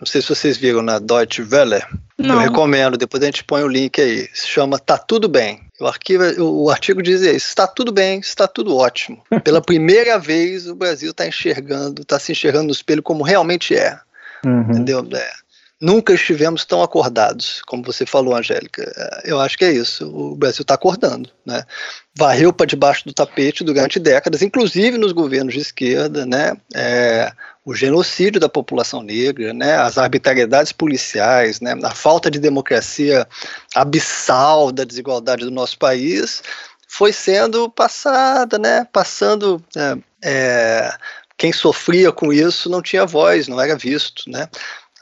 Não 0.00 0.06
sei 0.06 0.22
se 0.22 0.28
vocês 0.30 0.56
viram 0.56 0.80
na 0.80 0.98
Deutsche 0.98 1.42
Welle. 1.42 1.82
Não. 2.18 2.36
Eu 2.36 2.40
recomendo, 2.40 2.96
depois 2.96 3.22
a 3.22 3.26
gente 3.26 3.44
põe 3.44 3.62
o 3.62 3.68
link 3.68 4.00
aí. 4.00 4.28
Se 4.32 4.48
chama 4.48 4.78
Tá 4.78 4.96
Tudo 4.96 5.28
Bem. 5.28 5.60
O, 5.78 5.86
arquivo, 5.86 6.24
o 6.42 6.70
artigo 6.70 7.02
diz 7.02 7.20
isso, 7.22 7.48
está 7.48 7.66
tudo 7.66 7.90
bem, 7.90 8.20
está 8.20 8.46
tudo 8.46 8.76
ótimo. 8.76 9.22
Pela 9.44 9.62
primeira 9.62 10.18
vez 10.18 10.66
o 10.66 10.74
Brasil 10.74 11.10
está 11.10 11.26
enxergando, 11.26 12.02
está 12.02 12.18
se 12.18 12.32
enxergando 12.32 12.66
no 12.66 12.72
espelho 12.72 13.02
como 13.02 13.24
realmente 13.24 13.74
é. 13.74 13.98
Uhum. 14.44 14.60
Entendeu? 14.60 15.06
É. 15.14 15.30
Nunca 15.80 16.12
estivemos 16.12 16.66
tão 16.66 16.82
acordados, 16.82 17.62
como 17.66 17.82
você 17.82 18.04
falou, 18.04 18.36
Angélica. 18.36 18.82
É, 18.94 19.32
eu 19.32 19.40
acho 19.40 19.56
que 19.56 19.64
é 19.64 19.72
isso. 19.72 20.06
O 20.06 20.36
Brasil 20.36 20.60
está 20.60 20.74
acordando. 20.74 21.30
Né? 21.46 21.64
Varreu 22.14 22.52
para 22.52 22.66
debaixo 22.66 23.06
do 23.06 23.14
tapete 23.14 23.64
durante 23.64 23.98
décadas, 23.98 24.42
inclusive 24.42 24.98
nos 24.98 25.12
governos 25.12 25.54
de 25.54 25.60
esquerda, 25.60 26.26
né? 26.26 26.54
É, 26.74 27.32
o 27.64 27.74
genocídio 27.74 28.40
da 28.40 28.48
população 28.48 29.02
negra, 29.02 29.52
né, 29.52 29.76
as 29.76 29.98
arbitrariedades 29.98 30.72
policiais, 30.72 31.60
né, 31.60 31.74
a 31.82 31.94
falta 31.94 32.30
de 32.30 32.38
democracia 32.38 33.26
abissal 33.74 34.72
da 34.72 34.84
desigualdade 34.84 35.44
do 35.44 35.50
nosso 35.50 35.78
país 35.78 36.42
foi 36.88 37.12
sendo 37.12 37.70
passada, 37.70 38.58
né, 38.58 38.86
passando 38.92 39.62
é, 39.76 39.98
é, 40.24 40.94
quem 41.36 41.52
sofria 41.52 42.10
com 42.12 42.32
isso 42.32 42.68
não 42.68 42.82
tinha 42.82 43.06
voz, 43.06 43.46
não 43.46 43.60
era 43.60 43.76
visto, 43.76 44.28
né? 44.28 44.48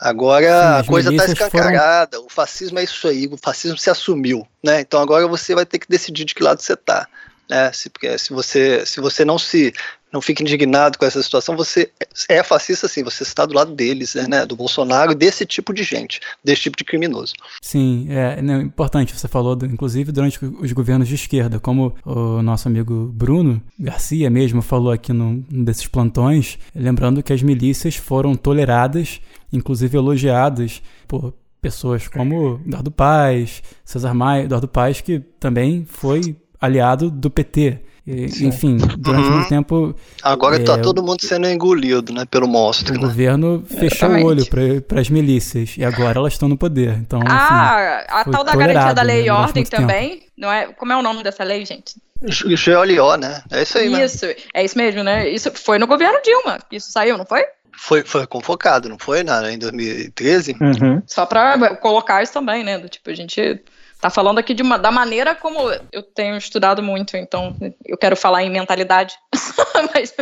Agora 0.00 0.46
Sim, 0.46 0.80
a 0.80 0.84
coisa 0.84 1.10
está 1.10 1.24
escancarada, 1.24 2.16
foram... 2.18 2.26
o 2.26 2.30
fascismo 2.30 2.78
é 2.78 2.84
isso 2.84 3.08
aí, 3.08 3.26
o 3.26 3.36
fascismo 3.36 3.76
se 3.76 3.90
assumiu, 3.90 4.46
né? 4.62 4.80
Então 4.80 5.00
agora 5.00 5.26
você 5.26 5.56
vai 5.56 5.66
ter 5.66 5.80
que 5.80 5.88
decidir 5.88 6.24
de 6.24 6.36
que 6.36 6.42
lado 6.42 6.62
você 6.62 6.74
está. 6.74 7.08
Né? 7.50 7.72
Se, 7.72 7.90
porque 7.90 8.16
se 8.16 8.32
você, 8.32 8.86
se 8.86 9.00
você 9.00 9.24
não 9.24 9.38
se 9.38 9.74
não 10.12 10.20
fica 10.20 10.42
indignado 10.42 10.98
com 10.98 11.04
essa 11.04 11.22
situação, 11.22 11.56
você 11.56 11.90
é 12.28 12.42
fascista 12.42 12.88
sim, 12.88 13.02
você 13.02 13.22
está 13.22 13.44
do 13.44 13.54
lado 13.54 13.74
deles, 13.74 14.14
né, 14.14 14.46
do 14.46 14.56
Bolsonaro, 14.56 15.14
desse 15.14 15.44
tipo 15.44 15.72
de 15.72 15.82
gente, 15.82 16.20
desse 16.42 16.62
tipo 16.62 16.76
de 16.76 16.84
criminoso. 16.84 17.34
Sim, 17.60 18.06
é 18.10 18.40
não, 18.40 18.60
importante, 18.60 19.14
você 19.14 19.28
falou, 19.28 19.58
inclusive, 19.62 20.12
durante 20.12 20.44
os 20.44 20.72
governos 20.72 21.08
de 21.08 21.14
esquerda, 21.14 21.60
como 21.60 21.94
o 22.04 22.42
nosso 22.42 22.68
amigo 22.68 23.10
Bruno 23.14 23.62
Garcia 23.78 24.30
mesmo 24.30 24.62
falou 24.62 24.92
aqui 24.92 25.12
num, 25.12 25.44
num 25.50 25.64
desses 25.64 25.86
plantões, 25.86 26.58
lembrando 26.74 27.22
que 27.22 27.32
as 27.32 27.42
milícias 27.42 27.96
foram 27.96 28.34
toleradas, 28.34 29.20
inclusive 29.52 29.96
elogiadas 29.96 30.82
por 31.06 31.34
pessoas 31.60 32.06
como 32.08 32.60
Eduardo 32.66 32.90
Paes, 32.90 33.62
Cesar 33.84 34.14
Maia, 34.14 34.44
Eduardo 34.44 34.68
Paes, 34.68 35.00
que 35.00 35.20
também 35.40 35.84
foi 35.84 36.36
aliado 36.60 37.10
do 37.10 37.30
PT. 37.30 37.80
E, 38.10 38.46
enfim, 38.46 38.78
durante 38.96 39.26
uhum. 39.26 39.34
muito 39.34 39.48
tempo. 39.50 39.94
Agora 40.22 40.56
está 40.56 40.74
é, 40.74 40.78
todo 40.78 41.02
mundo 41.02 41.20
sendo 41.20 41.46
engolido, 41.46 42.10
né, 42.10 42.24
pelo 42.24 42.48
monstro. 42.48 42.94
O 42.94 42.96
né? 42.96 43.06
governo 43.06 43.62
fechou 43.68 44.08
o 44.08 44.24
olho 44.24 44.46
para 44.86 44.98
as 44.98 45.10
milícias 45.10 45.74
e 45.76 45.84
agora 45.84 46.18
elas 46.18 46.32
estão 46.32 46.48
no 46.48 46.56
poder. 46.56 46.94
Então, 46.94 47.20
ah, 47.26 48.02
a 48.08 48.24
tal 48.24 48.42
da 48.42 48.56
garantia 48.56 48.94
da 48.94 49.02
lei 49.02 49.20
né, 49.20 49.26
e 49.26 49.30
ordem 49.30 49.64
também. 49.64 50.10
Tempo. 50.20 50.28
Não 50.38 50.50
é? 50.50 50.68
Como 50.68 50.90
é 50.90 50.96
o 50.96 51.02
nome 51.02 51.22
dessa 51.22 51.44
lei, 51.44 51.66
gente? 51.66 51.96
GOLO, 52.22 53.16
né? 53.18 53.42
É 53.50 53.62
isso 53.62 53.76
aí, 53.76 54.02
Isso, 54.02 54.26
é 54.54 54.64
isso 54.64 54.78
mesmo, 54.78 55.02
né? 55.02 55.28
Isso 55.28 55.52
foi 55.54 55.78
no 55.78 55.86
governo 55.86 56.18
Dilma. 56.22 56.58
Isso 56.72 56.90
saiu, 56.90 57.18
não 57.18 57.26
foi? 57.26 57.44
Foi, 57.76 58.02
foi 58.04 58.26
convocado, 58.26 58.88
não 58.88 58.98
foi? 58.98 59.22
Na, 59.22 59.52
em 59.52 59.58
2013? 59.58 60.56
Uhum. 60.58 61.02
Só 61.06 61.26
para 61.26 61.76
colocar 61.76 62.22
isso 62.22 62.32
também, 62.32 62.64
né? 62.64 62.78
Do 62.78 62.88
tipo, 62.88 63.10
a 63.10 63.14
gente 63.14 63.60
tá 64.00 64.10
falando 64.10 64.38
aqui 64.38 64.54
de 64.54 64.62
uma, 64.62 64.78
da 64.78 64.90
maneira 64.90 65.34
como 65.34 65.58
eu 65.92 66.02
tenho 66.02 66.36
estudado 66.36 66.82
muito, 66.82 67.16
então 67.16 67.56
eu 67.84 67.96
quero 67.96 68.16
falar 68.16 68.44
em 68.44 68.50
mentalidade, 68.50 69.14
mas 69.92 70.14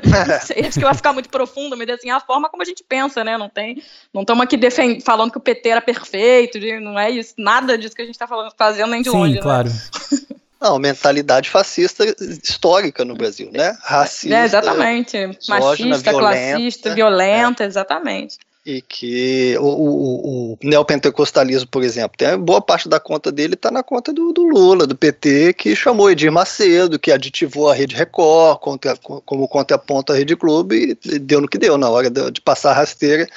sei, 0.47 0.67
acho 0.67 0.79
que 0.79 0.85
vai 0.85 0.95
ficar 0.95 1.13
muito 1.13 1.29
profundo, 1.29 1.77
mas 1.77 1.89
assim, 1.91 2.11
a 2.11 2.19
forma 2.21 2.49
como 2.49 2.63
a 2.63 2.67
gente 2.67 2.83
pensa, 2.83 3.23
né, 3.23 3.37
não 3.37 3.49
tem, 3.49 3.83
não 4.13 4.23
estamos 4.23 4.43
aqui 4.43 4.57
defend, 4.57 5.03
falando 5.03 5.31
que 5.31 5.39
o 5.39 5.43
PT 5.43 5.69
era 5.69 5.81
perfeito, 5.81 6.59
não 6.81 6.99
é 6.99 7.11
isso, 7.11 7.35
nada 7.37 7.77
disso 7.77 7.95
que 7.95 8.03
a 8.03 8.07
gente 8.07 8.15
está 8.15 8.27
fazendo 8.57 8.91
nem 8.91 9.03
de 9.03 9.11
Sim, 9.11 9.17
longe, 9.17 9.35
né? 9.35 9.43
claro. 9.43 9.69
Né? 9.69 9.75
Não, 10.59 10.79
mentalidade 10.79 11.51
fascista 11.51 12.03
histórica 12.43 13.05
no 13.05 13.15
Brasil, 13.15 13.51
né? 13.53 13.77
Racista. 13.83 14.35
É, 14.35 14.45
exatamente. 14.47 15.31
Machista, 15.47 16.11
classista, 16.11 16.95
violenta, 16.95 17.63
é. 17.63 17.67
exatamente 17.67 18.39
e 18.67 18.83
que 18.83 19.57
o, 19.61 19.65
o, 19.65 20.53
o, 20.53 20.59
neopentecostalismo, 20.61 21.69
por 21.69 21.85
exemplo, 21.85 22.19
tem 22.19 22.37
boa 22.37 22.61
parte 22.61 22.89
da 22.89 22.99
conta 22.99 23.31
dele 23.31 23.55
está 23.55 23.71
na 23.71 23.81
conta 23.81 24.13
do, 24.13 24.33
do, 24.33 24.43
Lula, 24.43 24.89
do 24.89 24.97
PT, 24.97 25.53
que 25.53 25.77
chamou 25.77 26.11
Edir 26.11 26.33
Macedo, 26.33 26.99
que 26.99 27.13
aditivou 27.13 27.71
a 27.71 27.75
Rede 27.75 27.95
Record 27.95 28.59
contra, 28.59 28.97
como 28.97 29.47
contraponto 29.47 30.13
à 30.13 30.17
Rede 30.17 30.35
Clube 30.35 30.99
e 31.05 31.19
deu 31.21 31.41
no 31.41 31.47
que 31.47 31.59
deu. 31.59 31.79
Na 31.79 31.89
hora 31.89 32.11
de, 32.11 32.33
de 32.33 32.41
passar 32.41 32.73
a 32.73 32.75
rasteira, 32.75 33.29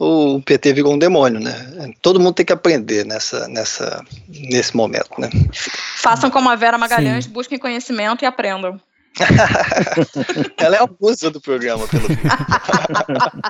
o 0.00 0.42
PT 0.42 0.72
virou 0.72 0.94
um 0.94 0.98
demônio, 0.98 1.38
né? 1.38 1.92
Todo 2.02 2.18
mundo 2.18 2.34
tem 2.34 2.44
que 2.44 2.52
aprender 2.52 3.06
nessa, 3.06 3.46
nessa, 3.46 4.04
nesse 4.28 4.76
momento, 4.76 5.12
né? 5.16 5.30
Façam 5.98 6.28
como 6.28 6.50
a 6.50 6.56
Vera 6.56 6.76
Magalhães, 6.76 7.26
Sim. 7.26 7.30
busquem 7.30 7.56
conhecimento 7.56 8.24
e 8.24 8.26
aprendam. 8.26 8.80
Ela 10.56 10.76
é 10.76 10.82
a 10.82 10.88
musa 11.00 11.30
do 11.30 11.40
programa, 11.40 11.86
pelo 11.88 12.08
menos. 12.08 12.22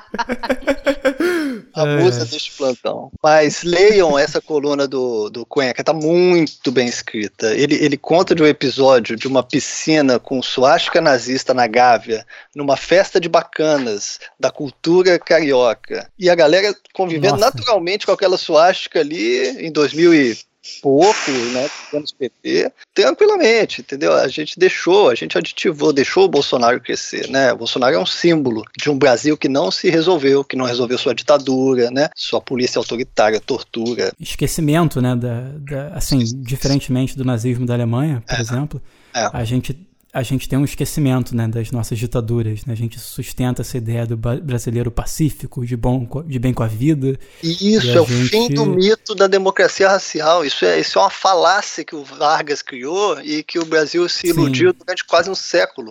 A 1.75 1.87
é. 1.87 1.97
musa 1.97 2.27
deste 2.27 2.53
plantão. 2.53 3.11
Mas 3.23 3.63
leiam 3.63 4.19
essa 4.19 4.41
coluna 4.41 4.87
do, 4.87 5.31
do 5.31 5.47
Cuenca, 5.47 5.83
tá 5.83 5.93
muito 5.93 6.71
bem 6.71 6.87
escrita. 6.87 7.55
Ele, 7.55 7.77
ele 7.77 7.97
conta 7.97 8.35
de 8.35 8.43
um 8.43 8.47
episódio 8.47 9.17
de 9.17 9.27
uma 9.27 9.43
piscina 9.43 10.19
com 10.19 10.43
suástica 10.43 11.01
nazista 11.01 11.55
na 11.55 11.67
Gávea, 11.67 12.27
numa 12.55 12.77
festa 12.77 13.19
de 13.19 13.29
bacanas 13.29 14.19
da 14.39 14.51
cultura 14.51 15.19
carioca. 15.19 16.11
E 16.19 16.29
a 16.29 16.35
galera 16.35 16.75
convivendo 16.93 17.37
Nossa. 17.37 17.57
naturalmente 17.57 18.05
com 18.05 18.13
aquela 18.13 18.37
suástica 18.37 19.01
ali 19.01 19.67
em 19.67 19.73
2000 19.73 20.15
e 20.15 20.39
pouco, 20.81 21.31
né, 21.53 21.69
anos 21.93 22.13
PT, 22.13 22.73
tranquilamente, 22.95 23.81
entendeu? 23.81 24.13
A 24.13 24.29
gente 24.29 24.59
deixou, 24.59 25.09
a 25.09 25.15
gente 25.15 25.37
aditivou, 25.37 25.93
deixou 25.93 26.25
o 26.25 26.29
Bolsonaro 26.29 26.81
crescer, 26.81 27.29
né? 27.29 27.53
O 27.53 27.59
Bolsonaro 27.59 27.95
é 27.95 27.99
um 27.99 28.07
símbolo 28.07 28.65
de 28.77 28.91
um 28.91 28.99
Brasil 28.99 29.37
que 29.37 29.49
não 29.49 29.71
se 29.71 29.91
resolveu, 29.91 30.45
que 30.45 30.57
não 30.57 30.65
resolveu 30.65 30.99
sua 30.99 31.15
ditadura, 31.15 31.91
né? 31.91 32.09
Sua 32.15 32.41
polícia 32.41 32.79
autoritária, 32.79 33.41
tortura. 33.41 34.13
Esquecimento, 34.19 35.01
né? 35.01 35.17
Da, 35.17 35.41
da 35.59 35.97
assim, 35.97 36.19
diferentemente 36.43 37.17
do 37.17 37.25
nazismo 37.25 37.67
da 37.67 37.75
Alemanha, 37.75 38.23
por 38.27 38.37
é. 38.37 38.41
exemplo, 38.41 38.83
é. 39.15 39.29
a 39.33 39.45
gente 39.45 39.77
a 40.13 40.23
gente 40.23 40.47
tem 40.47 40.59
um 40.59 40.65
esquecimento 40.65 41.35
né, 41.35 41.49
das 41.49 41.71
nossas 41.71 41.99
ditaduras. 41.99 42.67
Né? 42.67 42.75
A 42.75 42.77
gente 42.77 43.01
sustenta 43.01 43.63
essa 43.63 43.79
ideia 43.79 44.07
do 44.07 44.15
brasileiro 44.15 44.91
pacífico, 44.91 45.65
de, 45.65 45.75
bom, 45.75 46.07
de 46.27 46.39
bem 46.39 46.53
com 46.53 46.63
a 46.63 46.67
vida. 46.67 47.19
E 47.43 47.75
isso 47.75 47.87
e 47.87 47.97
é 47.97 48.01
o 48.01 48.05
fim 48.05 48.49
do 48.49 48.67
mito 48.67 49.15
da 49.15 49.27
democracia 49.27 49.89
racial. 49.89 50.45
Isso 50.45 50.67
é, 50.67 50.79
isso 50.79 50.99
é 50.99 51.03
uma 51.03 51.09
falácia 51.09 51.83
que 51.83 51.97
o 51.97 52.05
Vargas 52.05 52.61
criou 52.61 53.19
e 53.23 53.43
que 53.43 53.59
o 53.59 53.65
Brasil 53.65 54.07
se 54.07 54.27
iludiu 54.27 54.73
Sim. 54.73 54.77
durante 54.79 55.05
quase 55.07 55.31
um 55.31 55.35
século. 55.35 55.91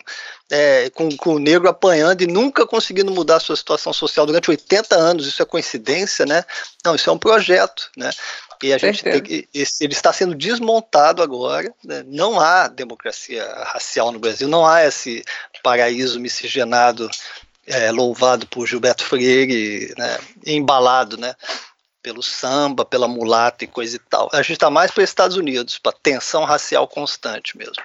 É, 0.51 0.89
com, 0.89 1.09
com, 1.15 1.35
o 1.35 1.39
negro 1.39 1.69
apanhando 1.69 2.21
e 2.21 2.27
nunca 2.27 2.67
conseguindo 2.67 3.09
mudar 3.09 3.37
a 3.37 3.39
sua 3.39 3.55
situação 3.55 3.93
social 3.93 4.25
durante 4.25 4.51
80 4.51 4.95
anos. 4.95 5.25
Isso 5.25 5.41
é 5.41 5.45
coincidência, 5.45 6.25
né? 6.25 6.43
Não, 6.85 6.93
isso 6.93 7.09
é 7.09 7.13
um 7.13 7.17
projeto, 7.17 7.89
né? 7.97 8.11
E 8.63 8.73
a 8.73 8.77
gente 8.77 9.03
tem 9.03 9.21
que, 9.21 9.47
ele 9.53 9.93
está 9.93 10.13
sendo 10.13 10.35
desmontado 10.35 11.21
agora. 11.21 11.73
Né? 11.83 12.03
Não 12.07 12.39
há 12.39 12.67
democracia 12.67 13.45
racial 13.65 14.11
no 14.11 14.19
Brasil, 14.19 14.47
não 14.47 14.65
há 14.65 14.83
esse 14.83 15.23
paraíso 15.63 16.19
miscigenado 16.19 17.09
é, 17.65 17.91
louvado 17.91 18.45
por 18.47 18.67
Gilberto 18.67 19.03
Freire, 19.03 19.93
né? 19.97 20.17
embalado, 20.45 21.17
né? 21.17 21.33
pelo 22.03 22.23
samba, 22.23 22.83
pela 22.83 23.07
mulata 23.07 23.63
e 23.63 23.67
coisa 23.67 23.95
e 23.95 23.99
tal. 23.99 24.29
A 24.33 24.41
gente 24.41 24.53
está 24.53 24.69
mais 24.69 24.91
para 24.91 25.03
os 25.03 25.09
Estados 25.09 25.37
Unidos, 25.37 25.77
para 25.77 25.91
tensão 25.91 26.43
racial 26.43 26.87
constante 26.87 27.57
mesmo. 27.57 27.75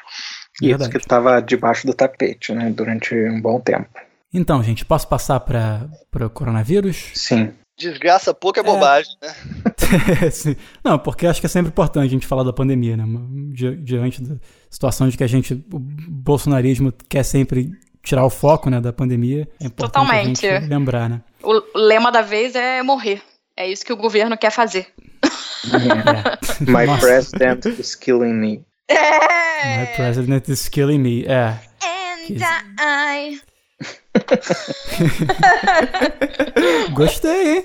Isso 0.63 0.89
que 0.89 0.97
estava 0.97 1.41
debaixo 1.41 1.87
do 1.87 1.93
tapete, 1.93 2.53
né, 2.53 2.71
durante 2.71 3.15
um 3.15 3.41
bom 3.41 3.61
tempo. 3.61 3.89
Então, 4.33 4.63
gente, 4.63 4.85
posso 4.85 5.07
passar 5.07 5.41
para 5.41 5.89
o 6.15 6.31
coronavírus? 6.31 7.11
Sim. 7.15 7.53
Desgraça 7.79 8.33
pouco 8.33 8.59
é, 8.59 8.63
é. 8.63 8.65
bobagem, 8.65 9.13
né? 9.23 9.35
Não, 10.83 10.99
porque 10.99 11.27
acho 11.27 11.41
que 11.41 11.47
é 11.47 11.49
sempre 11.49 11.69
importante 11.69 12.07
a 12.07 12.11
gente 12.11 12.27
falar 12.27 12.43
da 12.43 12.53
pandemia, 12.53 12.97
né? 12.97 13.05
Di 13.53 13.77
diante 13.77 14.23
da 14.23 14.37
situação 14.71 15.09
de 15.09 15.17
que 15.17 15.23
a 15.23 15.27
gente, 15.27 15.53
o 15.55 15.79
bolsonarismo 15.79 16.93
quer 17.09 17.23
sempre 17.23 17.71
tirar 18.03 18.25
o 18.25 18.31
foco 18.31 18.71
né, 18.71 18.81
da 18.81 18.93
pandemia. 18.93 19.49
É 19.61 19.67
importante 19.67 19.93
Totalmente. 19.93 20.47
a 20.47 20.61
gente 20.61 20.69
lembrar, 20.71 21.11
né? 21.11 21.21
O 21.43 21.63
lema 21.75 22.11
da 22.11 22.23
vez 22.23 22.55
é 22.55 22.83
morrer. 22.83 23.21
É 23.57 23.69
isso 23.69 23.85
que 23.85 23.93
o 23.93 23.97
governo 23.97 24.37
quer 24.39 24.51
fazer. 24.51 24.87
É. 25.25 26.65
My 26.71 26.87
Nossa. 26.87 27.07
president 27.07 27.67
is 27.67 27.95
killing 27.95 28.35
me. 28.35 28.65
É. 28.89 29.81
My 29.81 29.97
president 29.97 30.49
is 30.49 30.69
killing 30.69 30.99
me. 30.99 31.25
É. 31.27 31.59
And 31.83 32.43
I 32.79 33.41
Gostei, 36.93 37.57
hein? 37.57 37.65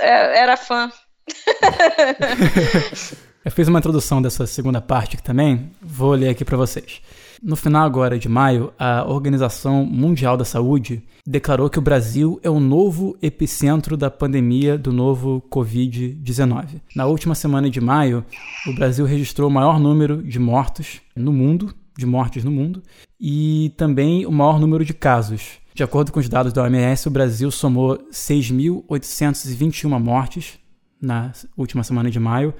É, 0.00 0.38
era 0.38 0.56
fã. 0.56 0.90
Eu 3.44 3.50
fiz 3.50 3.66
uma 3.66 3.80
introdução 3.80 4.22
dessa 4.22 4.46
segunda 4.46 4.80
parte 4.80 5.16
aqui 5.16 5.24
também, 5.24 5.72
vou 5.80 6.12
ler 6.12 6.28
aqui 6.28 6.44
para 6.44 6.56
vocês. 6.56 7.02
No 7.42 7.56
final 7.56 7.84
agora 7.84 8.16
de 8.16 8.28
maio, 8.28 8.72
a 8.78 9.04
Organização 9.04 9.84
Mundial 9.84 10.36
da 10.36 10.44
Saúde 10.44 11.02
declarou 11.26 11.68
que 11.68 11.78
o 11.78 11.82
Brasil 11.82 12.38
é 12.44 12.48
o 12.48 12.60
novo 12.60 13.18
epicentro 13.20 13.96
da 13.96 14.08
pandemia 14.08 14.78
do 14.78 14.92
novo 14.92 15.42
Covid-19. 15.50 16.80
Na 16.94 17.06
última 17.06 17.34
semana 17.34 17.68
de 17.68 17.80
maio, 17.80 18.24
o 18.64 18.72
Brasil 18.72 19.04
registrou 19.04 19.48
o 19.48 19.52
maior 19.52 19.80
número 19.80 20.22
de 20.22 20.38
mortos 20.38 21.00
no 21.16 21.32
mundo, 21.32 21.74
de 22.02 22.06
mortes 22.06 22.44
no 22.44 22.50
mundo, 22.50 22.82
e 23.18 23.72
também 23.76 24.26
o 24.26 24.32
maior 24.32 24.58
número 24.58 24.84
de 24.84 24.92
casos. 24.92 25.60
De 25.74 25.82
acordo 25.82 26.12
com 26.12 26.20
os 26.20 26.28
dados 26.28 26.52
da 26.52 26.62
OMS, 26.62 27.08
o 27.08 27.10
Brasil 27.10 27.50
somou 27.50 27.96
6.821 28.10 29.98
mortes 29.98 30.58
na 31.00 31.32
última 31.56 31.82
semana 31.82 32.10
de 32.10 32.20
maio, 32.20 32.52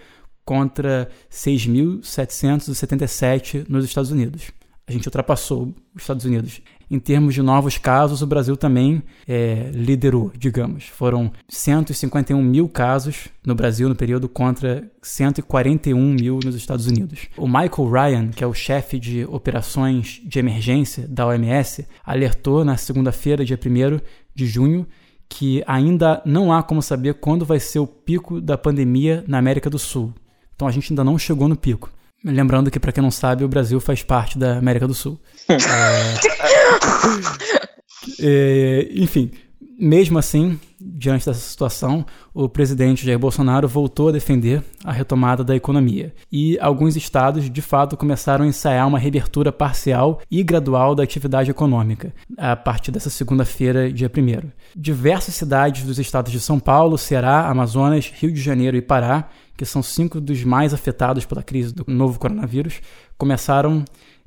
contra 0.45 1.11
6.777 1.31 3.67
nos 3.69 3.85
Estados 3.85 4.11
Unidos. 4.11 4.51
A 4.87 4.93
gente 4.93 5.07
ultrapassou 5.07 5.75
os 5.95 6.03
Estados 6.03 6.25
Unidos 6.25 6.63
em 6.93 6.99
termos 6.99 7.33
de 7.33 7.41
novos 7.41 7.79
casos, 7.79 8.21
o 8.21 8.27
Brasil 8.27 8.55
também 8.55 9.03
é, 9.27 9.71
liderou, 9.73 10.31
digamos. 10.37 10.85
Foram 10.85 11.33
151 11.49 12.43
mil 12.43 12.69
casos 12.69 13.29
no 13.47 13.55
Brasil 13.55 13.89
no 13.89 13.97
período 13.97 14.29
contra 14.29 14.85
141 15.01 15.99
mil 15.99 16.39
nos 16.45 16.55
Estados 16.55 16.87
Unidos. 16.87 17.29
O 17.35 17.47
Michael 17.47 17.91
Ryan, 17.91 18.29
que 18.29 18.45
é 18.45 18.47
o 18.47 18.53
chefe 18.53 18.99
de 18.99 19.25
operações 19.25 20.21
de 20.23 20.39
emergência 20.39 21.09
da 21.09 21.27
OMS, 21.27 21.87
alertou 22.05 22.63
na 22.63 22.77
segunda-feira, 22.77 23.43
dia 23.43 23.59
1 23.59 23.99
de 24.35 24.47
junho, 24.47 24.87
que 25.31 25.65
ainda 25.67 26.21
não 26.27 26.53
há 26.53 26.63
como 26.63 26.83
saber 26.83 27.15
quando 27.15 27.47
vai 27.47 27.59
ser 27.59 27.79
o 27.79 27.87
pico 27.87 28.39
da 28.39 28.59
pandemia 28.59 29.25
na 29.27 29.39
América 29.39 29.71
do 29.71 29.79
Sul. 29.79 30.13
Então 30.55 30.69
a 30.69 30.71
gente 30.71 30.93
ainda 30.93 31.03
não 31.03 31.19
chegou 31.19 31.49
no 31.49 31.57
pico. 31.57 31.91
Lembrando 32.25 32.71
que, 32.71 32.79
para 32.79 32.93
quem 32.93 33.03
não 33.03 33.11
sabe, 33.11 33.43
o 33.43 33.49
Brasil 33.49 33.81
faz 33.81 34.03
parte 34.03 34.39
da 34.39 34.59
América 34.59 34.87
do 34.87 34.95
Sul. 34.95 35.19
é... 35.49 36.52
é, 38.21 38.89
enfim, 38.95 39.31
mesmo 39.79 40.19
assim, 40.19 40.61
diante 40.81 41.27
dessa 41.27 41.41
situação, 41.41 42.07
o 42.33 42.49
presidente 42.49 43.05
Jair 43.05 43.19
Bolsonaro 43.19 43.67
voltou 43.67 44.09
a 44.09 44.13
defender 44.13 44.63
a 44.85 44.93
retomada 44.93 45.43
da 45.43 45.57
economia. 45.57 46.15
E 46.31 46.59
alguns 46.61 46.95
estados, 46.95 47.51
de 47.51 47.63
fato, 47.63 47.97
começaram 47.97 48.45
a 48.45 48.49
ensaiar 48.49 48.87
uma 48.87 48.99
reabertura 48.99 49.51
parcial 49.51 50.21
e 50.31 50.43
gradual 50.45 50.95
da 50.95 51.03
atividade 51.03 51.51
econômica, 51.51 52.15
a 52.39 52.55
partir 52.55 52.93
dessa 52.93 53.11
segunda-feira, 53.11 53.93
dia 53.93 54.09
1. 54.09 54.51
Diversas 54.77 55.35
cidades 55.35 55.85
dos 55.85 55.99
estados 55.99 56.31
de 56.31 56.39
São 56.39 56.61
Paulo, 56.61 56.97
Ceará, 56.97 57.49
Amazonas, 57.49 58.13
Rio 58.15 58.33
de 58.33 58.41
Janeiro 58.41 58.77
e 58.77 58.83
Pará 58.83 59.31
que 59.57 59.67
são 59.67 59.83
cinco 59.83 60.21
dos 60.21 60.43
mais 60.43 60.75
afetados 60.75 61.25
pela 61.25 61.43
crise 61.43 61.73
do 61.73 61.85
novo 61.87 62.19
coronavírus, 62.19 62.81
começaram 63.17 63.85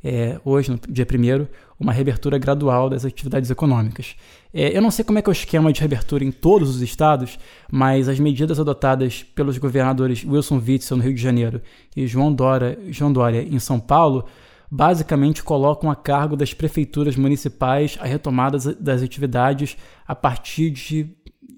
é, 0.08 0.40
hoje, 0.46 0.70
no 0.70 0.80
dia 0.88 1.04
1 1.04 1.48
uma 1.80 1.92
reabertura 1.92 2.38
gradual 2.38 2.92
das 2.92 3.04
atividades 3.04 3.50
econômicas. 3.50 4.16
É, 4.54 4.78
eu 4.78 4.82
não 4.82 4.92
sei 4.92 5.04
como 5.04 5.18
é 5.18 5.22
que 5.22 5.28
é 5.28 5.32
o 5.32 5.34
esquema 5.34 5.74
de 5.74 5.80
reabertura 5.80 6.24
em 6.24 6.32
todos 6.32 6.70
os 6.70 6.82
estados, 6.84 7.40
mas 7.72 8.08
as 8.08 8.20
medidas 8.20 8.60
adotadas 8.60 9.24
pelos 9.24 9.58
governadores 9.58 10.24
Wilson 10.24 10.62
Witzel 10.66 10.98
no 10.98 11.04
Rio 11.04 11.16
de 11.16 11.22
Janeiro 11.22 11.60
e 11.98 12.06
João 12.06 12.32
Dória, 12.32 12.78
João 12.90 13.12
Dória 13.12 13.42
em 13.42 13.58
São 13.58 13.80
Paulo 13.80 14.26
basicamente 14.70 15.44
colocam 15.44 15.90
a 15.90 15.96
cargo 15.96 16.38
das 16.38 16.54
prefeituras 16.54 17.16
municipais 17.16 17.98
a 18.00 18.06
retomada 18.06 18.60
das 18.76 19.02
atividades 19.02 19.76
a 20.08 20.14
partir 20.14 20.70
de 20.70 21.16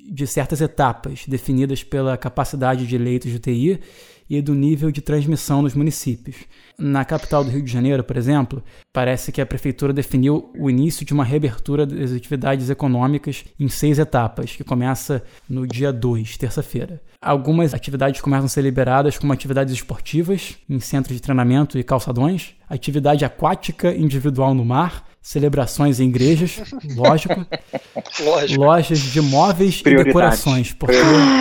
de 0.09 0.25
certas 0.25 0.61
etapas 0.61 1.25
definidas 1.27 1.83
pela 1.83 2.15
capacidade 2.15 2.87
de 2.87 2.97
leitos 2.97 3.29
de 3.29 3.35
UTI 3.35 3.81
e 4.30 4.41
do 4.41 4.53
nível 4.53 4.91
de 4.91 5.01
transmissão 5.01 5.61
nos 5.61 5.73
municípios. 5.73 6.36
Na 6.78 7.03
capital 7.03 7.43
do 7.43 7.49
Rio 7.49 7.61
de 7.61 7.71
Janeiro, 7.71 8.03
por 8.03 8.17
exemplo, 8.17 8.63
parece 8.93 9.32
que 9.32 9.41
a 9.41 9.45
prefeitura 9.45 9.91
definiu 9.91 10.51
o 10.57 10.69
início 10.69 11.05
de 11.05 11.13
uma 11.13 11.23
reabertura 11.23 11.86
das 11.86 12.11
atividades 12.11 12.69
econômicas 12.69 13.45
em 13.59 13.67
seis 13.67 13.97
etapas, 13.97 14.55
que 14.55 14.63
começa 14.63 15.23
no 15.49 15.65
dia 15.65 15.91
2, 15.91 16.38
terça-feira. 16.38 17.01
Algumas 17.19 17.73
atividades 17.73 18.21
começam 18.21 18.45
a 18.45 18.49
ser 18.49 18.61
liberadas 18.61 19.17
como 19.17 19.34
atividades 19.34 19.73
esportivas 19.73 20.55
em 20.69 20.80
centros 20.80 21.15
de 21.15 21.21
treinamento 21.21 21.80
e 21.80 21.84
calçadões, 21.84 22.53
atividade 22.69 23.25
aquática 23.25 23.91
individual 23.95 24.53
no 24.53 24.63
mar, 24.63 25.06
celebrações 25.22 25.99
em 25.99 26.07
igrejas, 26.07 26.61
lógico. 26.95 27.36
lógico. 28.24 28.63
Lojas 28.63 28.99
de 28.99 29.22
móveis 29.22 29.82
e 29.86 29.95
decorações. 30.03 30.72
Porque 30.72 30.95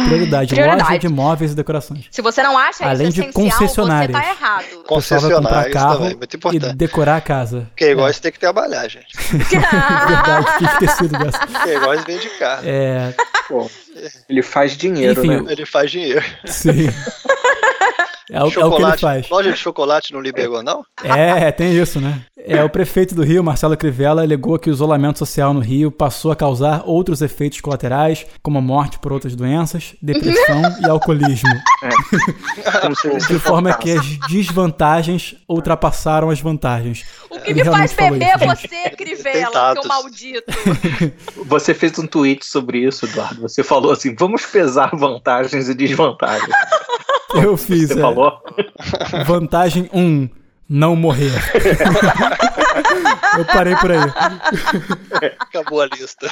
prioridade, 0.07 0.55
prioridade, 0.55 0.83
loja 0.83 0.99
de 0.99 1.09
móveis 1.09 1.53
e 1.53 1.55
decorações. 1.55 2.07
Se 2.11 2.20
você 2.20 2.43
não 2.43 2.59
acha 2.59 2.85
Além 2.85 3.09
isso 3.09 3.22
de 3.22 3.33
concessionárias. 3.33 4.16
Você 4.16 4.24
tá 4.24 4.31
errado. 4.31 4.85
Concessionárias 4.87 5.72
carro 5.72 5.99
também, 5.99 6.16
muito 6.16 6.37
importante. 6.37 6.66
e 6.66 6.74
decorar 6.74 7.16
a 7.16 7.20
casa. 7.20 7.66
Porque 7.70 7.91
igual 7.91 8.09
é. 8.09 8.12
você 8.12 8.20
tem 8.20 8.33
que 8.33 8.41
trabalhar, 8.41 8.89
gente. 8.89 9.07
Verdade, 9.31 10.47
que 10.59 10.79
ter 10.79 10.91
sido 10.91 11.18
dessa. 11.18 11.39
Porque 11.47 11.70
igual 11.70 12.05
vende 12.05 12.29
carro. 12.39 12.62
É... 12.64 13.14
Pô, 13.49 13.70
ele 14.28 14.42
faz 14.42 14.76
dinheiro, 14.76 15.20
Enfim, 15.20 15.42
né? 15.42 15.53
Ele 15.53 15.66
faz 15.66 15.90
dinheiro. 15.90 16.24
Sim. 16.44 16.88
É 18.30 18.42
o, 18.42 18.47
é 18.47 18.64
o, 18.64 18.76
que 18.76 18.82
ele 18.82 18.99
faz. 18.99 19.30
Loja 19.30 19.53
de 19.53 19.59
chocolate 19.59 20.12
não 20.12 20.20
liberou, 20.20 20.62
não? 20.62 20.84
É, 21.03 21.53
tem 21.53 21.76
isso, 21.76 22.01
né? 22.01 22.22
É, 22.36 22.62
o 22.62 22.70
prefeito 22.70 23.14
do 23.14 23.24
Rio, 23.24 23.42
Marcelo 23.42 23.76
Crivella, 23.76 24.22
alegou 24.22 24.59
que 24.59 24.70
o 24.70 24.72
isolamento 24.72 25.18
social 25.18 25.55
no 25.55 25.61
Rio 25.61 25.90
passou 25.90 26.30
a 26.30 26.36
causar 26.36 26.82
outros 26.84 27.22
efeitos 27.22 27.61
colaterais, 27.61 28.26
como 28.42 28.61
morte 28.61 28.99
por 28.99 29.12
outras 29.12 29.34
doenças, 29.34 29.94
depressão 30.03 30.62
e 30.80 30.88
alcoolismo. 30.88 31.51
É. 31.82 33.26
de 33.32 33.38
forma 33.38 33.72
que 33.74 33.92
as 33.92 34.07
desvantagens 34.28 35.36
ultrapassaram 35.49 36.30
as 36.30 36.40
vantagens. 36.40 37.05
O 37.30 37.40
que 37.40 37.51
ele 37.51 37.64
me 37.64 37.70
faz 37.70 37.92
beber 37.92 38.28
é 38.28 38.38
você, 38.38 38.90
Crivella, 38.90 39.72
seu 39.72 39.84
maldito. 39.88 40.53
Você 41.47 41.74
fez 41.74 41.99
um 41.99 42.07
tweet 42.07 42.44
sobre 42.44 42.78
isso, 42.78 43.07
Eduardo. 43.07 43.42
Você 43.42 43.62
falou 43.62 43.86
assim: 43.91 44.14
vamos 44.14 44.45
pesar 44.45 44.91
vantagens 44.95 45.68
e 45.68 45.74
desvantagens. 45.74 46.51
Eu 47.34 47.57
fiz. 47.57 47.89
Você 47.89 47.99
é. 47.99 48.03
falou? 48.03 48.32
Vantagem 49.26 49.91
1. 49.93 50.01
Um, 50.01 50.28
não 50.68 50.97
morrer. 50.97 51.32
Eu 53.39 53.45
parei 53.45 53.76
por 53.76 53.93
aí. 53.93 53.99
Acabou 55.39 55.80
a 55.80 55.87
lista. 55.87 56.26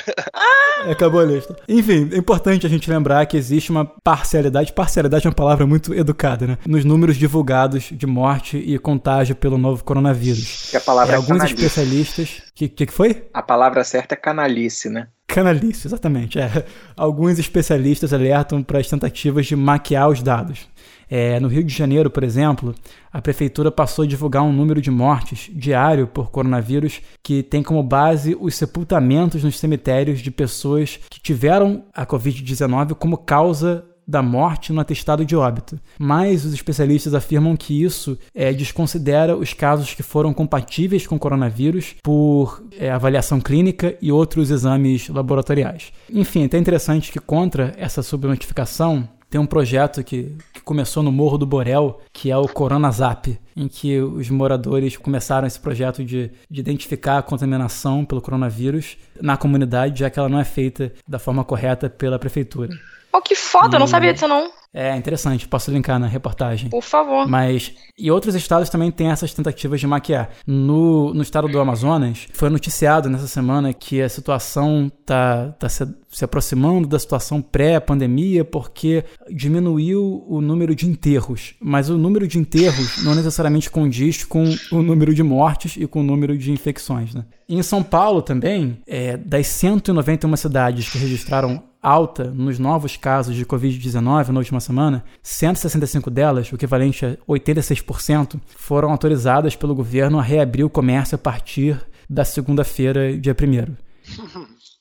Acabou 0.90 1.20
a 1.20 1.24
lista. 1.24 1.54
Enfim, 1.68 2.08
é 2.12 2.16
importante 2.16 2.66
a 2.66 2.68
gente 2.68 2.90
lembrar 2.90 3.24
que 3.26 3.36
existe 3.36 3.70
uma 3.70 3.84
parcialidade. 3.84 4.72
Parcialidade 4.72 5.26
é 5.26 5.28
uma 5.28 5.34
palavra 5.34 5.66
muito 5.66 5.94
educada, 5.94 6.46
né? 6.46 6.58
Nos 6.66 6.84
números 6.84 7.16
divulgados 7.16 7.90
de 7.92 8.06
morte 8.06 8.56
e 8.56 8.78
contágio 8.78 9.36
pelo 9.36 9.58
novo 9.58 9.84
coronavírus. 9.84 10.70
Que 10.70 10.76
a 10.76 10.80
palavra 10.80 11.12
é, 11.12 11.14
é 11.14 11.16
alguns 11.16 11.38
canalice. 11.38 11.54
especialistas. 11.54 12.28
O 12.50 12.54
que, 12.54 12.68
que, 12.68 12.86
que 12.86 12.92
foi? 12.92 13.28
A 13.32 13.42
palavra 13.42 13.84
certa 13.84 14.14
é 14.14 14.16
canalice, 14.16 14.88
né? 14.88 15.08
Canalice, 15.26 15.86
exatamente. 15.86 16.38
É. 16.38 16.64
Alguns 16.96 17.38
especialistas 17.38 18.12
alertam 18.12 18.62
para 18.62 18.78
as 18.78 18.88
tentativas 18.88 19.46
de 19.46 19.56
maquiar 19.56 20.08
os 20.08 20.22
dados. 20.22 20.68
É, 21.08 21.38
no 21.38 21.48
Rio 21.48 21.62
de 21.62 21.74
Janeiro, 21.74 22.10
por 22.10 22.22
exemplo, 22.24 22.74
a 23.12 23.20
prefeitura 23.20 23.70
passou 23.70 24.04
a 24.04 24.08
divulgar 24.08 24.42
um 24.42 24.52
número 24.52 24.80
de 24.80 24.90
mortes 24.90 25.50
diário 25.52 26.06
por 26.06 26.30
coronavírus 26.30 27.00
que 27.22 27.42
tem 27.42 27.62
como 27.62 27.82
base 27.82 28.36
os 28.40 28.54
sepultamentos 28.54 29.44
nos 29.44 29.58
cemitérios 29.58 30.20
de 30.20 30.30
pessoas 30.30 30.98
que 31.10 31.20
tiveram 31.20 31.84
a 31.94 32.06
Covid-19 32.06 32.94
como 32.94 33.18
causa 33.18 33.84
da 34.06 34.22
morte 34.22 34.72
no 34.72 34.80
atestado 34.80 35.24
de 35.24 35.34
óbito. 35.36 35.78
Mas 35.98 36.44
os 36.44 36.52
especialistas 36.52 37.14
afirmam 37.14 37.56
que 37.56 37.82
isso 37.82 38.18
é, 38.34 38.52
desconsidera 38.52 39.36
os 39.36 39.52
casos 39.52 39.94
que 39.94 40.02
foram 40.02 40.32
compatíveis 40.32 41.06
com 41.06 41.18
coronavírus 41.18 41.94
por 42.02 42.62
é, 42.78 42.90
avaliação 42.90 43.40
clínica 43.40 43.96
e 44.00 44.12
outros 44.12 44.50
exames 44.50 45.08
laboratoriais. 45.08 45.92
Enfim, 46.12 46.42
é 46.42 46.46
até 46.46 46.58
interessante 46.58 47.10
que 47.10 47.18
contra 47.18 47.72
essa 47.76 48.02
subnotificação 48.02 49.08
tem 49.34 49.40
um 49.40 49.46
projeto 49.46 50.04
que, 50.04 50.36
que, 50.52 50.60
começou 50.60 51.02
no 51.02 51.10
Morro 51.10 51.36
do 51.36 51.44
Borel, 51.44 52.00
que 52.12 52.30
é 52.30 52.36
o 52.36 52.46
Coronazap, 52.46 53.36
em 53.56 53.66
que 53.66 53.98
os 53.98 54.30
moradores 54.30 54.96
começaram 54.96 55.44
esse 55.44 55.58
projeto 55.58 56.04
de, 56.04 56.30
de 56.48 56.60
identificar 56.60 57.18
a 57.18 57.22
contaminação 57.22 58.04
pelo 58.04 58.22
coronavírus 58.22 58.96
na 59.20 59.36
comunidade, 59.36 59.98
já 59.98 60.08
que 60.08 60.20
ela 60.20 60.28
não 60.28 60.38
é 60.38 60.44
feita 60.44 60.92
da 61.08 61.18
forma 61.18 61.42
correta 61.42 61.90
pela 61.90 62.16
prefeitura. 62.16 62.78
Oh, 63.14 63.22
que 63.22 63.36
foda, 63.36 63.68
e... 63.68 63.74
eu 63.76 63.80
não 63.80 63.86
sabia 63.86 64.12
disso 64.12 64.26
não. 64.26 64.50
É 64.76 64.96
interessante, 64.96 65.46
posso 65.46 65.70
linkar 65.70 66.00
na 66.00 66.08
reportagem. 66.08 66.68
Por 66.68 66.82
favor. 66.82 67.28
Mas. 67.28 67.72
E 67.96 68.10
outros 68.10 68.34
estados 68.34 68.68
também 68.68 68.90
têm 68.90 69.08
essas 69.08 69.32
tentativas 69.32 69.78
de 69.78 69.86
maquiar. 69.86 70.30
No, 70.44 71.14
no 71.14 71.22
estado 71.22 71.46
do 71.46 71.60
Amazonas, 71.60 72.26
foi 72.32 72.50
noticiado 72.50 73.08
nessa 73.08 73.28
semana 73.28 73.72
que 73.72 74.02
a 74.02 74.08
situação 74.08 74.90
está 75.00 75.54
tá 75.60 75.68
se, 75.68 75.86
se 76.10 76.24
aproximando 76.24 76.88
da 76.88 76.98
situação 76.98 77.40
pré-pandemia 77.40 78.44
porque 78.44 79.04
diminuiu 79.30 80.24
o 80.26 80.40
número 80.40 80.74
de 80.74 80.88
enterros. 80.88 81.54
Mas 81.60 81.88
o 81.88 81.96
número 81.96 82.26
de 82.26 82.36
enterros 82.36 83.04
não 83.04 83.14
necessariamente 83.14 83.70
condiz 83.70 84.24
com 84.24 84.44
o 84.72 84.82
número 84.82 85.14
de 85.14 85.22
mortes 85.22 85.76
e 85.78 85.86
com 85.86 86.00
o 86.00 86.04
número 86.04 86.36
de 86.36 86.50
infecções. 86.50 87.14
Né? 87.14 87.24
em 87.48 87.62
São 87.62 87.82
Paulo 87.82 88.22
também, 88.22 88.78
é, 88.86 89.16
das 89.16 89.46
191 89.48 90.36
cidades 90.36 90.88
que 90.88 90.98
registraram 90.98 91.62
alta 91.84 92.24
nos 92.24 92.58
novos 92.58 92.96
casos 92.96 93.36
de 93.36 93.44
Covid-19 93.44 94.28
na 94.28 94.38
última 94.38 94.58
semana, 94.58 95.04
165 95.22 96.10
delas, 96.10 96.50
o 96.50 96.54
equivalente 96.54 97.04
a 97.04 97.16
86%, 97.28 98.40
foram 98.56 98.90
autorizadas 98.90 99.54
pelo 99.54 99.74
governo 99.74 100.18
a 100.18 100.22
reabrir 100.22 100.64
o 100.64 100.70
comércio 100.70 101.14
a 101.14 101.18
partir 101.18 101.78
da 102.08 102.24
segunda-feira, 102.24 103.16
dia 103.18 103.36
1 103.38 103.74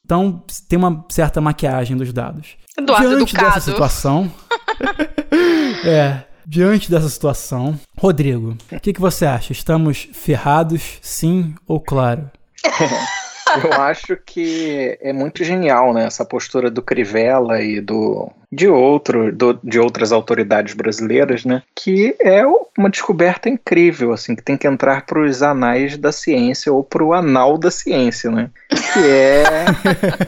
Então, 0.05 0.43
tem 0.67 0.79
uma 0.79 1.05
certa 1.09 1.41
maquiagem 1.41 1.97
dos 1.97 2.13
dados. 2.13 2.55
Eduardo 2.77 3.07
diante 3.07 3.33
Educado. 3.33 3.55
dessa 3.55 3.71
situação. 3.71 4.31
é. 5.85 6.23
Diante 6.45 6.91
dessa 6.91 7.07
situação, 7.07 7.79
Rodrigo, 7.97 8.57
o 8.69 8.79
que, 8.79 8.91
que 8.91 8.99
você 8.99 9.25
acha? 9.25 9.53
Estamos 9.53 10.09
ferrados, 10.11 10.99
sim 11.01 11.55
ou 11.65 11.79
claro? 11.79 12.29
Eu 13.61 13.73
acho 13.73 14.17
que 14.17 14.97
é 15.01 15.11
muito 15.13 15.43
genial, 15.43 15.93
né, 15.93 16.05
essa 16.05 16.25
postura 16.25 16.71
do 16.71 16.81
Crivella 16.81 17.61
e 17.61 17.81
do 17.81 18.31
de 18.51 18.67
outro 18.67 19.35
do, 19.35 19.59
de 19.63 19.79
outras 19.79 20.11
autoridades 20.11 20.75
brasileiras, 20.75 21.43
né, 21.43 21.63
que 21.75 22.15
é 22.19 22.43
uma 22.77 22.89
descoberta 22.89 23.49
incrível, 23.49 24.13
assim, 24.13 24.35
que 24.35 24.43
tem 24.43 24.55
que 24.55 24.67
entrar 24.67 25.05
para 25.05 25.19
os 25.19 25.41
anais 25.41 25.97
da 25.97 26.11
ciência 26.11 26.71
ou 26.71 26.83
para 26.83 27.03
o 27.03 27.13
anal 27.13 27.57
da 27.57 27.71
ciência, 27.71 28.29
né, 28.29 28.49
que 28.69 28.99
é, 28.99 29.43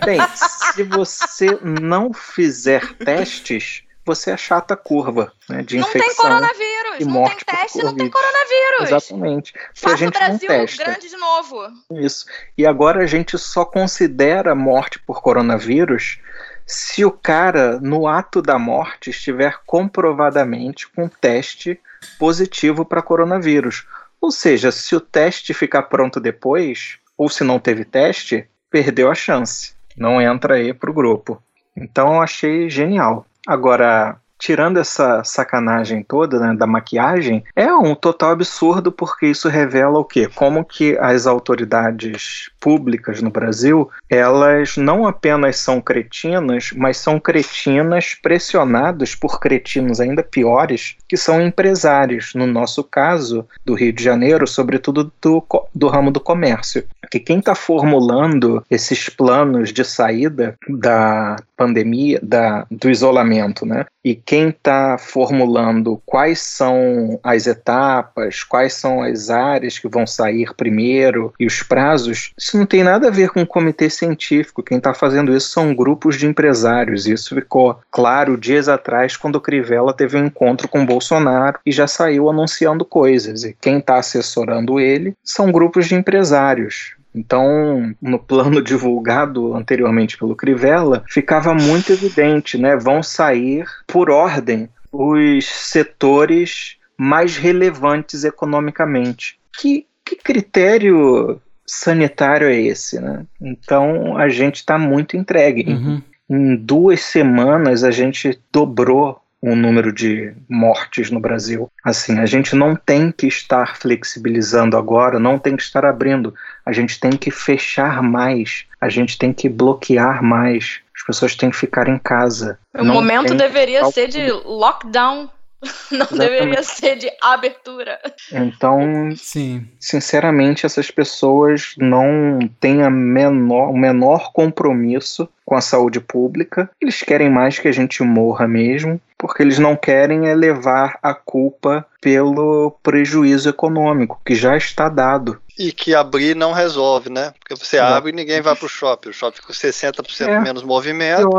bem, 0.06 0.20
se 0.36 0.84
você 0.84 1.58
não 1.64 2.12
fizer 2.14 2.94
testes 2.96 3.85
você 4.06 4.32
achata 4.32 4.76
a 4.76 4.78
curva 4.78 5.34
né, 5.50 5.64
de 5.64 5.78
não 5.78 5.88
infecção. 5.88 6.02
Não 6.02 6.08
tem 6.08 6.16
coronavírus, 6.16 7.00
e 7.00 7.06
não 7.06 7.12
morte 7.12 7.46
tem 7.46 7.56
teste, 7.56 7.84
não 7.84 7.96
tem 7.96 8.10
coronavírus. 8.10 8.82
Exatamente. 8.82 9.54
Faça 9.74 9.96
a 9.96 9.98
gente 9.98 10.16
o 10.16 10.20
Brasil 10.20 10.50
não 10.50 10.58
testa. 10.58 10.84
grande 10.84 11.10
de 11.10 11.18
novo. 11.18 11.68
Isso. 11.92 12.26
E 12.58 12.66
agora 12.66 13.04
a 13.04 13.08
gente 13.08 13.38
só 13.38 13.66
considera 13.66 14.54
morte 14.54 15.00
por 15.00 15.22
coronavírus 15.22 16.20
se 16.66 17.06
o 17.06 17.12
cara, 17.12 17.80
no 17.80 18.08
ato 18.08 18.42
da 18.42 18.58
morte, 18.58 19.12
estiver 19.12 19.60
comprovadamente 19.66 20.88
com 20.88 21.08
teste 21.08 21.80
positivo 22.18 22.84
para 22.84 23.04
coronavírus. 23.04 23.86
Ou 24.20 24.32
seja, 24.32 24.72
se 24.72 24.96
o 24.96 25.00
teste 25.00 25.54
ficar 25.54 25.84
pronto 25.84 26.20
depois, 26.20 26.98
ou 27.16 27.30
se 27.30 27.44
não 27.44 27.60
teve 27.60 27.86
teste, 27.86 28.48
perdeu 28.70 29.12
a 29.12 29.16
chance. 29.16 29.76
Não 29.96 30.20
entra 30.20 30.56
aí 30.56 30.74
para 30.74 30.90
o 30.90 30.94
grupo. 30.94 31.42
Então 31.78 32.16
eu 32.16 32.22
achei 32.22 32.70
genial. 32.70 33.26
Agora, 33.48 34.20
tirando 34.38 34.78
essa 34.78 35.24
sacanagem 35.24 36.04
toda 36.04 36.40
né, 36.40 36.56
da 36.56 36.68
maquiagem, 36.68 37.44
é 37.56 37.74
um 37.74 37.96
total 37.96 38.32
absurdo 38.32 38.92
porque 38.92 39.28
isso 39.28 39.50
revela 39.50 40.00
o 40.00 40.06
quê? 40.06 40.30
Como 40.34 40.66
que 40.66 40.98
as 41.00 41.26
autoridades 41.26 42.50
públicas 42.66 43.22
no 43.22 43.30
Brasil, 43.30 43.92
elas 44.10 44.76
não 44.76 45.06
apenas 45.06 45.58
são 45.58 45.80
cretinas, 45.80 46.72
mas 46.76 46.98
são 46.98 47.20
cretinas 47.20 48.16
pressionadas 48.16 49.14
por 49.14 49.40
cretinos 49.40 50.02
ainda 50.02 50.24
piores, 50.24 50.96
que 51.08 51.16
são 51.16 51.40
empresários, 51.40 52.32
no 52.34 52.48
nosso 52.48 52.84
caso, 52.84 53.48
do 53.64 53.76
Rio 53.76 53.94
de 53.94 54.04
Janeiro, 54.04 54.48
sobretudo 54.48 55.12
do, 55.22 55.46
do 55.76 55.88
ramo 55.88 56.10
do 56.10 56.20
comércio. 56.20 56.84
Que 57.12 57.20
quem 57.20 57.38
está 57.38 57.54
formulando 57.54 58.64
esses 58.68 59.10
planos 59.10 59.72
de 59.72 59.84
saída 59.84 60.56
da 60.68 61.36
pandemia, 61.56 62.20
da, 62.24 62.66
do 62.72 62.90
isolamento, 62.90 63.64
né? 63.64 63.86
E 64.04 64.16
quem 64.16 64.50
está 64.50 64.98
formulando 64.98 66.02
quais 66.06 66.40
são 66.40 67.20
as 67.24 67.48
etapas, 67.48 68.44
quais 68.44 68.74
são 68.74 69.02
as 69.02 69.30
áreas 69.30 69.80
que 69.80 69.88
vão 69.88 70.06
sair 70.06 70.54
primeiro 70.56 71.34
e 71.40 71.46
os 71.46 71.64
prazos, 71.64 72.32
isso 72.56 72.58
não 72.58 72.66
tem 72.66 72.84
nada 72.84 73.10
a 73.10 73.12
ver 73.12 73.30
com 73.30 73.42
o 73.42 73.48
comitê 73.48 73.90
científico. 73.90 74.64
Quem 74.64 74.78
está 74.78 74.94
fazendo 74.94 75.36
isso 75.36 75.50
são 75.50 75.76
grupos 75.76 76.18
de 76.18 76.26
empresários. 76.26 77.06
Isso 77.06 77.36
ficou 77.36 77.80
claro 77.92 78.38
dias 78.38 78.70
atrás, 78.70 79.18
quando 79.18 79.36
o 79.36 79.42
Crivella 79.42 79.94
teve 79.94 80.18
um 80.18 80.26
encontro 80.26 80.68
com 80.68 80.86
Bolsonaro 80.86 81.60
e 81.66 81.72
já 81.72 81.86
saiu 81.86 82.30
anunciando 82.30 82.86
coisas. 82.86 83.44
E 83.44 83.56
quem 83.60 83.80
está 83.80 83.98
assessorando 83.98 84.80
ele 84.80 85.14
são 85.24 85.52
grupos 85.52 85.88
de 85.88 85.96
empresários. 85.96 86.96
Então, 87.14 87.94
no 88.02 88.20
plano 88.20 88.62
divulgado 88.64 89.54
anteriormente 89.54 90.18
pelo 90.18 90.36
Crivella, 90.36 91.04
ficava 91.10 91.54
muito 91.54 91.92
evidente, 91.92 92.58
né? 92.58 92.78
Vão 92.78 93.04
sair 93.04 93.66
por 93.86 94.10
ordem 94.10 94.70
os 94.92 95.46
setores 95.46 96.78
mais 96.98 97.36
relevantes 97.36 98.24
economicamente. 98.24 99.38
Que, 99.58 99.86
que 100.06 100.16
critério 100.16 101.42
sanitário 101.66 102.48
é 102.48 102.56
esse, 102.56 103.00
né? 103.00 103.26
Então 103.42 104.18
a 104.18 104.30
gente 104.30 104.58
está 104.58 104.78
muito 104.78 105.18
entregue. 105.18 105.72
Uhum. 105.72 106.02
Em 106.30 106.56
duas 106.56 107.02
semanas 107.02 107.84
a 107.84 107.92
gente 107.92 108.40
dobrou 108.52 109.22
o 109.42 109.56
número 109.56 109.94
de 109.94 110.34
mortes 110.50 111.12
no 111.12 111.20
Brasil. 111.20 111.70
Assim, 111.84 112.18
a 112.20 112.26
gente 112.26 112.56
não 112.56 112.76
tem 112.76 113.12
que 113.12 113.28
estar 113.28 113.78
flexibilizando 113.78 114.76
agora, 114.76 115.20
não 115.20 115.38
tem 115.38 115.56
que 115.56 115.62
estar 115.62 115.86
abrindo. 115.86 116.34
A 116.66 116.72
gente 116.72 117.00
tem 117.00 117.12
que 117.12 117.30
fechar 117.30 118.02
mais, 118.02 118.66
a 118.82 118.90
gente 118.90 119.18
tem 119.18 119.32
que 119.32 119.48
bloquear 119.48 120.24
mais. 120.24 120.80
As 120.96 121.06
pessoas 121.06 121.36
têm 121.36 121.52
que 121.52 121.58
ficar 121.58 121.88
em 121.88 122.00
casa. 122.00 122.58
O 122.74 122.84
momento 122.84 123.36
deveria 123.36 123.86
ser 123.92 124.08
de 124.08 124.32
lockdown 124.32 125.30
Não 125.92 126.06
Exatamente. 126.06 126.18
deveria 126.18 126.64
ser 126.64 126.96
de 126.98 127.12
abertura. 127.22 128.00
Então, 128.32 128.80
Sim. 129.16 129.68
sinceramente, 129.80 130.66
essas 130.66 130.92
pessoas 130.92 131.76
não 131.78 132.40
têm 132.60 132.84
a 132.84 132.90
menor, 132.90 133.70
o 133.70 133.78
menor 133.78 134.32
compromisso 134.32 135.28
com 135.46 135.56
a 135.56 135.62
saúde 135.62 136.00
pública. 136.00 136.70
Eles 136.82 137.02
querem 137.04 137.30
mais 137.30 137.60
que 137.60 137.68
a 137.68 137.72
gente 137.72 138.02
morra 138.04 138.48
mesmo, 138.48 139.00
porque 139.18 139.44
eles 139.44 139.60
não 139.60 139.76
querem 139.76 140.28
é 140.28 140.36
levar 140.36 140.98
a 141.02 141.14
culpa 141.14 141.86
pelo 142.02 142.72
prejuízo 142.84 143.50
econômico 143.50 144.20
que 144.26 144.36
já 144.36 144.58
está 144.58 144.90
dado. 144.90 145.40
E 145.58 145.72
que 145.72 145.96
abrir 145.96 146.36
não 146.36 146.52
resolve, 146.52 147.10
né? 147.10 147.34
Porque 147.40 147.56
você 147.56 147.78
abre 147.78 148.12
e 148.12 148.16
ninguém 148.16 148.42
vai 148.42 148.56
para 148.56 148.66
o 148.66 148.70
shopping. 148.70 149.10
O 149.10 149.14
shopping 149.14 149.38
fica 149.38 149.54
60% 149.54 150.28
é. 150.28 150.40
menos 150.40 150.64
movimento. 150.64 151.30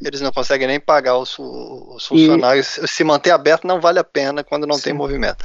Eles 0.00 0.20
não 0.20 0.30
conseguem 0.30 0.68
nem 0.68 0.78
pagar 0.78 1.16
os, 1.16 1.36
os 1.38 2.06
funcionários. 2.06 2.78
E... 2.78 2.86
Se 2.86 3.02
manter 3.02 3.32
aberto 3.32 3.66
não 3.66 3.80
vale 3.80 3.98
a 3.98 4.04
pena 4.04 4.44
quando 4.44 4.66
não 4.66 4.76
Sim. 4.76 4.82
tem 4.82 4.92
movimento. 4.92 5.44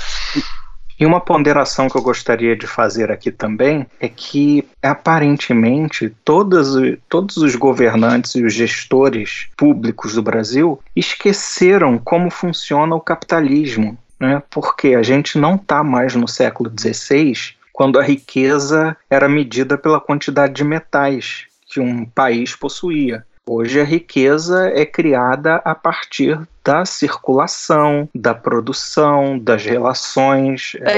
E 0.99 1.05
uma 1.05 1.21
ponderação 1.21 1.87
que 1.87 1.95
eu 1.95 2.01
gostaria 2.01 2.57
de 2.57 2.67
fazer 2.67 3.09
aqui 3.09 3.31
também 3.31 3.87
é 4.01 4.09
que, 4.09 4.67
aparentemente, 4.83 6.13
todos, 6.25 6.75
todos 7.07 7.37
os 7.37 7.55
governantes 7.55 8.35
e 8.35 8.43
os 8.43 8.53
gestores 8.53 9.47
públicos 9.55 10.15
do 10.15 10.21
Brasil 10.21 10.77
esqueceram 10.93 11.97
como 11.97 12.29
funciona 12.29 12.93
o 12.93 12.99
capitalismo. 12.99 13.97
Né? 14.19 14.43
Porque 14.49 14.89
a 14.95 15.01
gente 15.01 15.37
não 15.37 15.55
está 15.55 15.81
mais 15.81 16.15
no 16.15 16.27
século 16.27 16.69
XVI, 16.69 17.55
quando 17.79 17.97
a 17.97 18.03
riqueza 18.03 18.97
era 19.09 19.29
medida 19.29 19.77
pela 19.77 20.01
quantidade 20.01 20.51
de 20.51 20.65
metais 20.65 21.45
que 21.65 21.79
um 21.79 22.03
país 22.03 22.53
possuía. 22.53 23.25
Hoje 23.47 23.79
a 23.79 23.85
riqueza 23.85 24.69
é 24.75 24.85
criada 24.85 25.61
a 25.63 25.73
partir 25.73 26.37
da 26.61 26.83
circulação, 26.83 28.09
da 28.13 28.35
produção, 28.35 29.39
das 29.39 29.63
relações 29.63 30.75
da 30.81 30.91
é, 30.91 30.97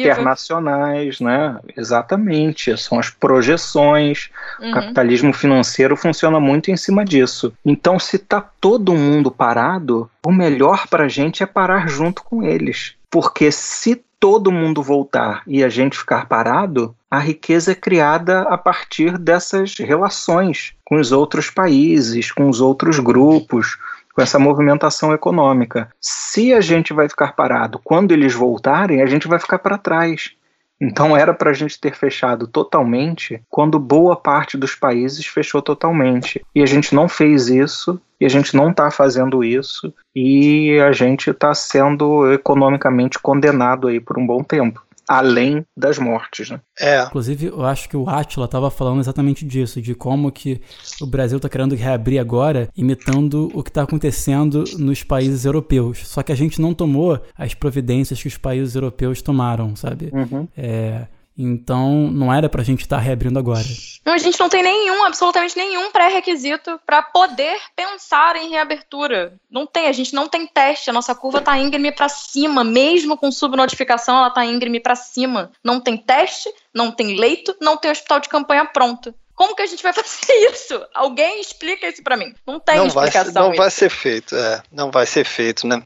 internacionais, 0.00 1.20
né? 1.20 1.60
Exatamente, 1.76 2.76
são 2.76 2.98
as 2.98 3.08
projeções. 3.08 4.30
Uhum. 4.58 4.70
O 4.70 4.74
capitalismo 4.74 5.32
financeiro 5.32 5.96
funciona 5.96 6.40
muito 6.40 6.72
em 6.72 6.76
cima 6.76 7.04
disso. 7.04 7.52
Então, 7.64 8.00
se 8.00 8.16
está 8.16 8.40
todo 8.60 8.96
mundo 8.96 9.30
parado, 9.30 10.10
o 10.26 10.32
melhor 10.32 10.88
para 10.88 11.04
a 11.04 11.08
gente 11.08 11.44
é 11.44 11.46
parar 11.46 11.88
junto 11.88 12.24
com 12.24 12.42
eles, 12.42 12.96
porque 13.10 13.50
se 13.50 14.02
todo 14.20 14.52
mundo 14.52 14.82
voltar 14.82 15.42
e 15.46 15.64
a 15.64 15.68
gente 15.68 15.98
ficar 15.98 16.26
parado, 16.26 16.94
a 17.10 17.18
riqueza 17.18 17.72
é 17.72 17.74
criada 17.74 18.42
a 18.42 18.56
partir 18.56 19.18
dessas 19.18 19.76
relações 19.78 20.74
com 20.84 20.96
os 20.96 21.10
outros 21.10 21.50
países, 21.50 22.30
com 22.30 22.48
os 22.48 22.60
outros 22.60 22.98
grupos, 22.98 23.78
com 24.14 24.22
essa 24.22 24.38
movimentação 24.38 25.12
econômica. 25.12 25.90
Se 26.00 26.52
a 26.52 26.60
gente 26.60 26.92
vai 26.92 27.08
ficar 27.08 27.34
parado 27.34 27.80
quando 27.82 28.12
eles 28.12 28.34
voltarem, 28.34 29.02
a 29.02 29.06
gente 29.06 29.26
vai 29.26 29.38
ficar 29.38 29.58
para 29.58 29.78
trás. 29.78 30.32
Então 30.80 31.16
era 31.16 31.34
para 31.34 31.50
a 31.50 31.52
gente 31.52 31.78
ter 31.78 31.94
fechado 31.94 32.46
totalmente 32.46 33.42
quando 33.50 33.78
boa 33.78 34.16
parte 34.16 34.56
dos 34.56 34.74
países 34.74 35.26
fechou 35.26 35.60
totalmente. 35.60 36.40
E 36.54 36.62
a 36.62 36.66
gente 36.66 36.94
não 36.94 37.08
fez 37.08 37.48
isso, 37.48 38.00
e 38.18 38.24
a 38.24 38.28
gente 38.28 38.56
não 38.56 38.70
está 38.70 38.90
fazendo 38.90 39.44
isso, 39.44 39.92
e 40.14 40.78
a 40.80 40.92
gente 40.92 41.30
está 41.30 41.52
sendo 41.52 42.32
economicamente 42.32 43.18
condenado 43.18 43.88
aí 43.88 44.00
por 44.00 44.18
um 44.18 44.26
bom 44.26 44.42
tempo 44.42 44.82
além 45.10 45.66
das 45.76 45.98
mortes, 45.98 46.50
né? 46.50 46.60
É. 46.78 47.02
Inclusive, 47.02 47.46
eu 47.46 47.64
acho 47.64 47.88
que 47.88 47.96
o 47.96 48.08
Atila 48.08 48.44
estava 48.44 48.70
falando 48.70 49.00
exatamente 49.00 49.44
disso, 49.44 49.82
de 49.82 49.92
como 49.92 50.30
que 50.30 50.60
o 51.00 51.06
Brasil 51.06 51.36
está 51.36 51.48
querendo 51.48 51.74
reabrir 51.74 52.20
agora, 52.20 52.68
imitando 52.76 53.50
o 53.52 53.60
que 53.64 53.70
está 53.70 53.82
acontecendo 53.82 54.62
nos 54.78 55.02
países 55.02 55.44
europeus. 55.44 56.06
Só 56.06 56.22
que 56.22 56.30
a 56.30 56.36
gente 56.36 56.60
não 56.60 56.72
tomou 56.72 57.20
as 57.36 57.54
providências 57.54 58.22
que 58.22 58.28
os 58.28 58.38
países 58.38 58.76
europeus 58.76 59.20
tomaram, 59.20 59.74
sabe? 59.74 60.12
Uhum. 60.12 60.46
É 60.56 61.06
então, 61.42 62.10
não 62.10 62.32
era 62.32 62.48
pra 62.48 62.62
gente 62.62 62.82
estar 62.82 62.96
tá 62.96 63.02
reabrindo 63.02 63.38
agora. 63.38 63.64
Não, 64.04 64.12
a 64.12 64.18
gente 64.18 64.38
não 64.38 64.48
tem 64.48 64.62
nenhum, 64.62 65.04
absolutamente 65.04 65.56
nenhum 65.56 65.90
pré-requisito 65.90 66.80
para 66.84 67.02
poder 67.02 67.58
pensar 67.74 68.36
em 68.36 68.50
reabertura. 68.50 69.34
Não 69.50 69.66
tem, 69.66 69.86
a 69.86 69.92
gente 69.92 70.14
não 70.14 70.28
tem 70.28 70.46
teste, 70.46 70.90
a 70.90 70.92
nossa 70.92 71.14
curva 71.14 71.40
tá 71.40 71.56
íngreme 71.58 71.92
para 71.92 72.08
cima, 72.08 72.62
mesmo 72.62 73.16
com 73.16 73.32
subnotificação, 73.32 74.16
ela 74.16 74.30
tá 74.30 74.44
íngreme 74.44 74.80
para 74.80 74.94
cima. 74.94 75.50
Não 75.64 75.80
tem 75.80 75.96
teste, 75.96 76.52
não 76.74 76.90
tem 76.90 77.16
leito, 77.16 77.56
não 77.60 77.76
tem 77.76 77.90
hospital 77.90 78.20
de 78.20 78.28
campanha 78.28 78.64
pronto. 78.64 79.14
Como 79.34 79.56
que 79.56 79.62
a 79.62 79.66
gente 79.66 79.82
vai 79.82 79.92
fazer 79.94 80.34
isso? 80.52 80.86
Alguém 80.92 81.40
explica 81.40 81.88
isso 81.88 82.02
para 82.02 82.16
mim. 82.16 82.34
Não 82.46 82.60
tem 82.60 82.76
não 82.76 82.86
explicação. 82.86 83.32
Vai, 83.32 83.42
não 83.42 83.50
isso. 83.52 83.62
vai 83.62 83.70
ser 83.70 83.88
feito, 83.88 84.36
é. 84.36 84.62
Não 84.70 84.90
vai 84.90 85.06
ser 85.06 85.24
feito, 85.24 85.66
né? 85.66 85.82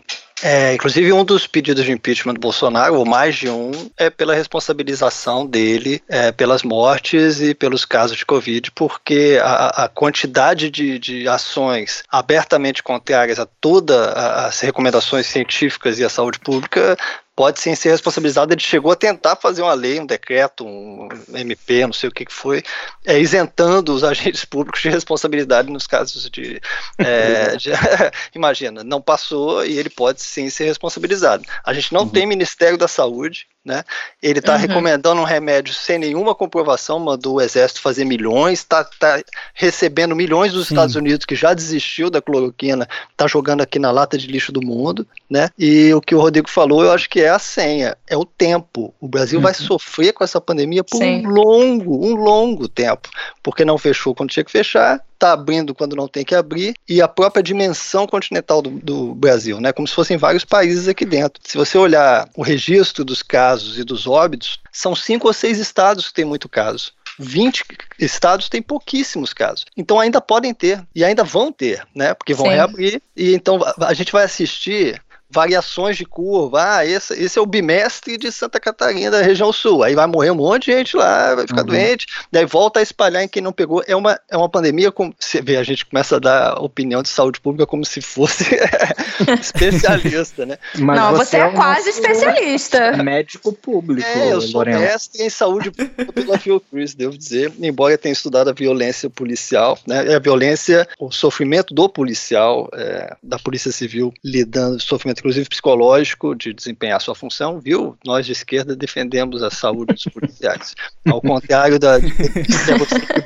É, 0.46 0.74
inclusive, 0.74 1.10
um 1.10 1.24
dos 1.24 1.46
pedidos 1.46 1.86
de 1.86 1.92
impeachment 1.92 2.34
do 2.34 2.40
Bolsonaro, 2.40 2.96
ou 2.96 3.06
mais 3.06 3.34
de 3.34 3.48
um, 3.48 3.70
é 3.96 4.10
pela 4.10 4.34
responsabilização 4.34 5.46
dele 5.46 6.02
é, 6.06 6.32
pelas 6.32 6.62
mortes 6.62 7.40
e 7.40 7.54
pelos 7.54 7.86
casos 7.86 8.18
de 8.18 8.26
Covid, 8.26 8.70
porque 8.72 9.40
a, 9.42 9.84
a 9.84 9.88
quantidade 9.88 10.68
de, 10.68 10.98
de, 10.98 11.26
ações 11.26 12.02
abertamente 12.10 12.82
contrárias 12.82 13.38
a 13.38 13.46
todas 13.58 13.96
as 13.96 14.60
recomendações 14.60 15.24
científicas 15.24 15.98
e 15.98 16.04
a 16.04 16.10
saúde 16.10 16.38
pública 16.38 16.94
pode 17.36 17.60
sim 17.60 17.74
ser 17.74 17.90
responsabilizado. 17.90 18.52
Ele 18.52 18.60
chegou 18.60 18.92
a 18.92 18.96
tentar 18.96 19.36
fazer 19.36 19.62
uma 19.62 19.74
lei, 19.74 20.00
um 20.00 20.06
decreto, 20.06 20.66
um 20.66 21.08
MP, 21.32 21.86
não 21.86 21.92
sei 21.92 22.08
o 22.08 22.12
que, 22.12 22.24
que 22.24 22.32
foi, 22.32 22.62
é, 23.04 23.18
isentando 23.18 23.94
os 23.94 24.02
agentes 24.04 24.44
públicos 24.44 24.80
de 24.80 24.88
responsabilidade 24.88 25.70
nos 25.70 25.86
casos 25.86 26.28
de. 26.30 26.60
É, 26.98 27.56
de 27.58 27.70
imagina, 28.34 28.84
não 28.84 29.00
passou 29.00 29.64
e 29.64 29.78
ele 29.78 29.90
pode 29.90 30.22
sim 30.22 30.48
ser 30.48 30.64
responsabilizado. 30.64 31.44
A 31.64 31.72
gente 31.72 31.92
não 31.92 32.02
uhum. 32.02 32.08
tem 32.08 32.26
Ministério 32.26 32.78
da 32.78 32.88
Saúde, 32.88 33.46
né? 33.64 33.82
Ele 34.22 34.40
está 34.40 34.52
uhum. 34.52 34.58
recomendando 34.58 35.20
um 35.20 35.24
remédio 35.24 35.72
sem 35.72 35.98
nenhuma 35.98 36.34
comprovação, 36.34 36.98
mandou 36.98 37.36
o 37.36 37.40
exército 37.40 37.80
fazer 37.80 38.04
milhões, 38.04 38.58
está 38.58 38.84
tá 38.84 39.22
recebendo 39.54 40.14
milhões 40.14 40.52
dos 40.52 40.68
Sim. 40.68 40.74
Estados 40.74 40.94
Unidos 40.96 41.24
que 41.24 41.34
já 41.34 41.54
desistiu 41.54 42.10
da 42.10 42.20
cloroquina, 42.20 42.86
está 43.10 43.26
jogando 43.26 43.62
aqui 43.62 43.78
na 43.78 43.90
lata 43.90 44.18
de 44.18 44.26
lixo 44.26 44.52
do 44.52 44.60
mundo, 44.60 45.06
né? 45.30 45.48
E 45.58 45.94
o 45.94 46.00
que 46.00 46.14
o 46.14 46.20
Rodrigo 46.20 46.50
falou, 46.50 46.84
eu 46.84 46.92
acho 46.92 47.08
que 47.08 47.20
é 47.20 47.30
a 47.30 47.38
senha, 47.38 47.96
é 48.06 48.16
o 48.16 48.24
tempo. 48.24 48.94
O 49.00 49.08
Brasil 49.08 49.38
uhum. 49.38 49.44
vai 49.44 49.54
sofrer 49.54 50.12
com 50.12 50.22
essa 50.22 50.40
pandemia 50.40 50.84
por 50.84 50.98
Sim. 50.98 51.26
um 51.26 51.30
longo, 51.30 52.06
um 52.06 52.14
longo 52.14 52.68
tempo, 52.68 53.08
porque 53.42 53.64
não 53.64 53.78
fechou 53.78 54.14
quando 54.14 54.30
tinha 54.30 54.44
que 54.44 54.52
fechar, 54.52 55.00
está 55.14 55.32
abrindo 55.32 55.74
quando 55.74 55.96
não 55.96 56.06
tem 56.06 56.24
que 56.24 56.34
abrir, 56.34 56.74
e 56.88 57.00
a 57.00 57.08
própria 57.08 57.42
dimensão 57.42 58.06
continental 58.06 58.60
do, 58.60 58.70
do, 58.70 59.14
Brasil, 59.14 59.60
né? 59.60 59.72
Como 59.72 59.88
se 59.88 59.94
fossem 59.94 60.16
vários 60.16 60.44
países 60.44 60.88
aqui 60.88 61.04
dentro. 61.04 61.40
Se 61.44 61.56
você 61.56 61.78
olhar 61.78 62.28
o 62.36 62.42
registro 62.42 63.04
dos 63.04 63.22
casos 63.22 63.78
e 63.78 63.84
dos 63.84 64.06
óbitos, 64.06 64.60
são 64.70 64.94
cinco 64.94 65.26
ou 65.26 65.32
seis 65.32 65.58
estados 65.58 66.08
que 66.08 66.14
têm 66.14 66.24
muito 66.24 66.48
caso. 66.48 66.92
20 67.18 67.64
estados 67.98 68.48
têm 68.48 68.60
pouquíssimos 68.60 69.32
casos. 69.32 69.64
Então 69.76 70.00
ainda 70.00 70.20
podem 70.20 70.52
ter 70.52 70.84
e 70.94 71.04
ainda 71.04 71.22
vão 71.22 71.52
ter, 71.52 71.86
né? 71.94 72.12
Porque 72.12 72.34
vão 72.34 72.46
Sim. 72.46 72.54
reabrir 72.54 73.02
e 73.16 73.34
então 73.34 73.60
a 73.80 73.94
gente 73.94 74.12
vai 74.12 74.24
assistir 74.24 75.00
variações 75.34 75.96
de 75.96 76.04
curva. 76.04 76.76
Ah, 76.76 76.86
esse, 76.86 77.12
esse 77.14 77.38
é 77.38 77.42
o 77.42 77.46
bimestre 77.46 78.16
de 78.16 78.30
Santa 78.30 78.60
Catarina, 78.60 79.10
da 79.10 79.22
região 79.22 79.52
sul. 79.52 79.82
Aí 79.82 79.94
vai 79.94 80.06
morrer 80.06 80.30
um 80.30 80.36
monte 80.36 80.66
de 80.66 80.72
gente 80.76 80.96
lá, 80.96 81.34
vai 81.34 81.46
ficar 81.46 81.62
uhum. 81.62 81.66
doente, 81.66 82.06
daí 82.30 82.46
volta 82.46 82.78
a 82.78 82.82
espalhar 82.82 83.22
em 83.24 83.28
quem 83.28 83.42
não 83.42 83.52
pegou. 83.52 83.82
É 83.86 83.96
uma, 83.96 84.18
é 84.30 84.36
uma 84.36 84.48
pandemia, 84.48 84.92
como 84.92 85.14
você 85.18 85.42
vê, 85.42 85.56
a 85.56 85.64
gente 85.64 85.84
começa 85.84 86.16
a 86.16 86.18
dar 86.20 86.54
opinião 86.62 87.02
de 87.02 87.08
saúde 87.08 87.40
pública 87.40 87.66
como 87.66 87.84
se 87.84 88.00
fosse 88.00 88.44
especialista, 89.40 90.46
né? 90.46 90.56
Mas 90.78 90.98
não, 90.98 91.12
você, 91.12 91.24
você 91.24 91.36
é, 91.36 91.40
é 91.40 91.50
quase 91.50 91.90
especialista. 91.90 93.02
Médico 93.02 93.52
público. 93.52 94.06
É, 94.06 94.32
eu 94.32 94.40
sou 94.40 94.60
Lorena. 94.60 94.78
mestre 94.78 95.22
em 95.22 95.30
saúde 95.30 95.72
pública 95.72 96.12
pela 96.12 96.38
Fiocruz, 96.38 96.94
devo 96.94 97.18
dizer, 97.18 97.52
embora 97.60 97.98
tenha 97.98 98.12
estudado 98.12 98.50
a 98.50 98.52
violência 98.52 99.10
policial, 99.10 99.78
né? 99.86 100.14
A 100.14 100.18
violência, 100.18 100.86
o 100.98 101.10
sofrimento 101.10 101.74
do 101.74 101.88
policial, 101.88 102.68
é, 102.74 103.16
da 103.22 103.38
Polícia 103.38 103.72
Civil 103.72 104.12
lidando, 104.22 104.80
sofrimento 104.80 105.22
inclusive 105.24 105.48
psicológico, 105.48 106.34
de 106.34 106.52
desempenhar 106.52 107.00
sua 107.00 107.14
função, 107.14 107.58
viu? 107.58 107.96
Nós 108.04 108.26
de 108.26 108.32
esquerda 108.32 108.76
defendemos 108.76 109.42
a 109.42 109.50
saúde 109.50 109.94
dos 109.94 110.04
policiais, 110.04 110.74
ao 111.08 111.18
contrário 111.18 111.78
da 111.78 111.98
de, 111.98 112.12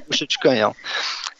puxa 0.06 0.24
de 0.24 0.38
canhão. 0.38 0.76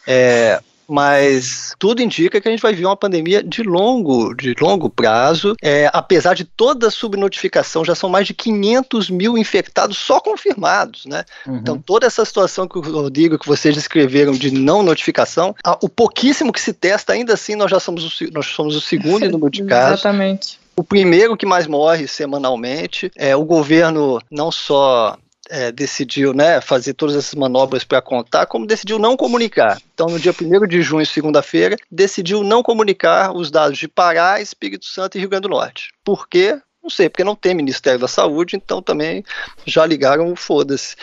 É, 0.05 0.61
mas 0.89 1.73
tudo 1.77 2.01
indica 2.01 2.41
que 2.41 2.47
a 2.47 2.51
gente 2.51 2.61
vai 2.61 2.73
ver 2.73 2.85
uma 2.85 2.97
pandemia 2.97 3.43
de 3.43 3.63
longo, 3.63 4.33
de 4.33 4.55
longo 4.59 4.89
prazo. 4.89 5.55
É, 5.61 5.89
apesar 5.93 6.33
de 6.33 6.43
toda 6.43 6.87
a 6.87 6.91
subnotificação, 6.91 7.85
já 7.85 7.95
são 7.95 8.09
mais 8.09 8.27
de 8.27 8.33
500 8.33 9.09
mil 9.09 9.37
infectados 9.37 9.97
só 9.97 10.19
confirmados, 10.19 11.05
né? 11.05 11.23
Uhum. 11.45 11.57
Então 11.57 11.79
toda 11.79 12.07
essa 12.07 12.25
situação 12.25 12.67
que 12.67 12.77
o 12.77 12.81
Rodrigo, 12.81 13.37
que 13.37 13.47
vocês 13.47 13.75
descreveram 13.75 14.33
de 14.33 14.51
não 14.51 14.83
notificação, 14.83 15.55
a, 15.63 15.77
o 15.81 15.87
pouquíssimo 15.87 16.51
que 16.51 16.61
se 16.61 16.73
testa, 16.73 17.13
ainda 17.13 17.33
assim 17.33 17.55
nós 17.55 17.69
já 17.69 17.79
somos 17.79 18.21
o, 18.21 18.33
nós 18.33 18.47
somos 18.47 18.75
o 18.75 18.81
segundo 18.81 19.29
número 19.29 19.51
de 19.51 19.63
casos. 19.63 19.99
Exatamente 19.99 20.59
o 20.79 20.83
primeiro 20.83 21.35
que 21.35 21.45
mais 21.45 21.67
morre 21.67 22.07
semanalmente. 22.07 23.11
É, 23.17 23.35
o 23.35 23.43
governo 23.43 24.17
não 24.31 24.49
só 24.49 25.17
é, 25.49 25.71
decidiu 25.71 26.33
né, 26.33 26.61
fazer 26.61 26.93
todas 26.93 27.15
essas 27.15 27.33
manobras 27.33 27.83
para 27.83 28.01
contar, 28.01 28.45
como 28.45 28.67
decidiu 28.67 28.99
não 28.99 29.17
comunicar. 29.17 29.81
Então, 29.93 30.07
no 30.07 30.19
dia 30.19 30.33
1 30.33 30.67
de 30.67 30.81
junho, 30.81 31.05
segunda-feira, 31.05 31.75
decidiu 31.91 32.43
não 32.43 32.61
comunicar 32.61 33.35
os 33.35 33.49
dados 33.49 33.77
de 33.77 33.87
Pará, 33.87 34.39
Espírito 34.39 34.85
Santo 34.85 35.17
e 35.17 35.19
Rio 35.19 35.29
Grande 35.29 35.43
do 35.43 35.49
Norte. 35.49 35.91
Por 36.03 36.27
quê? 36.27 36.59
Não 36.81 36.89
sei, 36.89 37.09
porque 37.09 37.23
não 37.23 37.35
tem 37.35 37.53
Ministério 37.53 37.99
da 37.99 38.07
Saúde, 38.07 38.55
então 38.55 38.81
também 38.81 39.23
já 39.65 39.85
ligaram 39.85 40.31
o 40.31 40.35
foda-se. 40.35 40.95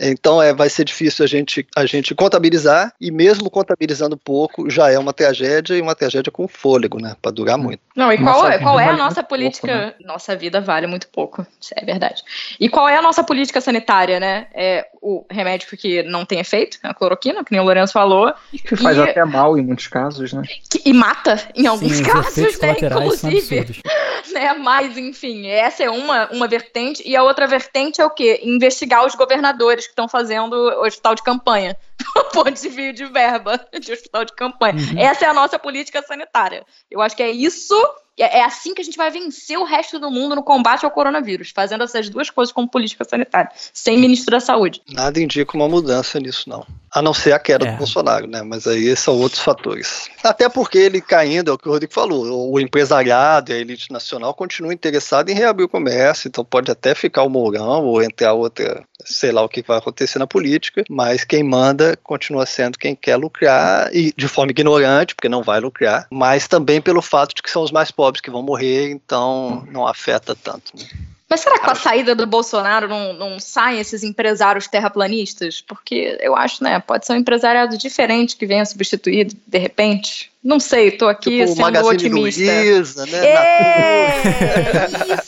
Então 0.00 0.42
é, 0.42 0.54
vai 0.54 0.68
ser 0.68 0.84
difícil 0.84 1.24
a 1.24 1.28
gente, 1.28 1.66
a 1.76 1.84
gente 1.84 2.14
contabilizar, 2.14 2.92
e 3.00 3.10
mesmo 3.10 3.50
contabilizando 3.50 4.16
pouco, 4.16 4.70
já 4.70 4.90
é 4.90 4.98
uma 4.98 5.12
tragédia 5.12 5.74
e 5.74 5.80
uma 5.80 5.94
tragédia 5.94 6.32
com 6.32 6.48
fôlego, 6.48 7.00
né? 7.00 7.14
Para 7.20 7.30
durar 7.30 7.58
hum. 7.58 7.64
muito. 7.64 7.80
Não, 7.94 8.12
e 8.12 8.16
qual, 8.16 8.42
nossa, 8.42 8.58
qual 8.58 8.80
é 8.80 8.88
a 8.88 8.96
nossa 8.96 9.22
política? 9.22 9.68
Pouco, 9.68 9.86
né? 9.86 9.94
Nossa 10.04 10.34
vida 10.34 10.60
vale 10.60 10.86
muito 10.86 11.08
pouco, 11.08 11.46
isso 11.60 11.74
é 11.76 11.84
verdade. 11.84 12.22
E 12.58 12.68
qual 12.68 12.88
é 12.88 12.96
a 12.96 13.02
nossa 13.02 13.22
política 13.22 13.60
sanitária, 13.60 14.18
né? 14.18 14.46
É 14.54 14.86
o 15.02 15.24
remédio 15.30 15.68
que 15.76 16.02
não 16.02 16.24
tem 16.24 16.40
efeito, 16.40 16.78
a 16.82 16.94
cloroquina, 16.94 17.44
que 17.44 17.52
nem 17.52 17.60
o 17.60 17.64
Lourenço 17.64 17.92
falou. 17.92 18.32
Que 18.52 18.76
faz 18.76 18.96
e, 18.96 19.00
até 19.00 19.24
mal 19.24 19.58
em 19.58 19.62
muitos 19.62 19.86
casos, 19.86 20.32
né? 20.32 20.42
Que, 20.70 20.82
e 20.84 20.92
mata 20.92 21.40
em 21.54 21.66
alguns 21.66 21.96
Sim, 21.96 22.04
casos, 22.04 22.58
né? 22.58 22.76
Inclusive. 22.80 23.80
Né? 24.32 24.54
Mas, 24.54 24.96
enfim, 24.96 25.48
essa 25.48 25.82
é 25.82 25.90
uma, 25.90 26.30
uma 26.30 26.46
vertente. 26.46 27.02
E 27.04 27.16
a 27.16 27.22
outra 27.22 27.46
vertente 27.46 28.00
é 28.00 28.04
o 28.04 28.10
quê? 28.10 28.40
Investigar 28.44 29.04
os 29.04 29.14
governadores 29.14 29.89
que 29.90 29.92
estão 29.92 30.08
fazendo 30.08 30.54
hospital 30.54 31.14
de 31.14 31.22
campanha. 31.22 31.76
por 32.32 32.50
desvio 32.50 32.92
de 32.92 33.04
verba 33.06 33.60
de 33.78 33.92
hospital 33.92 34.24
de 34.24 34.32
campanha. 34.34 34.74
Uhum. 34.74 34.98
Essa 34.98 35.26
é 35.26 35.28
a 35.28 35.34
nossa 35.34 35.58
política 35.58 36.02
sanitária. 36.02 36.64
Eu 36.90 37.00
acho 37.00 37.16
que 37.16 37.22
é 37.22 37.30
isso 37.30 37.74
é, 38.22 38.38
é 38.38 38.44
assim 38.44 38.74
que 38.74 38.82
a 38.82 38.84
gente 38.84 38.96
vai 38.96 39.10
vencer 39.10 39.58
o 39.58 39.64
resto 39.64 39.98
do 39.98 40.10
mundo 40.10 40.34
no 40.34 40.42
combate 40.42 40.84
ao 40.84 40.90
coronavírus, 40.90 41.52
fazendo 41.54 41.84
essas 41.84 42.08
duas 42.08 42.30
coisas 42.30 42.52
como 42.52 42.68
política 42.68 43.04
sanitária, 43.04 43.50
sem 43.72 43.98
ministro 43.98 44.32
da 44.32 44.40
saúde. 44.40 44.82
Nada 44.92 45.20
indica 45.20 45.56
uma 45.56 45.68
mudança 45.68 46.18
nisso, 46.20 46.48
não. 46.48 46.66
A 46.92 47.00
não 47.00 47.14
ser 47.14 47.32
a 47.32 47.38
queda 47.38 47.66
é. 47.66 47.70
do 47.70 47.78
Bolsonaro, 47.78 48.26
né? 48.26 48.42
Mas 48.42 48.66
aí 48.66 48.94
são 48.96 49.16
outros 49.16 49.40
fatores. 49.40 50.08
Até 50.24 50.48
porque 50.48 50.78
ele 50.78 51.00
caindo, 51.00 51.50
é 51.50 51.54
o 51.54 51.58
que 51.58 51.68
o 51.68 51.72
Rodrigo 51.72 51.92
falou, 51.92 52.52
o 52.52 52.60
empresariado 52.60 53.52
e 53.52 53.54
a 53.54 53.58
elite 53.58 53.92
nacional 53.92 54.34
continuam 54.34 54.72
interessados 54.72 55.32
em 55.32 55.36
reabrir 55.36 55.64
o 55.64 55.68
comércio, 55.68 56.28
então 56.28 56.44
pode 56.44 56.70
até 56.70 56.94
ficar 56.94 57.22
o 57.22 57.30
Mourão 57.30 57.84
ou 57.84 58.02
entre 58.02 58.26
a 58.26 58.32
outra, 58.32 58.84
sei 59.04 59.30
lá 59.30 59.42
o 59.42 59.48
que 59.48 59.62
vai 59.62 59.78
acontecer 59.78 60.18
na 60.18 60.26
política, 60.26 60.82
mas 60.90 61.24
quem 61.24 61.42
manda 61.42 61.96
continua 62.02 62.44
sendo 62.44 62.78
quem 62.78 62.94
quer 62.94 63.16
lucrar, 63.16 63.94
e 63.94 64.12
de 64.16 64.28
forma 64.28 64.50
ignorante, 64.50 65.14
porque 65.14 65.28
não 65.28 65.42
vai 65.42 65.60
lucrar, 65.60 66.06
mas 66.10 66.48
também 66.48 66.80
pelo 66.80 67.00
fato 67.00 67.34
de 67.34 67.42
que 67.42 67.50
são 67.50 67.62
os 67.62 67.70
mais 67.70 67.90
pobres 67.90 68.09
pobres 68.10 68.20
que 68.20 68.30
vão 68.30 68.42
morrer, 68.42 68.90
então 68.90 69.64
não 69.70 69.86
afeta 69.86 70.34
tanto. 70.34 70.76
Né? 70.76 70.84
Mas 71.28 71.40
será 71.40 71.60
que 71.60 71.64
com 71.64 71.70
a 71.70 71.76
saída 71.76 72.12
do 72.12 72.26
Bolsonaro 72.26 72.88
não, 72.88 73.12
não 73.12 73.38
saem 73.38 73.78
esses 73.78 74.02
empresários 74.02 74.66
terraplanistas? 74.66 75.60
Porque 75.60 76.18
eu 76.20 76.34
acho, 76.34 76.64
né? 76.64 76.80
Pode 76.80 77.06
ser 77.06 77.12
um 77.12 77.16
empresariado 77.16 77.78
diferente 77.78 78.36
que 78.36 78.46
venha 78.46 78.66
substituir 78.66 79.32
de 79.46 79.58
repente. 79.58 80.29
Não 80.42 80.58
sei, 80.58 80.90
tô 80.90 81.06
aqui 81.06 81.44
tipo, 81.44 81.54
sendo 81.54 81.86
otimista. 81.86 82.40
Luiza, 82.40 83.04
né? 83.04 83.26
É, 83.26 84.22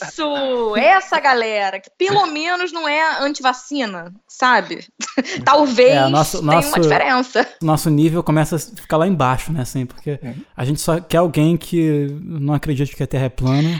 isso! 0.03 0.75
Essa 0.75 1.19
galera, 1.19 1.79
que 1.79 1.89
pelo 1.97 2.25
menos 2.33 2.71
não 2.71 2.87
é 2.87 3.19
antivacina, 3.19 4.11
sabe? 4.27 4.87
Talvez 5.45 5.91
é, 5.91 6.09
nosso, 6.09 6.39
tenha 6.39 6.55
nosso, 6.55 6.67
uma 6.69 6.79
diferença. 6.79 7.47
Nosso 7.61 7.89
nível 7.91 8.23
começa 8.23 8.55
a 8.55 8.59
ficar 8.59 8.97
lá 8.97 9.07
embaixo, 9.07 9.51
né? 9.51 9.61
Assim, 9.61 9.85
porque 9.85 10.11
é. 10.11 10.33
a 10.57 10.65
gente 10.65 10.81
só 10.81 10.99
quer 10.99 11.17
alguém 11.17 11.57
que 11.57 12.07
não 12.23 12.55
acredita 12.55 12.95
que 12.95 13.03
a 13.03 13.07
Terra 13.07 13.25
é 13.25 13.29
plana. 13.29 13.79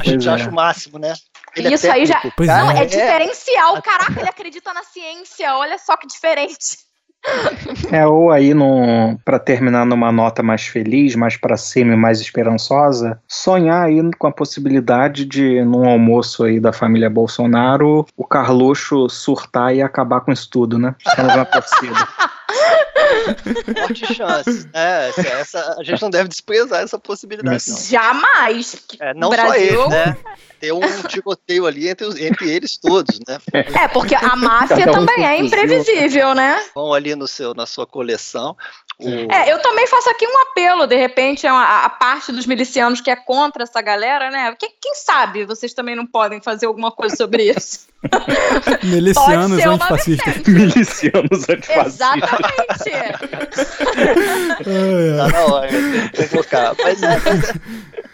A 0.00 0.04
gente 0.04 0.28
acha 0.28 0.50
o 0.50 0.54
máximo, 0.54 0.98
né? 0.98 1.14
Ele 1.56 1.68
é 1.68 1.72
Isso 1.72 1.86
é 1.86 1.90
aí 1.90 2.06
já. 2.06 2.20
Não, 2.40 2.70
é, 2.72 2.82
é 2.82 2.84
diferencial. 2.84 3.80
Caraca, 3.80 4.20
ele 4.20 4.28
acredita 4.28 4.74
na 4.74 4.82
ciência. 4.82 5.54
Olha 5.54 5.78
só 5.78 5.96
que 5.96 6.06
diferente. 6.06 6.85
É, 7.90 8.06
ou 8.06 8.30
aí, 8.30 8.52
para 9.24 9.38
terminar 9.38 9.84
numa 9.84 10.10
nota 10.10 10.42
mais 10.42 10.66
feliz, 10.66 11.14
mais 11.14 11.36
para 11.36 11.56
cima 11.56 11.92
e 11.92 11.96
mais 11.96 12.20
esperançosa, 12.20 13.20
sonhar 13.28 13.86
aí 13.86 14.00
com 14.18 14.26
a 14.26 14.32
possibilidade 14.32 15.24
de, 15.24 15.62
num 15.64 15.88
almoço 15.88 16.44
aí 16.44 16.58
da 16.58 16.72
família 16.72 17.10
Bolsonaro, 17.10 18.06
o 18.16 18.24
Carluxo 18.24 19.08
surtar 19.08 19.74
e 19.74 19.82
acabar 19.82 20.20
com 20.20 20.32
isso 20.32 20.48
tudo, 20.50 20.78
né? 20.78 20.94
Estamos 21.06 21.34
na 21.34 21.44
torcida. 21.44 22.08
Forte 23.80 24.14
chance. 24.14 24.68
É, 24.72 25.10
essa, 25.40 25.76
a 25.78 25.82
gente 25.82 26.00
não 26.00 26.10
deve 26.10 26.28
desprezar 26.28 26.82
essa 26.82 26.98
possibilidade. 26.98 27.62
Não. 27.68 27.76
Jamais. 27.76 28.76
É, 29.00 29.14
não 29.14 29.30
Brasil... 29.30 29.74
só 29.74 29.86
ele, 29.86 29.88
né? 29.88 30.16
Ter 30.60 30.72
um 30.72 30.80
tiroteio 31.06 31.66
ali 31.66 31.88
entre, 31.88 32.06
os, 32.06 32.18
entre 32.18 32.50
eles 32.50 32.76
todos, 32.76 33.18
né? 33.28 33.38
É, 33.52 33.88
porque 33.88 34.14
a 34.14 34.34
máfia 34.36 34.88
um 34.88 34.92
também 34.92 35.26
é 35.26 35.38
imprevisível, 35.38 36.34
né? 36.34 36.64
Vão 36.74 36.94
ali 36.94 37.14
no 37.16 37.26
seu, 37.26 37.54
na 37.54 37.66
sua 37.66 37.86
coleção. 37.86 38.56
O... 38.98 39.08
É, 39.08 39.52
eu 39.52 39.60
também 39.60 39.86
faço 39.86 40.08
aqui 40.08 40.26
um 40.26 40.38
apelo, 40.42 40.86
de 40.86 40.96
repente, 40.96 41.46
a, 41.46 41.84
a, 41.84 41.90
parte 41.90 42.32
dos 42.32 42.46
milicianos 42.46 43.00
que 43.00 43.10
é 43.10 43.16
contra 43.16 43.64
essa 43.64 43.82
galera, 43.82 44.30
né? 44.30 44.54
Quem, 44.58 44.70
quem 44.80 44.94
sabe 44.94 45.44
vocês 45.44 45.74
também 45.74 45.94
não 45.94 46.06
podem 46.06 46.40
fazer 46.40 46.64
alguma 46.64 46.90
coisa 46.90 47.14
sobre 47.14 47.50
isso? 47.50 47.86
Milicianos 48.84 49.64
antifascistas. 49.64 50.36
Milicianos 50.46 51.48
antifascistas. 51.48 51.94
Exatamente. 51.94 52.46
tá 55.16 55.28
na 55.28 55.44
hora, 55.44 55.68
convocar. 56.30 56.74
Mas, 56.82 57.02
é, 57.02 57.20
mas, 57.20 57.50
é, 57.50 57.52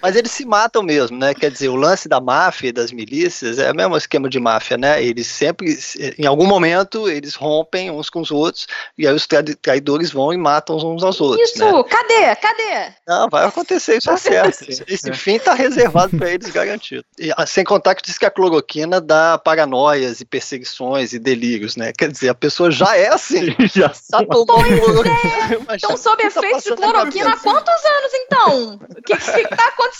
mas, 0.02 0.16
eles 0.16 0.30
se 0.30 0.44
matam 0.44 0.82
mesmo, 0.82 1.16
né? 1.16 1.34
Quer 1.34 1.50
dizer, 1.50 1.68
o 1.68 1.76
lance 1.76 2.08
da 2.08 2.20
máfia 2.20 2.68
e 2.68 2.72
das 2.72 2.92
milícias 2.92 3.58
é 3.58 3.70
o 3.70 3.74
mesmo 3.74 3.96
esquema 3.96 4.28
de 4.28 4.38
máfia, 4.40 4.76
né? 4.76 5.02
Eles 5.02 5.26
sempre, 5.26 5.78
em 6.18 6.26
algum 6.26 6.46
momento, 6.46 7.08
eles 7.08 7.34
rompem 7.34 7.90
uns 7.90 8.10
com 8.10 8.20
os 8.20 8.30
outros 8.30 8.66
e 8.96 9.06
aí 9.06 9.14
os 9.14 9.26
traidores 9.60 10.10
vão 10.10 10.32
e 10.32 10.36
matam 10.36 10.76
uns 10.76 11.02
aos 11.02 11.20
outros. 11.20 11.50
Isso, 11.50 11.64
né? 11.64 11.84
cadê? 11.84 12.36
Cadê? 12.36 12.92
Não, 13.06 13.28
vai 13.28 13.46
acontecer, 13.46 13.98
isso 13.98 14.10
é 14.10 14.16
certo. 14.16 14.64
Esse 14.86 15.10
é. 15.10 15.14
fim 15.14 15.38
tá 15.38 15.54
reservado 15.54 16.16
para 16.16 16.30
eles 16.30 16.50
garantido. 16.50 17.04
E, 17.18 17.32
ah, 17.36 17.46
sem 17.46 17.64
contar 17.64 17.94
que 17.94 18.02
diz 18.02 18.18
que 18.18 18.26
a 18.26 18.30
cloroquina 18.30 19.00
dá 19.00 19.38
paranoia 19.38 19.92
paranoias 19.92 20.20
e 20.20 20.24
perseguições 20.24 21.12
e 21.12 21.18
delírios, 21.18 21.76
né? 21.76 21.92
Quer 21.96 22.10
dizer, 22.10 22.28
a 22.28 22.34
pessoa 22.34 22.70
já 22.70 22.96
é 22.96 23.08
assim. 23.08 23.54
já 23.74 23.88
tá 23.88 24.24
tomando 24.24 24.80
cloroquina. 24.80 25.72
É. 25.72 25.76
Então, 25.76 25.96
sob 25.96 26.22
tá 26.22 26.28
efeito 26.28 26.62
de 26.62 26.76
cloroquina 26.76 27.32
há 27.32 27.36
quantos 27.36 27.84
anos, 27.84 28.12
então? 28.14 28.74
O 28.74 29.02
que, 29.02 29.16
que, 29.16 29.32
que 29.32 29.56
tá 29.56 29.68
acontecendo? 29.68 29.91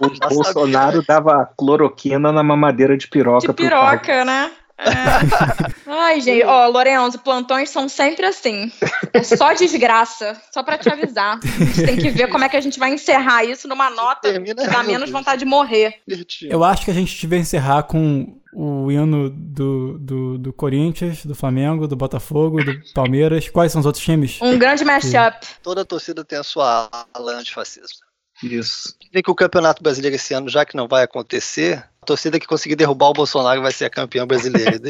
O 0.00 0.10
Bolsonaro 0.28 1.02
dava 1.02 1.48
cloroquina 1.56 2.32
na 2.32 2.42
mamadeira 2.42 2.96
de 2.96 3.08
piroca. 3.08 3.46
De 3.46 3.52
piroca, 3.52 4.24
né? 4.24 4.50
É. 4.78 5.72
Ai, 5.86 6.20
gente, 6.20 6.44
ó, 6.44 6.68
Lorenzo, 6.68 7.18
plantões 7.20 7.70
são 7.70 7.88
sempre 7.88 8.26
assim. 8.26 8.70
É 9.10 9.22
só 9.22 9.54
desgraça, 9.54 10.38
só 10.52 10.62
para 10.62 10.76
te 10.76 10.90
avisar. 10.90 11.40
A 11.42 11.64
gente 11.64 11.82
tem 11.82 11.96
que 11.96 12.10
ver 12.10 12.28
como 12.28 12.44
é 12.44 12.48
que 12.48 12.58
a 12.58 12.60
gente 12.60 12.78
vai 12.78 12.92
encerrar 12.92 13.42
isso 13.42 13.66
numa 13.66 13.88
nota 13.88 14.30
Termina 14.30 14.62
que 14.62 14.68
dá 14.68 14.82
menos 14.82 15.08
vontade 15.08 15.38
de 15.38 15.44
morrer. 15.46 16.02
Eu 16.42 16.62
acho 16.62 16.84
que 16.84 16.90
a 16.90 16.94
gente 16.94 17.18
devia 17.18 17.38
encerrar 17.38 17.84
com 17.84 18.38
o 18.52 18.90
hino 18.90 19.30
do, 19.30 19.98
do, 19.98 20.38
do 20.38 20.52
Corinthians, 20.52 21.24
do 21.24 21.34
Flamengo, 21.34 21.86
do 21.86 21.96
Botafogo, 21.96 22.62
do 22.62 22.74
Palmeiras. 22.94 23.48
Quais 23.48 23.72
são 23.72 23.80
os 23.80 23.86
outros 23.86 24.04
times? 24.04 24.38
Um 24.42 24.58
grande 24.58 24.84
mashup. 24.84 25.46
Toda 25.62 25.84
torcida 25.84 26.24
tem 26.24 26.38
a 26.38 26.42
sua 26.42 26.88
ala 27.14 27.32
antifascista. 27.32 28.05
Isso. 28.42 28.94
Vê 29.12 29.22
que 29.22 29.30
o 29.30 29.34
Campeonato 29.34 29.82
Brasileiro 29.82 30.16
esse 30.16 30.34
ano, 30.34 30.48
já 30.48 30.64
que 30.64 30.76
não 30.76 30.86
vai 30.86 31.02
acontecer, 31.02 31.82
a 32.02 32.06
torcida 32.06 32.38
que 32.38 32.46
conseguir 32.46 32.76
derrubar 32.76 33.08
o 33.08 33.14
Bolsonaro 33.14 33.62
vai 33.62 33.72
ser 33.72 33.86
a 33.86 33.90
campeã 33.90 34.26
brasileira. 34.26 34.72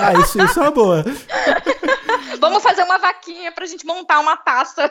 ah, 0.00 0.18
isso, 0.20 0.42
isso 0.42 0.58
é 0.58 0.62
uma 0.62 0.70
boa. 0.70 1.04
Vamos 2.40 2.62
fazer 2.62 2.82
uma 2.82 2.98
vaquinha 2.98 3.52
pra 3.52 3.66
gente 3.66 3.84
montar 3.84 4.18
uma 4.18 4.36
taça 4.36 4.90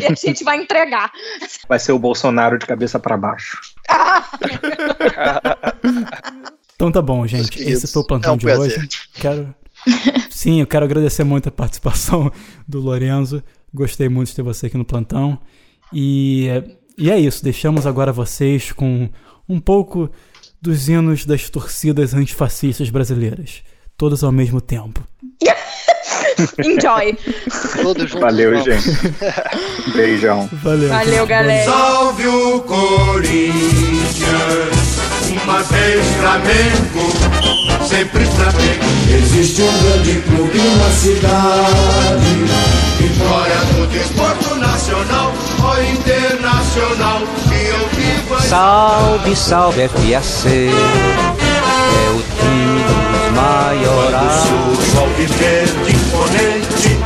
e 0.00 0.04
a 0.04 0.14
gente 0.14 0.42
vai 0.42 0.56
entregar. 0.56 1.12
Vai 1.68 1.78
ser 1.78 1.92
o 1.92 1.98
Bolsonaro 1.98 2.58
de 2.58 2.66
cabeça 2.66 2.98
para 2.98 3.16
baixo. 3.16 3.60
então 6.74 6.90
tá 6.90 7.00
bom, 7.00 7.24
gente. 7.26 7.62
Esse 7.62 7.86
foi 7.86 8.02
o 8.02 8.06
plantão 8.06 8.32
é 8.32 8.34
um 8.34 8.36
de 8.36 8.46
prazer. 8.46 8.78
hoje. 8.78 8.88
Quero. 9.14 9.54
Sim, 10.28 10.60
eu 10.60 10.66
quero 10.66 10.84
agradecer 10.84 11.22
muito 11.22 11.48
a 11.48 11.52
participação 11.52 12.32
do 12.66 12.80
Lorenzo. 12.80 13.42
Gostei 13.72 14.08
muito 14.08 14.28
de 14.28 14.36
ter 14.36 14.42
você 14.42 14.66
aqui 14.66 14.76
no 14.76 14.84
plantão. 14.84 15.38
E, 15.92 16.48
e 16.96 17.10
é 17.10 17.18
isso, 17.18 17.42
deixamos 17.42 17.86
agora 17.86 18.12
vocês 18.12 18.72
com 18.72 19.08
um 19.48 19.60
pouco 19.60 20.10
dos 20.60 20.88
hinos 20.88 21.26
das 21.26 21.50
torcidas 21.50 22.14
antifascistas 22.14 22.88
brasileiras, 22.90 23.62
todos 23.96 24.22
ao 24.22 24.32
mesmo 24.32 24.60
tempo. 24.60 25.02
Enjoy. 26.64 27.16
Valeu, 28.20 28.62
gente. 28.62 28.90
Beijão. 29.94 30.48
Valeu. 30.52 30.88
Valeu, 30.88 31.26
galera. 31.26 31.70
Salve 31.70 32.26
o 32.26 32.60
Corinthians, 32.60 33.42
uma 35.42 35.62
vez 35.62 36.06
Flamengo, 36.16 37.12
sempre 37.86 38.24
Flamengo. 38.24 38.81
Existe 39.14 39.62
um 39.62 39.78
grande 39.82 40.20
clube 40.22 40.58
na 40.58 40.90
cidade, 40.90 42.32
vitória 42.98 43.56
do 43.74 43.86
desporto 43.88 44.54
nacional 44.56 45.32
ou 45.62 45.84
internacional, 45.84 47.20
que 47.48 47.66
eu 47.66 47.88
vivo 47.90 48.40
Salve, 48.40 49.36
salve 49.36 49.88
FAC, 49.88 50.48
é 50.48 52.10
o 52.10 52.22
time 52.38 52.62
Unidos 52.72 53.12
maiorais. 53.34 54.44
Quando 54.44 54.98
ao 54.98 55.08
viver 55.16 55.66
de 55.84 55.92
imponente, 55.94 56.98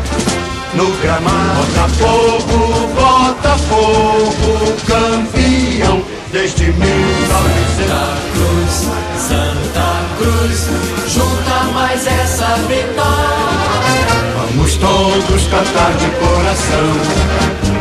no 0.74 0.90
gramado, 1.00 1.66
Botafogo, 1.66 2.56
Botafogo, 2.94 4.52
campeão 4.86 6.02
desde 6.32 6.64
1900. 6.64 7.66
Santa 7.76 8.16
Cruz, 8.32 9.05
cruz, 10.16 10.68
junta 11.08 11.64
mais 11.72 12.06
essa 12.06 12.56
vitória. 12.68 14.06
Vamos 14.36 14.76
todos 14.76 15.46
cantar 15.48 15.92
de 15.94 16.08
coração, 16.16 16.90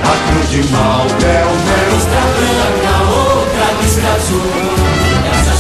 a 0.04 0.16
cruz 0.32 0.50
de 0.50 0.64
mal 0.72 1.06
é 1.24 1.46
o 1.46 1.56
Mostra 1.96 2.24
branca, 2.36 2.94
outra 3.12 3.68
vista 3.82 4.08
azul. 4.16 4.52